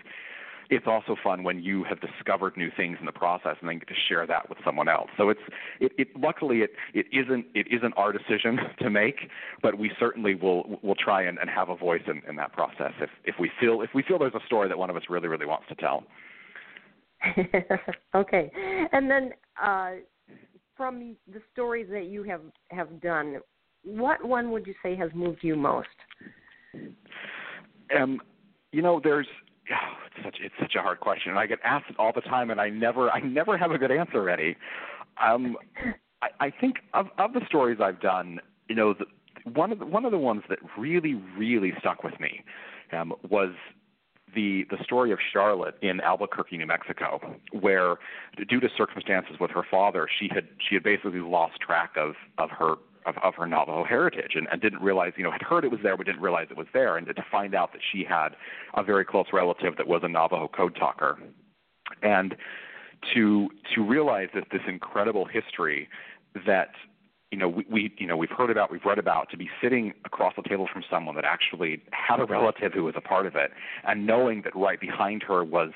it's 0.71 0.87
also 0.87 1.17
fun 1.23 1.43
when 1.43 1.61
you 1.63 1.85
have 1.85 1.99
discovered 2.01 2.57
new 2.57 2.71
things 2.77 2.97
in 3.01 3.07
the 3.07 3.13
process 3.13 3.57
and 3.61 3.69
then 3.69 3.79
get 3.79 3.89
to 3.89 3.95
share 4.09 4.27
that 4.27 4.49
with 4.49 4.59
someone 4.65 4.89
else. 4.89 5.11
So 5.19 5.29
it's 5.29 5.41
it, 5.81 5.93
it 5.99 6.09
luckily 6.17 6.59
it, 6.61 6.71
it 6.95 7.07
isn't 7.13 7.47
it 7.55 7.67
isn't 7.71 7.93
our 7.97 8.13
decision 8.13 8.59
to 8.79 8.89
make, 8.89 9.29
but 9.63 9.79
we 9.79 9.91
certainly 9.99 10.35
will 10.35 10.79
will 10.83 10.95
try 10.95 11.23
and, 11.23 11.39
and 11.39 11.51
have 11.51 11.69
a 11.69 11.77
voice 11.77 12.03
in, 12.07 12.23
in 12.29 12.37
that 12.37 12.53
process 12.53 12.93
if 13.01 13.11
if 13.25 13.35
we 13.39 13.51
feel 13.61 13.83
if 13.83 13.91
we 13.95 14.03
feel 14.03 14.19
there's 14.19 14.35
a 14.35 14.47
story 14.47 14.69
that 14.69 14.79
one 14.79 14.91
of 14.91 14.97
us 14.97 15.03
really 15.11 15.29
really 15.29 15.47
wants 15.47 15.67
to 15.69 15.75
tell. 15.75 16.05
okay, 18.15 18.51
and 18.93 19.11
then 19.11 19.33
uh, 19.63 19.91
from 20.81 21.15
the 21.31 21.43
stories 21.53 21.89
that 21.93 22.07
you 22.07 22.23
have 22.23 22.41
have 22.71 23.03
done, 23.03 23.37
what 23.85 24.25
one 24.25 24.51
would 24.51 24.67
you 24.67 24.73
say 24.83 24.97
has 24.97 25.11
moved 25.15 25.41
you 25.43 25.55
most? 25.55 25.89
Um, 27.95 28.19
you 28.73 28.81
know, 28.81 28.99
there's 29.05 29.27
oh, 29.71 29.75
it's 30.17 30.25
such 30.25 30.37
it's 30.43 30.55
such 30.59 30.77
a 30.77 30.81
hard 30.81 30.99
question, 30.99 31.33
and 31.33 31.39
I 31.39 31.45
get 31.45 31.59
asked 31.65 31.91
it 31.91 31.97
all 31.99 32.13
the 32.15 32.23
time, 32.23 32.49
and 32.49 32.59
I 32.59 32.71
never 32.71 33.11
I 33.11 33.21
never 33.21 33.59
have 33.59 33.73
a 33.73 33.77
good 33.77 33.91
answer 33.91 34.23
ready. 34.23 34.57
Um, 35.23 35.59
I, 36.23 36.47
I 36.47 36.51
think 36.63 36.77
of 36.95 37.09
of 37.19 37.35
the 37.35 37.43
stories 37.47 37.79
I've 37.83 38.01
done, 38.01 38.41
you 38.71 38.75
know, 38.75 38.95
the, 38.95 39.05
one 39.51 39.73
of 39.73 39.81
the, 39.81 39.85
one 39.85 40.07
of 40.07 40.13
the 40.13 40.19
ones 40.19 40.45
that 40.49 40.61
really 40.79 41.21
really 41.37 41.75
stuck 41.79 42.03
with 42.03 42.19
me 42.19 42.43
um, 42.99 43.13
was 43.29 43.51
the 44.35 44.67
the 44.71 44.83
story 44.85 45.13
of 45.13 45.19
Charlotte 45.33 45.77
in 45.83 46.01
Albuquerque, 46.01 46.57
New 46.57 46.67
Mexico, 46.67 47.21
where 47.53 47.97
due 48.49 48.61
to 48.61 48.69
circumstances 48.77 49.37
with 49.41 49.51
her 49.51 49.65
father, 49.71 50.09
she 50.19 50.29
had 50.33 50.49
she 50.69 50.75
had 50.75 50.83
basically 50.83 51.21
lost 51.21 51.61
track 51.61 51.93
of 51.97 52.15
of 52.39 52.51
her 52.51 52.75
of, 53.07 53.17
of 53.23 53.35
her 53.35 53.47
Navajo 53.47 53.85
heritage 53.85 54.33
and, 54.35 54.47
and 54.53 54.61
didn't 54.61 54.83
realize, 54.83 55.13
you 55.17 55.25
know, 55.25 55.31
had 55.31 55.43
heard 55.43 55.65
it 55.65 55.71
was 55.71 55.81
there 55.83 55.97
but 55.97 56.07
didn't 56.07 56.21
realize 56.21 56.49
it 56.51 56.57
was 56.57 56.67
there, 56.73 56.97
and 56.97 57.07
to 57.07 57.25
find 57.31 57.55
out 57.55 57.73
that 57.73 57.81
she 57.93 58.05
had 58.05 58.31
a 58.75 58.83
very 58.83 59.05
close 59.05 59.27
relative 59.33 59.77
that 59.77 59.87
was 59.87 60.03
a 60.05 60.09
Navajo 60.09 60.49
code 60.49 60.77
talker, 60.77 61.19
and 62.03 62.37
to 63.15 63.49
to 63.75 63.83
realize 63.83 64.29
that 64.35 64.45
this 64.53 64.63
incredible 64.69 65.25
history 65.25 65.89
that 66.47 66.71
you 67.31 67.39
know, 67.39 67.49
we, 67.49 67.65
we, 67.71 67.95
you 67.99 68.07
know, 68.07 68.17
we've 68.17 68.31
heard 68.31 68.51
about, 68.51 68.73
we've 68.73 68.85
read 68.85 68.99
about, 68.99 69.31
to 69.31 69.37
be 69.37 69.49
sitting 69.63 69.93
across 70.05 70.35
the 70.37 70.43
table 70.43 70.69
from 70.73 70.83
someone 70.91 71.15
that 71.15 71.25
actually 71.25 71.83
had 71.93 72.19
a 72.21 72.25
relative 72.25 72.73
who 72.73 72.85
was 72.85 72.95
a 72.97 73.01
part 73.01 73.27
of 73.27 73.37
it, 73.37 73.53
and 73.87 74.07
knowing 74.07 74.43
that 74.43 74.55
right 74.57 74.81
behind 74.81 75.23
her 75.23 75.45
was, 75.45 75.71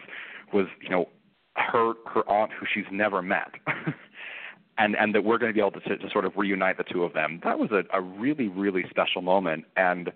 was, 0.53 0.67
you 0.81 0.89
know, 0.89 1.09
her 1.57 1.95
her 2.07 2.29
aunt 2.29 2.51
who 2.53 2.67
she's 2.73 2.91
never 2.91 3.23
met, 3.23 3.53
and 4.79 4.97
and 4.97 5.15
that 5.15 5.23
we're 5.23 5.39
going 5.39 5.51
to 5.51 5.55
be 5.55 5.61
able 5.61 5.71
to, 5.71 5.81
to 5.81 6.11
sort 6.11 6.25
of 6.25 6.33
reunite 6.37 6.77
the 6.79 6.85
two 6.85 7.05
of 7.05 7.13
them. 7.13 7.41
That 7.45 7.59
was 7.59 7.71
a, 7.71 7.85
a 7.97 8.01
really 8.01 8.49
really 8.49 8.85
special 8.91 9.23
moment, 9.23 9.65
and 9.77 10.13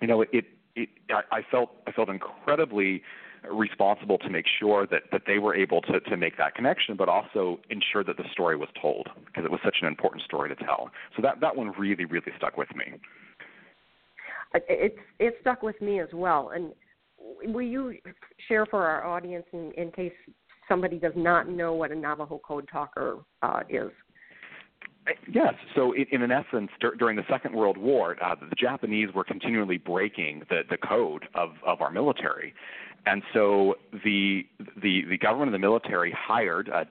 you 0.00 0.08
know, 0.08 0.22
it, 0.22 0.46
it 0.74 0.88
I, 1.10 1.38
I 1.38 1.42
felt 1.50 1.70
I 1.86 1.92
felt 1.92 2.08
incredibly 2.08 3.02
responsible 3.50 4.18
to 4.18 4.30
make 4.30 4.46
sure 4.58 4.86
that, 4.86 5.02
that 5.12 5.22
they 5.26 5.38
were 5.38 5.54
able 5.54 5.80
to, 5.82 6.00
to 6.00 6.16
make 6.16 6.36
that 6.38 6.54
connection, 6.54 6.96
but 6.96 7.08
also 7.08 7.58
ensure 7.70 8.04
that 8.04 8.16
the 8.16 8.24
story 8.32 8.56
was 8.56 8.68
told 8.80 9.08
because 9.26 9.44
it 9.44 9.50
was 9.50 9.60
such 9.64 9.76
an 9.82 9.88
important 9.88 10.22
story 10.22 10.48
to 10.48 10.56
tell. 10.64 10.90
So 11.16 11.22
that, 11.22 11.40
that 11.40 11.56
one 11.56 11.72
really, 11.78 12.04
really 12.04 12.32
stuck 12.36 12.56
with 12.56 12.74
me. 12.74 12.94
It's 14.54 14.96
it 15.18 15.36
stuck 15.42 15.62
with 15.62 15.80
me 15.82 16.00
as 16.00 16.08
well. 16.12 16.52
And 16.54 16.72
will 17.52 17.62
you 17.62 17.96
share 18.48 18.64
for 18.66 18.84
our 18.84 19.04
audience 19.04 19.44
in, 19.52 19.72
in 19.76 19.92
case 19.92 20.12
somebody 20.68 20.98
does 20.98 21.12
not 21.16 21.48
know 21.48 21.74
what 21.74 21.90
a 21.90 21.94
Navajo 21.94 22.38
code 22.38 22.68
talker 22.72 23.18
uh, 23.42 23.60
is? 23.68 23.90
Yes. 25.30 25.54
So, 25.74 25.92
in, 25.92 26.22
in 26.22 26.30
essence, 26.30 26.70
dur- 26.80 26.94
during 26.96 27.16
the 27.16 27.24
Second 27.30 27.54
World 27.54 27.78
War, 27.78 28.16
uh, 28.22 28.34
the 28.34 28.54
Japanese 28.56 29.08
were 29.14 29.24
continually 29.24 29.78
breaking 29.78 30.42
the, 30.50 30.62
the 30.68 30.76
code 30.76 31.24
of, 31.34 31.50
of 31.66 31.80
our 31.80 31.90
military, 31.90 32.54
and 33.06 33.22
so 33.32 33.76
the 34.04 34.46
the 34.80 35.04
the 35.08 35.18
government 35.18 35.48
and 35.48 35.54
the 35.54 35.66
military 35.66 36.12
hired 36.16 36.68
uh, 36.68 36.84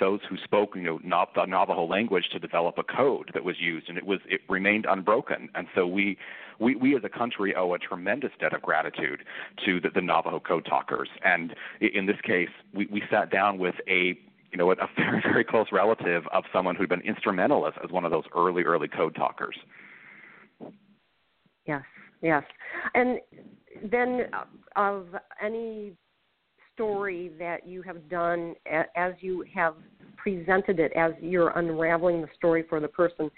those 0.00 0.20
who 0.28 0.36
spoke 0.44 0.74
you 0.74 0.82
know 0.82 0.98
the 1.34 1.46
Navajo 1.46 1.86
language 1.86 2.28
to 2.32 2.38
develop 2.38 2.78
a 2.78 2.82
code 2.82 3.30
that 3.34 3.44
was 3.44 3.56
used, 3.60 3.88
and 3.88 3.96
it 3.96 4.06
was 4.06 4.20
it 4.26 4.40
remained 4.48 4.86
unbroken. 4.88 5.48
And 5.54 5.66
so 5.74 5.86
we 5.86 6.18
we, 6.58 6.76
we 6.76 6.96
as 6.96 7.02
a 7.04 7.08
country 7.08 7.54
owe 7.54 7.74
a 7.74 7.78
tremendous 7.78 8.30
debt 8.38 8.52
of 8.52 8.62
gratitude 8.62 9.24
to 9.64 9.80
the, 9.80 9.90
the 9.90 10.00
Navajo 10.00 10.40
code 10.40 10.64
talkers. 10.64 11.08
And 11.24 11.54
in 11.80 12.06
this 12.06 12.20
case, 12.22 12.50
we, 12.72 12.86
we 12.86 13.02
sat 13.10 13.30
down 13.30 13.58
with 13.58 13.74
a 13.88 14.18
you 14.52 14.58
know, 14.58 14.70
a 14.70 14.76
very, 14.96 15.20
very 15.22 15.44
close 15.44 15.66
relative 15.72 16.24
of 16.32 16.44
someone 16.52 16.76
who'd 16.76 16.88
been 16.88 17.00
instrumental 17.00 17.66
as, 17.66 17.72
as 17.82 17.90
one 17.90 18.04
of 18.04 18.10
those 18.10 18.24
early, 18.36 18.62
early 18.62 18.88
code 18.88 19.14
talkers. 19.14 19.56
Yes, 21.66 21.82
yes. 22.20 22.42
And 22.94 23.18
then 23.90 24.26
of 24.76 25.08
any 25.42 25.92
story 26.74 27.30
that 27.38 27.66
you 27.66 27.82
have 27.82 28.08
done 28.08 28.54
as 28.96 29.12
you 29.20 29.44
have 29.52 29.74
presented 30.16 30.78
it 30.78 30.92
as 30.92 31.12
you're 31.20 31.50
unraveling 31.58 32.22
the 32.22 32.28
story 32.36 32.64
for 32.68 32.80
the 32.80 32.88
person 32.88 33.30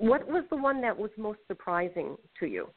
what 0.00 0.26
was 0.28 0.44
the 0.50 0.56
one 0.56 0.80
that 0.80 0.96
was 0.96 1.10
most 1.16 1.40
surprising 1.48 2.16
to 2.38 2.46
you? 2.46 2.68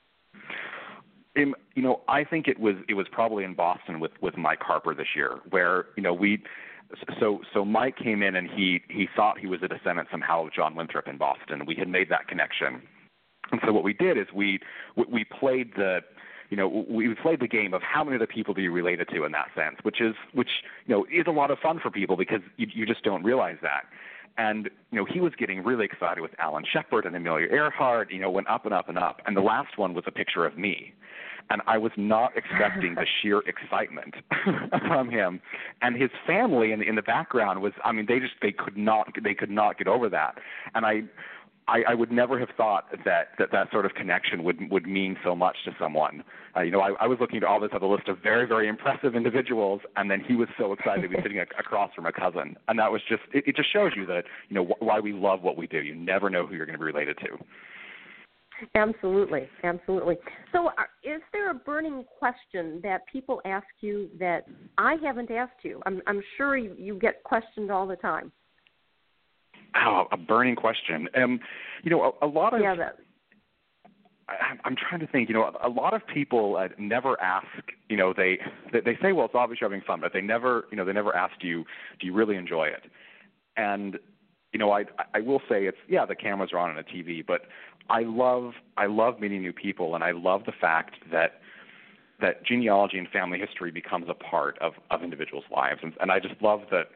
Um, 1.37 1.55
you 1.75 1.81
know 1.81 2.01
i 2.09 2.25
think 2.25 2.49
it 2.49 2.59
was 2.59 2.75
it 2.89 2.93
was 2.93 3.07
probably 3.09 3.45
in 3.45 3.53
boston 3.53 4.01
with 4.01 4.11
with 4.21 4.35
mike 4.37 4.59
harper 4.61 4.93
this 4.93 5.07
year 5.15 5.39
where 5.49 5.85
you 5.95 6.03
know 6.03 6.13
we 6.13 6.43
so 7.21 7.39
so 7.53 7.63
mike 7.63 7.95
came 7.95 8.21
in 8.21 8.35
and 8.35 8.49
he 8.49 8.81
he 8.89 9.07
thought 9.15 9.39
he 9.39 9.47
was 9.47 9.61
a 9.63 9.67
descendant 9.69 10.09
somehow 10.11 10.45
of 10.45 10.53
john 10.53 10.75
winthrop 10.75 11.07
in 11.07 11.17
boston. 11.17 11.65
We 11.65 11.75
had 11.75 11.87
made 11.87 12.09
that 12.09 12.27
connection. 12.27 12.81
And 13.51 13.59
so 13.65 13.73
what 13.73 13.83
we 13.83 13.93
did 13.93 14.17
is 14.17 14.27
we 14.33 14.59
we 15.09 15.23
played 15.23 15.71
the 15.75 15.99
you 16.51 16.57
know, 16.57 16.85
we 16.89 17.15
played 17.15 17.39
the 17.39 17.47
game 17.47 17.73
of 17.73 17.81
how 17.81 18.03
many 18.03 18.15
of 18.15 18.19
the 18.19 18.27
people 18.27 18.53
do 18.53 18.61
you 18.61 18.71
relate 18.71 18.99
it 18.99 19.07
to 19.15 19.23
in 19.23 19.31
that 19.31 19.47
sense, 19.55 19.77
which 19.83 20.01
is 20.01 20.13
which 20.33 20.49
you 20.85 20.93
know 20.93 21.05
is 21.05 21.25
a 21.25 21.31
lot 21.31 21.49
of 21.49 21.57
fun 21.59 21.79
for 21.79 21.89
people 21.89 22.17
because 22.17 22.41
you, 22.57 22.67
you 22.73 22.85
just 22.85 23.03
don't 23.03 23.23
realize 23.23 23.55
that. 23.61 23.85
And 24.37 24.69
you 24.91 24.99
know, 24.99 25.05
he 25.05 25.21
was 25.21 25.31
getting 25.39 25.63
really 25.63 25.85
excited 25.85 26.19
with 26.19 26.31
Alan 26.39 26.65
Shepard 26.71 27.05
and 27.05 27.15
Amelia 27.15 27.47
Earhart. 27.47 28.11
You 28.11 28.19
know, 28.19 28.29
went 28.29 28.49
up 28.49 28.65
and 28.65 28.73
up 28.73 28.89
and 28.89 28.97
up. 28.97 29.21
And 29.25 29.35
the 29.35 29.41
last 29.41 29.77
one 29.77 29.93
was 29.93 30.03
a 30.07 30.11
picture 30.11 30.45
of 30.45 30.57
me, 30.57 30.93
and 31.49 31.61
I 31.67 31.77
was 31.77 31.93
not 31.95 32.33
expecting 32.35 32.95
the 32.95 33.05
sheer 33.21 33.39
excitement 33.47 34.15
from 34.87 35.09
him. 35.09 35.39
And 35.81 35.95
his 35.95 36.11
family 36.27 36.73
in 36.73 36.79
the, 36.79 36.85
in 36.85 36.95
the 36.95 37.01
background 37.01 37.61
was, 37.61 37.71
I 37.85 37.93
mean, 37.93 38.07
they 38.09 38.19
just 38.19 38.33
they 38.41 38.51
could 38.51 38.75
not 38.75 39.07
they 39.23 39.33
could 39.33 39.49
not 39.49 39.77
get 39.77 39.87
over 39.87 40.09
that. 40.09 40.37
And 40.75 40.85
I 40.85 41.03
I, 41.71 41.91
I 41.91 41.93
would 41.93 42.11
never 42.11 42.37
have 42.37 42.49
thought 42.57 42.91
that, 43.05 43.29
that 43.39 43.51
that 43.51 43.71
sort 43.71 43.85
of 43.85 43.93
connection 43.93 44.43
would 44.43 44.69
would 44.69 44.85
mean 44.85 45.15
so 45.23 45.35
much 45.35 45.55
to 45.65 45.71
someone. 45.79 46.23
Uh, 46.55 46.61
you 46.61 46.71
know, 46.71 46.81
I, 46.81 46.91
I 46.99 47.07
was 47.07 47.17
looking 47.21 47.37
at 47.37 47.43
all 47.45 47.61
this 47.61 47.71
other 47.73 47.87
list 47.87 48.09
of 48.09 48.17
very 48.21 48.45
very 48.45 48.67
impressive 48.67 49.15
individuals, 49.15 49.79
and 49.95 50.11
then 50.11 50.21
he 50.27 50.35
was 50.35 50.49
so 50.59 50.73
excited 50.73 51.03
to 51.03 51.09
be 51.09 51.15
sitting 51.23 51.39
across 51.39 51.93
from 51.93 52.05
a 52.05 52.11
cousin, 52.11 52.57
and 52.67 52.77
that 52.77 52.91
was 52.91 53.01
just 53.07 53.23
it, 53.33 53.45
it 53.47 53.55
just 53.55 53.71
shows 53.71 53.93
you 53.95 54.05
that 54.05 54.25
you 54.49 54.55
know 54.55 54.65
wh- 54.65 54.81
why 54.81 54.99
we 54.99 55.13
love 55.13 55.41
what 55.43 55.55
we 55.55 55.65
do. 55.65 55.79
You 55.79 55.95
never 55.95 56.29
know 56.29 56.45
who 56.45 56.55
you're 56.55 56.65
going 56.65 56.77
to 56.77 56.79
be 56.79 56.85
related 56.85 57.17
to. 57.19 57.37
Absolutely, 58.75 59.47
absolutely. 59.63 60.17
So, 60.51 60.67
uh, 60.67 60.83
is 61.03 61.21
there 61.33 61.49
a 61.49 61.53
burning 61.53 62.05
question 62.19 62.79
that 62.83 63.01
people 63.11 63.41
ask 63.45 63.65
you 63.79 64.09
that 64.19 64.45
I 64.77 64.97
haven't 65.03 65.31
asked 65.31 65.63
you? 65.63 65.81
I'm, 65.87 65.99
I'm 66.05 66.21
sure 66.37 66.57
you, 66.57 66.75
you 66.77 66.99
get 66.99 67.23
questioned 67.23 67.71
all 67.71 67.87
the 67.87 67.95
time. 67.95 68.31
Oh, 69.75 70.05
a 70.11 70.17
burning 70.17 70.55
question. 70.55 71.07
Um, 71.15 71.39
you 71.83 71.91
know, 71.91 72.15
a, 72.21 72.25
a 72.25 72.27
lot 72.27 72.53
of 72.53 72.61
yeah, 72.61 72.75
that... 72.75 72.97
I, 74.27 74.57
I'm 74.65 74.75
trying 74.75 74.99
to 75.01 75.07
think. 75.07 75.29
You 75.29 75.35
know, 75.35 75.43
a, 75.43 75.67
a 75.67 75.69
lot 75.69 75.93
of 75.93 76.01
people 76.07 76.57
uh, 76.57 76.67
never 76.77 77.19
ask. 77.21 77.47
You 77.89 77.97
know, 77.97 78.13
they, 78.15 78.39
they 78.73 78.81
they 78.81 78.97
say, 79.01 79.11
well, 79.11 79.25
it's 79.25 79.35
obvious 79.35 79.59
you're 79.61 79.69
having 79.69 79.85
fun, 79.85 80.01
but 80.01 80.11
they 80.13 80.21
never, 80.21 80.65
you 80.71 80.77
know, 80.77 80.85
they 80.85 80.93
never 80.93 81.15
ask 81.15 81.35
you, 81.41 81.63
do 81.99 82.07
you 82.07 82.13
really 82.13 82.35
enjoy 82.35 82.65
it? 82.65 82.83
And 83.57 83.97
you 84.53 84.59
know, 84.59 84.71
I 84.71 84.83
I 85.13 85.21
will 85.21 85.41
say 85.49 85.65
it's 85.65 85.77
yeah, 85.87 86.05
the 86.05 86.15
cameras 86.15 86.51
are 86.53 86.59
on 86.59 86.71
on 86.71 86.77
a 86.77 86.83
TV, 86.83 87.25
but 87.25 87.41
I 87.89 88.01
love 88.01 88.53
I 88.77 88.87
love 88.87 89.19
meeting 89.19 89.41
new 89.41 89.53
people, 89.53 89.95
and 89.95 90.03
I 90.03 90.11
love 90.11 90.43
the 90.45 90.53
fact 90.59 90.95
that 91.11 91.41
that 92.19 92.45
genealogy 92.45 92.97
and 92.97 93.07
family 93.07 93.39
history 93.39 93.71
becomes 93.71 94.07
a 94.09 94.13
part 94.13 94.57
of 94.59 94.73
of 94.89 95.03
individuals' 95.03 95.45
lives, 95.51 95.79
and, 95.83 95.93
and 96.01 96.11
I 96.11 96.19
just 96.19 96.41
love 96.41 96.61
that 96.71 96.87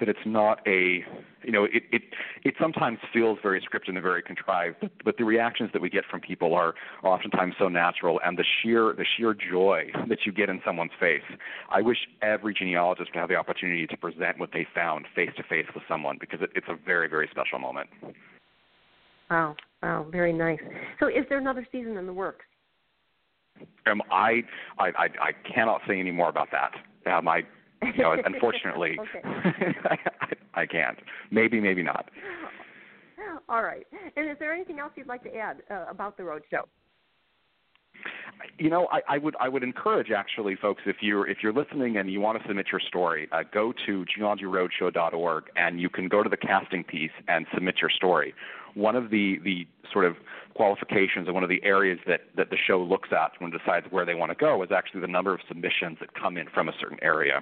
that 0.00 0.08
it's 0.08 0.18
not 0.26 0.60
a 0.66 1.04
you 1.42 1.52
know 1.52 1.64
it 1.64 1.82
it 1.92 2.02
it 2.44 2.54
sometimes 2.60 2.98
feels 3.12 3.38
very 3.42 3.60
scripted 3.60 3.90
and 3.90 4.02
very 4.02 4.22
contrived 4.22 4.76
but 4.80 4.90
but 5.04 5.16
the 5.16 5.24
reactions 5.24 5.70
that 5.72 5.82
we 5.82 5.88
get 5.88 6.04
from 6.10 6.20
people 6.20 6.54
are, 6.54 6.74
oftentimes 7.02 7.54
so 7.58 7.68
natural 7.68 8.20
and 8.24 8.38
the 8.38 8.44
sheer 8.62 8.94
the 8.96 9.04
sheer 9.16 9.34
joy 9.34 9.86
that 10.08 10.18
you 10.26 10.32
get 10.32 10.48
in 10.48 10.60
someone's 10.64 10.90
face. 11.00 11.22
I 11.70 11.80
wish 11.80 11.98
every 12.22 12.54
genealogist 12.54 13.10
would 13.14 13.20
have 13.20 13.28
the 13.28 13.36
opportunity 13.36 13.86
to 13.86 13.96
present 13.96 14.38
what 14.38 14.50
they 14.52 14.66
found 14.74 15.06
face 15.14 15.30
to 15.36 15.42
face 15.42 15.66
with 15.74 15.84
someone 15.88 16.18
because 16.20 16.40
it, 16.42 16.50
it's 16.54 16.68
a 16.68 16.76
very 16.84 17.08
very 17.08 17.28
special 17.30 17.58
moment. 17.58 17.88
Wow. 19.30 19.56
Wow. 19.82 20.06
Very 20.10 20.32
nice. 20.32 20.60
So 21.00 21.08
is 21.08 21.24
there 21.28 21.38
another 21.38 21.66
season 21.70 21.96
in 21.96 22.06
the 22.06 22.12
works? 22.12 22.44
Um, 23.86 24.02
I, 24.10 24.42
I 24.78 24.86
I 24.88 25.08
I 25.20 25.32
cannot 25.54 25.80
say 25.88 25.98
any 25.98 26.10
more 26.10 26.28
about 26.28 26.48
that. 26.52 26.72
Um, 27.10 27.28
I 27.28 27.42
know, 27.96 28.16
unfortunately, 28.24 28.98
I, 29.24 29.96
I 30.54 30.66
can't. 30.66 30.98
Maybe, 31.30 31.60
maybe 31.60 31.82
not. 31.82 32.10
All 33.48 33.62
right. 33.62 33.86
And 34.16 34.30
is 34.30 34.36
there 34.38 34.52
anything 34.52 34.78
else 34.78 34.92
you'd 34.96 35.06
like 35.06 35.22
to 35.24 35.34
add 35.34 35.62
uh, 35.70 35.86
about 35.88 36.16
the 36.16 36.22
roadshow? 36.22 36.64
You 38.58 38.70
know, 38.70 38.88
I, 38.92 39.00
I 39.08 39.18
would 39.18 39.34
I 39.40 39.48
would 39.48 39.62
encourage 39.62 40.10
actually, 40.10 40.54
folks, 40.54 40.82
if 40.86 40.96
you're 41.00 41.28
if 41.28 41.38
you're 41.42 41.52
listening 41.52 41.96
and 41.96 42.10
you 42.10 42.20
want 42.20 42.40
to 42.40 42.46
submit 42.46 42.66
your 42.70 42.80
story, 42.80 43.28
uh, 43.32 43.42
go 43.52 43.72
to 43.86 44.04
genealogyroadshow.org 44.04 45.44
and 45.56 45.80
you 45.80 45.88
can 45.88 46.08
go 46.08 46.22
to 46.22 46.28
the 46.28 46.36
casting 46.36 46.84
piece 46.84 47.10
and 47.26 47.46
submit 47.52 47.76
your 47.80 47.90
story. 47.90 48.34
One 48.74 48.94
of 48.94 49.10
the 49.10 49.38
the 49.42 49.66
sort 49.92 50.04
of 50.04 50.16
qualifications 50.54 51.26
and 51.26 51.34
one 51.34 51.42
of 51.42 51.48
the 51.48 51.62
areas 51.64 51.98
that 52.06 52.20
that 52.36 52.50
the 52.50 52.56
show 52.56 52.80
looks 52.80 53.08
at 53.12 53.32
when 53.40 53.52
it 53.52 53.58
decides 53.58 53.86
where 53.90 54.04
they 54.04 54.14
want 54.14 54.30
to 54.30 54.36
go 54.36 54.62
is 54.62 54.70
actually 54.70 55.00
the 55.00 55.08
number 55.08 55.34
of 55.34 55.40
submissions 55.48 55.98
that 56.00 56.14
come 56.14 56.36
in 56.36 56.46
from 56.52 56.68
a 56.68 56.72
certain 56.80 56.98
area. 57.02 57.40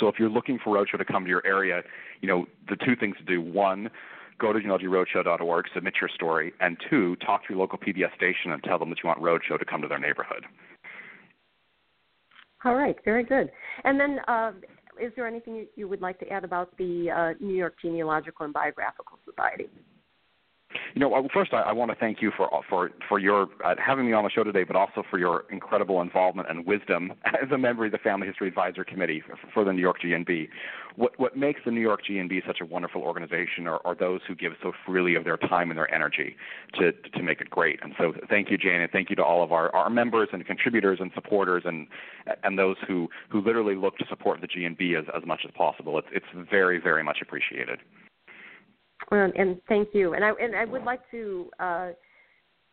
So 0.00 0.08
if 0.08 0.16
you're 0.18 0.30
looking 0.30 0.58
for 0.62 0.76
Roadshow 0.76 0.98
to 0.98 1.04
come 1.04 1.24
to 1.24 1.28
your 1.28 1.46
area, 1.46 1.82
you 2.20 2.28
know, 2.28 2.46
the 2.68 2.76
two 2.76 2.96
things 2.96 3.16
to 3.18 3.24
do. 3.24 3.40
One, 3.40 3.90
go 4.38 4.52
to 4.52 4.58
genealogyroadshow.org, 4.58 5.66
submit 5.74 5.94
your 6.00 6.10
story, 6.14 6.52
and 6.60 6.76
two, 6.90 7.16
talk 7.16 7.46
to 7.46 7.52
your 7.52 7.58
local 7.58 7.78
PBS 7.78 8.14
station 8.16 8.52
and 8.52 8.62
tell 8.64 8.78
them 8.78 8.90
that 8.90 8.98
you 9.02 9.08
want 9.08 9.20
Roadshow 9.20 9.58
to 9.58 9.64
come 9.64 9.82
to 9.82 9.88
their 9.88 9.98
neighborhood. 9.98 10.44
All 12.64 12.74
right, 12.74 12.96
very 13.04 13.24
good. 13.24 13.50
And 13.84 13.98
then, 13.98 14.18
uh, 14.28 14.52
is 15.00 15.12
there 15.16 15.26
anything 15.26 15.66
you 15.74 15.88
would 15.88 16.00
like 16.00 16.18
to 16.20 16.28
add 16.28 16.44
about 16.44 16.76
the 16.76 17.10
uh, 17.10 17.44
New 17.44 17.54
York 17.54 17.74
Genealogical 17.82 18.44
and 18.44 18.54
Biographical 18.54 19.18
Society? 19.24 19.68
You 20.94 21.00
know, 21.00 21.28
first 21.32 21.52
I, 21.52 21.60
I 21.60 21.72
want 21.72 21.90
to 21.90 21.96
thank 21.96 22.20
you 22.20 22.30
for 22.36 22.48
for 22.68 22.90
for 23.08 23.18
your 23.18 23.48
uh, 23.64 23.74
having 23.84 24.06
me 24.06 24.12
on 24.12 24.24
the 24.24 24.30
show 24.30 24.44
today, 24.44 24.64
but 24.64 24.76
also 24.76 25.02
for 25.10 25.18
your 25.18 25.44
incredible 25.50 26.00
involvement 26.00 26.48
and 26.50 26.66
wisdom 26.66 27.12
as 27.24 27.50
a 27.52 27.58
member 27.58 27.86
of 27.86 27.92
the 27.92 27.98
Family 27.98 28.26
History 28.26 28.48
Advisor 28.48 28.84
Committee 28.84 29.22
for, 29.26 29.38
for 29.52 29.64
the 29.64 29.72
New 29.72 29.80
York 29.80 29.96
GNB. 30.04 30.48
What 30.96 31.18
what 31.18 31.36
makes 31.36 31.60
the 31.64 31.70
New 31.70 31.80
York 31.80 32.00
GNB 32.08 32.46
such 32.46 32.60
a 32.60 32.66
wonderful 32.66 33.02
organization 33.02 33.66
are, 33.66 33.80
are 33.84 33.94
those 33.94 34.20
who 34.26 34.34
give 34.34 34.52
so 34.62 34.72
freely 34.84 35.14
of 35.14 35.24
their 35.24 35.36
time 35.36 35.70
and 35.70 35.78
their 35.78 35.92
energy 35.92 36.36
to 36.74 36.92
to 36.92 37.22
make 37.22 37.40
it 37.40 37.50
great. 37.50 37.80
And 37.82 37.94
so, 37.98 38.12
thank 38.28 38.50
you, 38.50 38.58
Jane, 38.58 38.80
and 38.80 38.90
thank 38.90 39.10
you 39.10 39.16
to 39.16 39.24
all 39.24 39.42
of 39.42 39.52
our, 39.52 39.74
our 39.74 39.90
members 39.90 40.28
and 40.32 40.44
contributors 40.46 40.98
and 41.00 41.10
supporters 41.14 41.62
and 41.64 41.86
and 42.44 42.58
those 42.58 42.76
who 42.86 43.08
who 43.30 43.40
literally 43.40 43.74
look 43.74 43.98
to 43.98 44.06
support 44.08 44.40
the 44.40 44.48
GNB 44.48 44.98
as 44.98 45.06
as 45.16 45.26
much 45.26 45.40
as 45.44 45.50
possible. 45.56 45.98
It's 45.98 46.08
it's 46.12 46.48
very 46.50 46.78
very 46.78 47.02
much 47.02 47.18
appreciated. 47.22 47.78
And, 49.10 49.34
and 49.36 49.60
thank 49.68 49.88
you. 49.92 50.14
And 50.14 50.24
I 50.24 50.30
and 50.40 50.56
I 50.56 50.64
would 50.64 50.84
like 50.84 51.00
to 51.10 51.50
uh, 51.58 51.90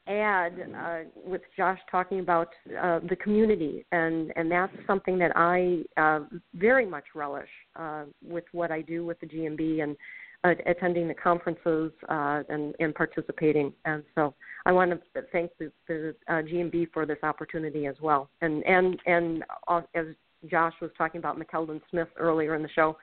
add 0.08 0.54
uh, 0.76 1.00
with 1.16 1.42
Josh 1.56 1.80
talking 1.90 2.20
about 2.20 2.50
uh, 2.82 3.00
the 3.08 3.16
community, 3.16 3.86
and 3.92 4.32
and 4.36 4.52
that's 4.52 4.74
something 4.88 5.18
that 5.20 5.32
I 5.36 5.84
uh, 5.98 6.22
very 6.56 6.86
much 6.86 7.06
relish 7.16 7.50
uh, 7.76 8.06
with 8.24 8.46
what 8.52 8.72
I 8.72 8.82
do 8.82 9.06
with 9.06 9.20
the 9.20 9.28
GNB 9.28 9.84
and 9.84 9.96
uh, 10.44 10.54
attending 10.66 11.08
the 11.08 11.14
conferences 11.14 11.92
and 12.10 12.76
and 12.80 12.96
participating. 12.96 13.74
And 13.86 14.04
so 14.16 14.34
I 14.66 14.72
want 14.72 14.92
to 14.92 15.22
thank 15.32 15.52
the, 15.60 15.72
the 15.88 16.16
GNB 16.30 16.92
for 16.94 17.06
this 17.06 17.20
opportunity 17.24 17.86
as 17.86 17.96
well. 18.02 18.30
And 18.42 18.64
and 18.66 19.00
and 19.06 19.44
as 19.94 20.06
Josh 20.50 20.74
was 20.82 20.92
talking 20.98 21.20
about 21.20 21.38
McKeldin 21.38 21.82
Smith 21.90 22.08
earlier 22.18 22.56
in 22.56 22.64
the 22.64 22.70
show 22.70 22.98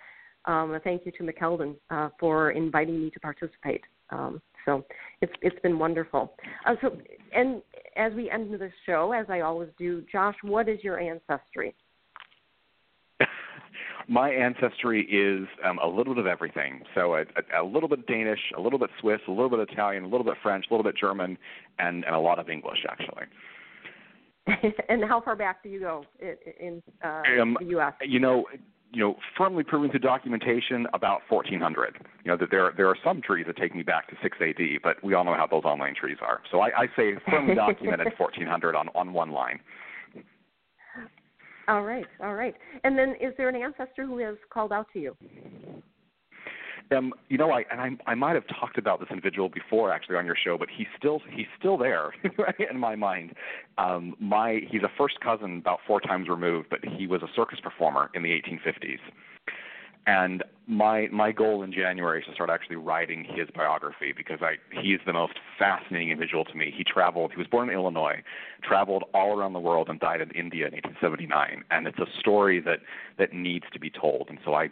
um, 0.47 0.75
a 0.75 0.81
thank 0.81 1.05
you 1.05 1.13
to 1.13 1.23
McKeldin 1.23 1.75
uh, 1.91 2.11
for 2.19 2.53
inviting 2.53 3.01
me 3.01 3.11
to 3.11 3.21
participate. 3.21 3.83
Um, 4.11 4.41
so 4.65 4.85
it's 5.21 5.33
it's 5.43 5.59
been 5.61 5.79
wonderful. 5.79 6.35
Uh, 6.65 6.75
so 6.81 6.97
and 7.35 7.63
as 7.97 8.13
we 8.13 8.31
end 8.31 8.53
the 8.53 8.71
show, 8.85 9.13
as 9.13 9.27
I 9.29 9.41
always 9.41 9.69
do, 9.79 10.05
Josh, 10.11 10.37
what 10.43 10.69
is 10.69 10.79
your 10.83 10.99
ancestry? 11.01 11.75
My 14.09 14.31
ancestry 14.31 15.03
is 15.03 15.49
um, 15.65 15.79
a 15.83 15.87
little 15.87 16.15
bit 16.15 16.21
of 16.21 16.27
everything. 16.27 16.83
So 16.95 17.15
a, 17.15 17.21
a, 17.21 17.63
a 17.63 17.65
little 17.65 17.89
bit 17.89 18.07
Danish, 18.07 18.39
a 18.57 18.61
little 18.61 18.79
bit 18.79 18.91
Swiss, 19.01 19.21
a 19.27 19.31
little 19.31 19.51
bit 19.51 19.61
Italian, 19.71 20.05
a 20.05 20.09
little 20.09 20.25
bit 20.25 20.35
French, 20.43 20.67
a 20.71 20.75
little 20.75 20.85
bit 20.85 20.97
German, 20.97 21.37
and, 21.79 22.05
and 22.05 22.15
a 22.15 22.21
lot 22.21 22.39
of 22.39 22.49
English 22.49 22.79
actually. 22.89 23.25
and 24.89 25.05
how 25.05 25.21
far 25.21 25.35
back 25.35 25.63
do 25.63 25.69
you 25.69 25.81
go 25.81 26.05
in, 26.21 26.37
in 26.61 26.83
uh, 27.05 27.23
um, 27.43 27.57
the 27.59 27.67
U.S.? 27.67 27.95
You 28.07 28.21
know, 28.21 28.45
you 28.93 29.03
know, 29.03 29.17
firmly 29.37 29.65
proven 29.65 29.91
through 29.91 30.01
documentation 30.01 30.87
about 30.95 31.21
1400. 31.29 31.99
You 32.25 32.31
know, 32.31 32.37
that 32.39 32.51
there 32.51 32.73
there 32.77 32.89
are 32.89 32.97
some 33.05 33.21
trees 33.21 33.47
that 33.47 33.57
take 33.57 33.75
me 33.75 33.83
back 33.83 34.09
to 34.09 34.17
6 34.23 34.39
AD, 34.41 34.61
but 34.83 35.03
we 35.03 35.15
all 35.15 35.25
know 35.25 35.35
how 35.35 35.47
those 35.47 35.65
online 35.65 35.95
trees 35.95 36.19
are. 36.21 36.41
So 36.51 36.61
I, 36.61 36.83
I 36.83 36.87
say 36.97 37.15
firmly 37.31 37.55
documented 37.55 38.13
1400 38.19 38.75
on 38.75 38.89
on 38.95 39.13
one 39.13 39.31
line. 39.31 39.61
All 41.69 41.83
right, 41.83 42.07
all 42.23 42.35
right. 42.35 42.55
And 42.85 42.97
then, 42.97 43.17
is 43.21 43.35
there 43.37 43.49
an 43.49 43.57
ancestor 43.57 44.07
who 44.07 44.19
has 44.19 44.37
called 44.51 44.73
out 44.73 44.87
to 44.93 45.01
you? 45.01 45.17
Um, 46.95 47.13
you 47.29 47.37
know, 47.39 47.51
I 47.51 47.65
and 47.71 47.81
I, 47.81 48.11
I 48.11 48.15
might 48.15 48.35
have 48.35 48.45
talked 48.49 48.79
about 48.79 49.01
this 49.01 49.09
individual 49.11 49.49
before 49.49 49.93
actually 49.93 50.17
on 50.17 50.27
your 50.27 50.37
show, 50.37 50.57
but 50.57 50.69
he's 50.75 50.87
still 50.97 51.21
he's 51.31 51.47
still 51.59 51.77
there 51.77 52.13
in 52.71 52.79
my 52.79 52.95
mind. 52.95 53.35
Um, 53.79 54.15
my 54.21 54.61
he's 54.69 54.83
a 54.83 54.91
first 54.97 55.21
cousin 55.21 55.59
about 55.59 55.81
four 55.87 56.01
times 56.01 56.29
removed, 56.29 56.69
but 56.71 56.81
he 56.85 57.07
was 57.07 57.23
a 57.23 57.29
circus 57.35 57.59
performer 57.61 58.11
in 58.15 58.23
the 58.23 58.31
1850s. 58.31 59.01
And 60.07 60.45
my 60.69 61.09
my 61.13 61.33
goal 61.33 61.63
in 61.63 61.73
January 61.73 62.21
is 62.21 62.27
to 62.27 62.33
start 62.33 62.51
actually 62.51 62.77
writing 62.77 63.25
his 63.25 63.49
biography 63.55 64.13
because 64.17 64.39
I 64.41 64.55
he 64.81 64.95
is 64.95 65.01
the 65.07 65.13
most 65.13 65.35
fascinating 65.59 66.11
individual 66.11 66.45
to 66.45 66.55
me. 66.55 66.73
He 66.77 66.85
traveled. 66.85 67.33
He 67.33 67.39
was 67.39 67.47
born 67.47 67.69
in 67.69 67.75
Illinois, 67.75 68.23
traveled 68.63 69.05
all 69.15 69.37
around 69.37 69.53
the 69.53 69.61
world, 69.61 69.89
and 69.89 69.99
died 69.99 70.21
in 70.21 70.31
India 70.31 70.67
in 70.67 70.73
1879. 70.73 71.65
And 71.71 71.87
it's 71.87 71.99
a 71.99 72.07
story 72.21 72.61
that 72.61 72.81
that 73.19 73.33
needs 73.33 73.65
to 73.73 73.81
be 73.81 73.91
told. 73.91 74.27
And 74.29 74.39
so 74.45 74.55
I 74.55 74.71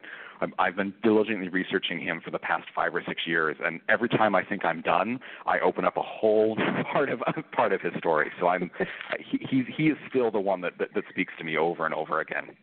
I've 0.59 0.77
been 0.77 0.95
diligently 1.03 1.49
researching 1.49 2.01
him 2.01 2.21
for 2.25 2.31
the 2.31 2.39
past 2.39 2.67
five 2.75 2.95
or 2.95 3.03
six 3.07 3.23
years, 3.27 3.57
and 3.65 3.81
every 3.89 4.09
time 4.09 4.35
I 4.35 4.45
think 4.45 4.65
I'm 4.65 4.83
done, 4.83 5.21
I 5.47 5.59
open 5.61 5.85
up 5.85 5.97
a 5.97 6.03
whole 6.03 6.57
part 6.93 7.09
of 7.09 7.23
part 7.53 7.73
of 7.73 7.81
his 7.81 7.93
story. 7.99 8.31
So 8.41 8.49
I'm 8.49 8.71
he 9.19 9.39
he, 9.49 9.65
he 9.77 9.89
is 9.89 9.97
still 10.09 10.31
the 10.31 10.41
one 10.41 10.61
that, 10.61 10.79
that 10.79 10.89
that 10.95 11.05
speaks 11.11 11.33
to 11.39 11.45
me 11.45 11.57
over 11.57 11.87
and 11.87 11.95
over 11.95 12.21
again. 12.21 12.57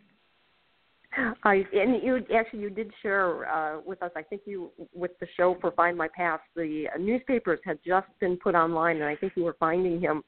I 1.43 1.65
and 1.73 2.01
you 2.01 2.25
actually 2.35 2.59
you 2.59 2.69
did 2.69 2.91
share 3.01 3.49
uh, 3.51 3.81
with 3.85 4.01
us. 4.01 4.11
I 4.15 4.21
think 4.21 4.43
you 4.45 4.71
with 4.93 5.11
the 5.19 5.27
show 5.35 5.57
for 5.59 5.71
Find 5.71 5.97
My 5.97 6.07
Past. 6.15 6.43
The 6.55 6.87
uh, 6.93 6.97
newspapers 6.97 7.59
had 7.65 7.79
just 7.85 8.07
been 8.19 8.37
put 8.37 8.55
online, 8.55 8.97
and 8.97 9.05
I 9.05 9.15
think 9.15 9.33
you 9.35 9.43
were 9.43 9.57
finding 9.59 9.99
him 9.99 10.23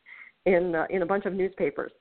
in 0.45 0.75
uh, 0.75 0.86
in 0.89 1.01
a 1.01 1.05
bunch 1.05 1.25
of 1.25 1.34
newspapers. 1.34 1.91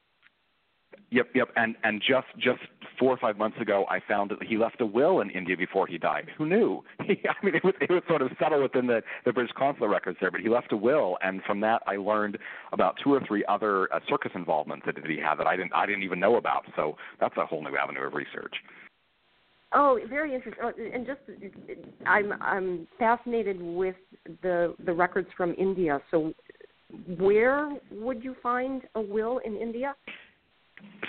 Yep, 1.10 1.28
yep. 1.34 1.48
And 1.56 1.76
and 1.84 2.00
just 2.00 2.26
just 2.38 2.60
four 2.98 3.10
or 3.12 3.18
five 3.18 3.36
months 3.36 3.58
ago, 3.60 3.84
I 3.90 4.00
found 4.06 4.30
that 4.30 4.42
he 4.42 4.56
left 4.56 4.80
a 4.80 4.86
will 4.86 5.20
in 5.20 5.30
India 5.30 5.56
before 5.56 5.86
he 5.86 5.98
died. 5.98 6.28
Who 6.38 6.46
knew? 6.46 6.82
He, 7.06 7.20
I 7.28 7.44
mean, 7.44 7.54
it 7.54 7.64
was 7.64 7.74
it 7.80 7.90
was 7.90 8.02
sort 8.08 8.22
of 8.22 8.30
subtle 8.40 8.62
within 8.62 8.86
the 8.86 9.02
the 9.24 9.32
British 9.32 9.52
consular 9.56 9.88
records 9.88 10.18
there, 10.20 10.30
but 10.30 10.40
he 10.40 10.48
left 10.48 10.72
a 10.72 10.76
will, 10.76 11.18
and 11.22 11.42
from 11.44 11.60
that, 11.60 11.82
I 11.86 11.96
learned 11.96 12.38
about 12.72 12.96
two 13.02 13.12
or 13.12 13.20
three 13.26 13.44
other 13.48 13.92
uh, 13.92 14.00
circus 14.08 14.30
involvements 14.34 14.86
that 14.86 14.94
that 14.94 15.06
he 15.06 15.18
had 15.18 15.36
that 15.36 15.46
I 15.46 15.56
didn't 15.56 15.74
I 15.74 15.84
didn't 15.84 16.04
even 16.04 16.20
know 16.20 16.36
about. 16.36 16.64
So 16.76 16.96
that's 17.20 17.36
a 17.36 17.44
whole 17.44 17.62
new 17.62 17.76
avenue 17.76 18.02
of 18.02 18.14
research. 18.14 18.54
Oh, 19.74 19.98
very 20.08 20.34
interesting. 20.34 20.62
Oh, 20.62 20.72
and 20.94 21.06
just, 21.06 21.20
I'm 22.06 22.32
I'm 22.40 22.86
fascinated 22.98 23.60
with 23.60 23.96
the 24.42 24.74
the 24.84 24.92
records 24.92 25.28
from 25.36 25.54
India. 25.58 26.00
So, 26.10 26.32
where 27.18 27.70
would 27.90 28.22
you 28.22 28.36
find 28.42 28.82
a 28.94 29.00
will 29.00 29.38
in 29.44 29.56
India? 29.56 29.94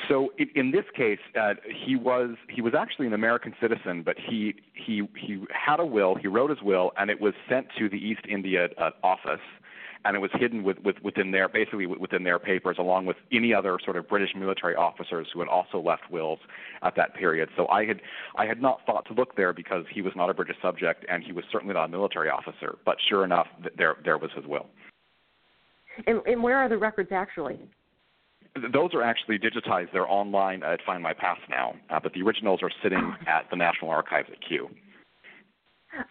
So 0.10 0.34
in, 0.38 0.72
this 0.72 0.86
case, 0.96 1.20
uh, 1.40 1.54
he 1.86 1.96
was 1.96 2.32
he 2.50 2.62
was 2.62 2.74
actually 2.78 3.08
an 3.08 3.14
American 3.14 3.54
citizen, 3.62 4.04
but 4.04 4.16
he 4.18 4.56
he 4.74 5.08
he 5.16 5.44
had 5.50 5.80
a 5.80 5.86
will. 5.86 6.16
He 6.16 6.28
wrote 6.28 6.50
his 6.50 6.62
will, 6.62 6.92
and 6.98 7.10
it 7.10 7.22
was 7.22 7.34
sent 7.48 7.68
to 7.78 7.88
the 7.88 7.98
East 7.98 8.22
India 8.28 8.70
uh, 8.78 8.90
office, 9.04 9.40
and 10.04 10.16
it 10.16 10.20
was 10.20 10.32
hidden 10.34 10.64
with, 10.64 10.80
with, 10.80 10.98
within 11.04 11.32
their 11.32 11.48
basically 11.48 11.86
within 11.86 12.24
their 12.24 12.40
papers, 12.40 12.78
along 12.80 13.06
with 13.06 13.18
any 13.32 13.54
other 13.54 13.80
sort 13.84 13.96
of 13.96 14.08
British 14.10 14.32
military 14.36 14.76
officers 14.76 15.28
who 15.34 15.40
had 15.40 15.48
also 15.48 15.80
left 15.80 16.10
wills 16.12 16.40
at 16.82 16.96
that 16.96 17.16
period. 17.16 17.50
So 17.56 17.68
I 17.68 17.86
had 17.86 18.02
I 18.36 18.46
had 18.46 18.62
not 18.62 18.80
thought 18.86 19.06
to 19.08 19.14
look 19.14 19.36
there 19.36 19.54
because 19.54 19.86
he 19.94 20.02
was 20.02 20.14
not 20.16 20.30
a 20.30 20.34
British 20.34 20.58
subject, 20.62 21.06
and 21.10 21.24
he 21.24 21.32
was 21.32 21.46
certainly 21.52 21.76
not 21.76 21.86
a 21.86 21.90
military 21.90 22.30
officer. 22.30 22.78
But 22.86 22.98
sure 23.08 23.24
enough, 23.24 23.48
there 23.78 23.96
there 24.04 24.18
was 24.18 24.32
his 24.36 24.46
will. 24.46 24.68
And, 26.08 26.22
and 26.26 26.42
where 26.42 26.58
are 26.58 26.68
the 26.68 26.78
records 26.78 27.12
actually? 27.12 27.60
Those 28.72 28.94
are 28.94 29.02
actually 29.02 29.40
digitized. 29.40 29.92
They're 29.92 30.10
online 30.10 30.64
at 30.64 30.80
Find 30.86 31.02
My 31.02 31.14
Past 31.14 31.42
now, 31.50 31.74
uh, 31.90 32.00
but 32.02 32.14
the 32.14 32.22
originals 32.22 32.62
are 32.62 32.72
sitting 32.82 33.14
at 33.28 33.50
the 33.50 33.56
National 33.56 33.90
Archives 33.90 34.30
at 34.32 34.38
Kew. 34.48 34.70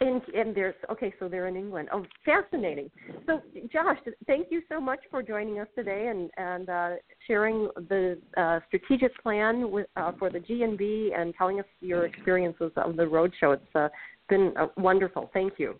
And, 0.00 0.22
and 0.32 0.54
there's 0.54 0.76
okay, 0.90 1.12
so 1.18 1.28
they're 1.28 1.48
in 1.48 1.56
England. 1.56 1.88
Oh, 1.92 2.04
fascinating. 2.24 2.88
So, 3.26 3.42
Josh, 3.72 3.98
thank 4.28 4.46
you 4.50 4.62
so 4.68 4.80
much 4.80 5.00
for 5.10 5.24
joining 5.24 5.58
us 5.58 5.66
today 5.74 6.06
and 6.06 6.30
and 6.36 6.68
uh, 6.68 6.90
sharing 7.26 7.68
the 7.88 8.16
uh, 8.36 8.60
strategic 8.68 9.20
plan 9.22 9.72
with, 9.72 9.88
uh, 9.96 10.12
for 10.20 10.30
the 10.30 10.38
GNB 10.38 11.18
and 11.18 11.34
telling 11.36 11.58
us 11.58 11.66
your 11.80 12.06
experiences 12.06 12.70
of 12.76 12.94
the 12.96 13.02
roadshow. 13.02 13.54
It's 13.54 13.74
uh, 13.74 13.88
been 14.28 14.52
uh, 14.56 14.68
wonderful. 14.76 15.30
Thank 15.34 15.54
you. 15.58 15.74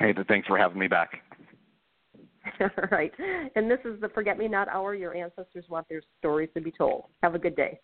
Hey, 0.00 0.12
thanks 0.26 0.48
for 0.48 0.58
having 0.58 0.78
me 0.78 0.88
back. 0.88 1.10
All 2.60 2.68
right. 2.90 3.12
And 3.54 3.70
this 3.70 3.80
is 3.84 4.00
the 4.00 4.08
Forget 4.08 4.38
Me 4.38 4.48
Not 4.48 4.68
Hour. 4.68 4.94
Your 4.94 5.14
ancestors 5.14 5.64
want 5.68 5.88
their 5.88 6.02
stories 6.18 6.50
to 6.54 6.60
be 6.60 6.70
told. 6.70 7.04
Have 7.22 7.34
a 7.34 7.38
good 7.38 7.56
day. 7.56 7.80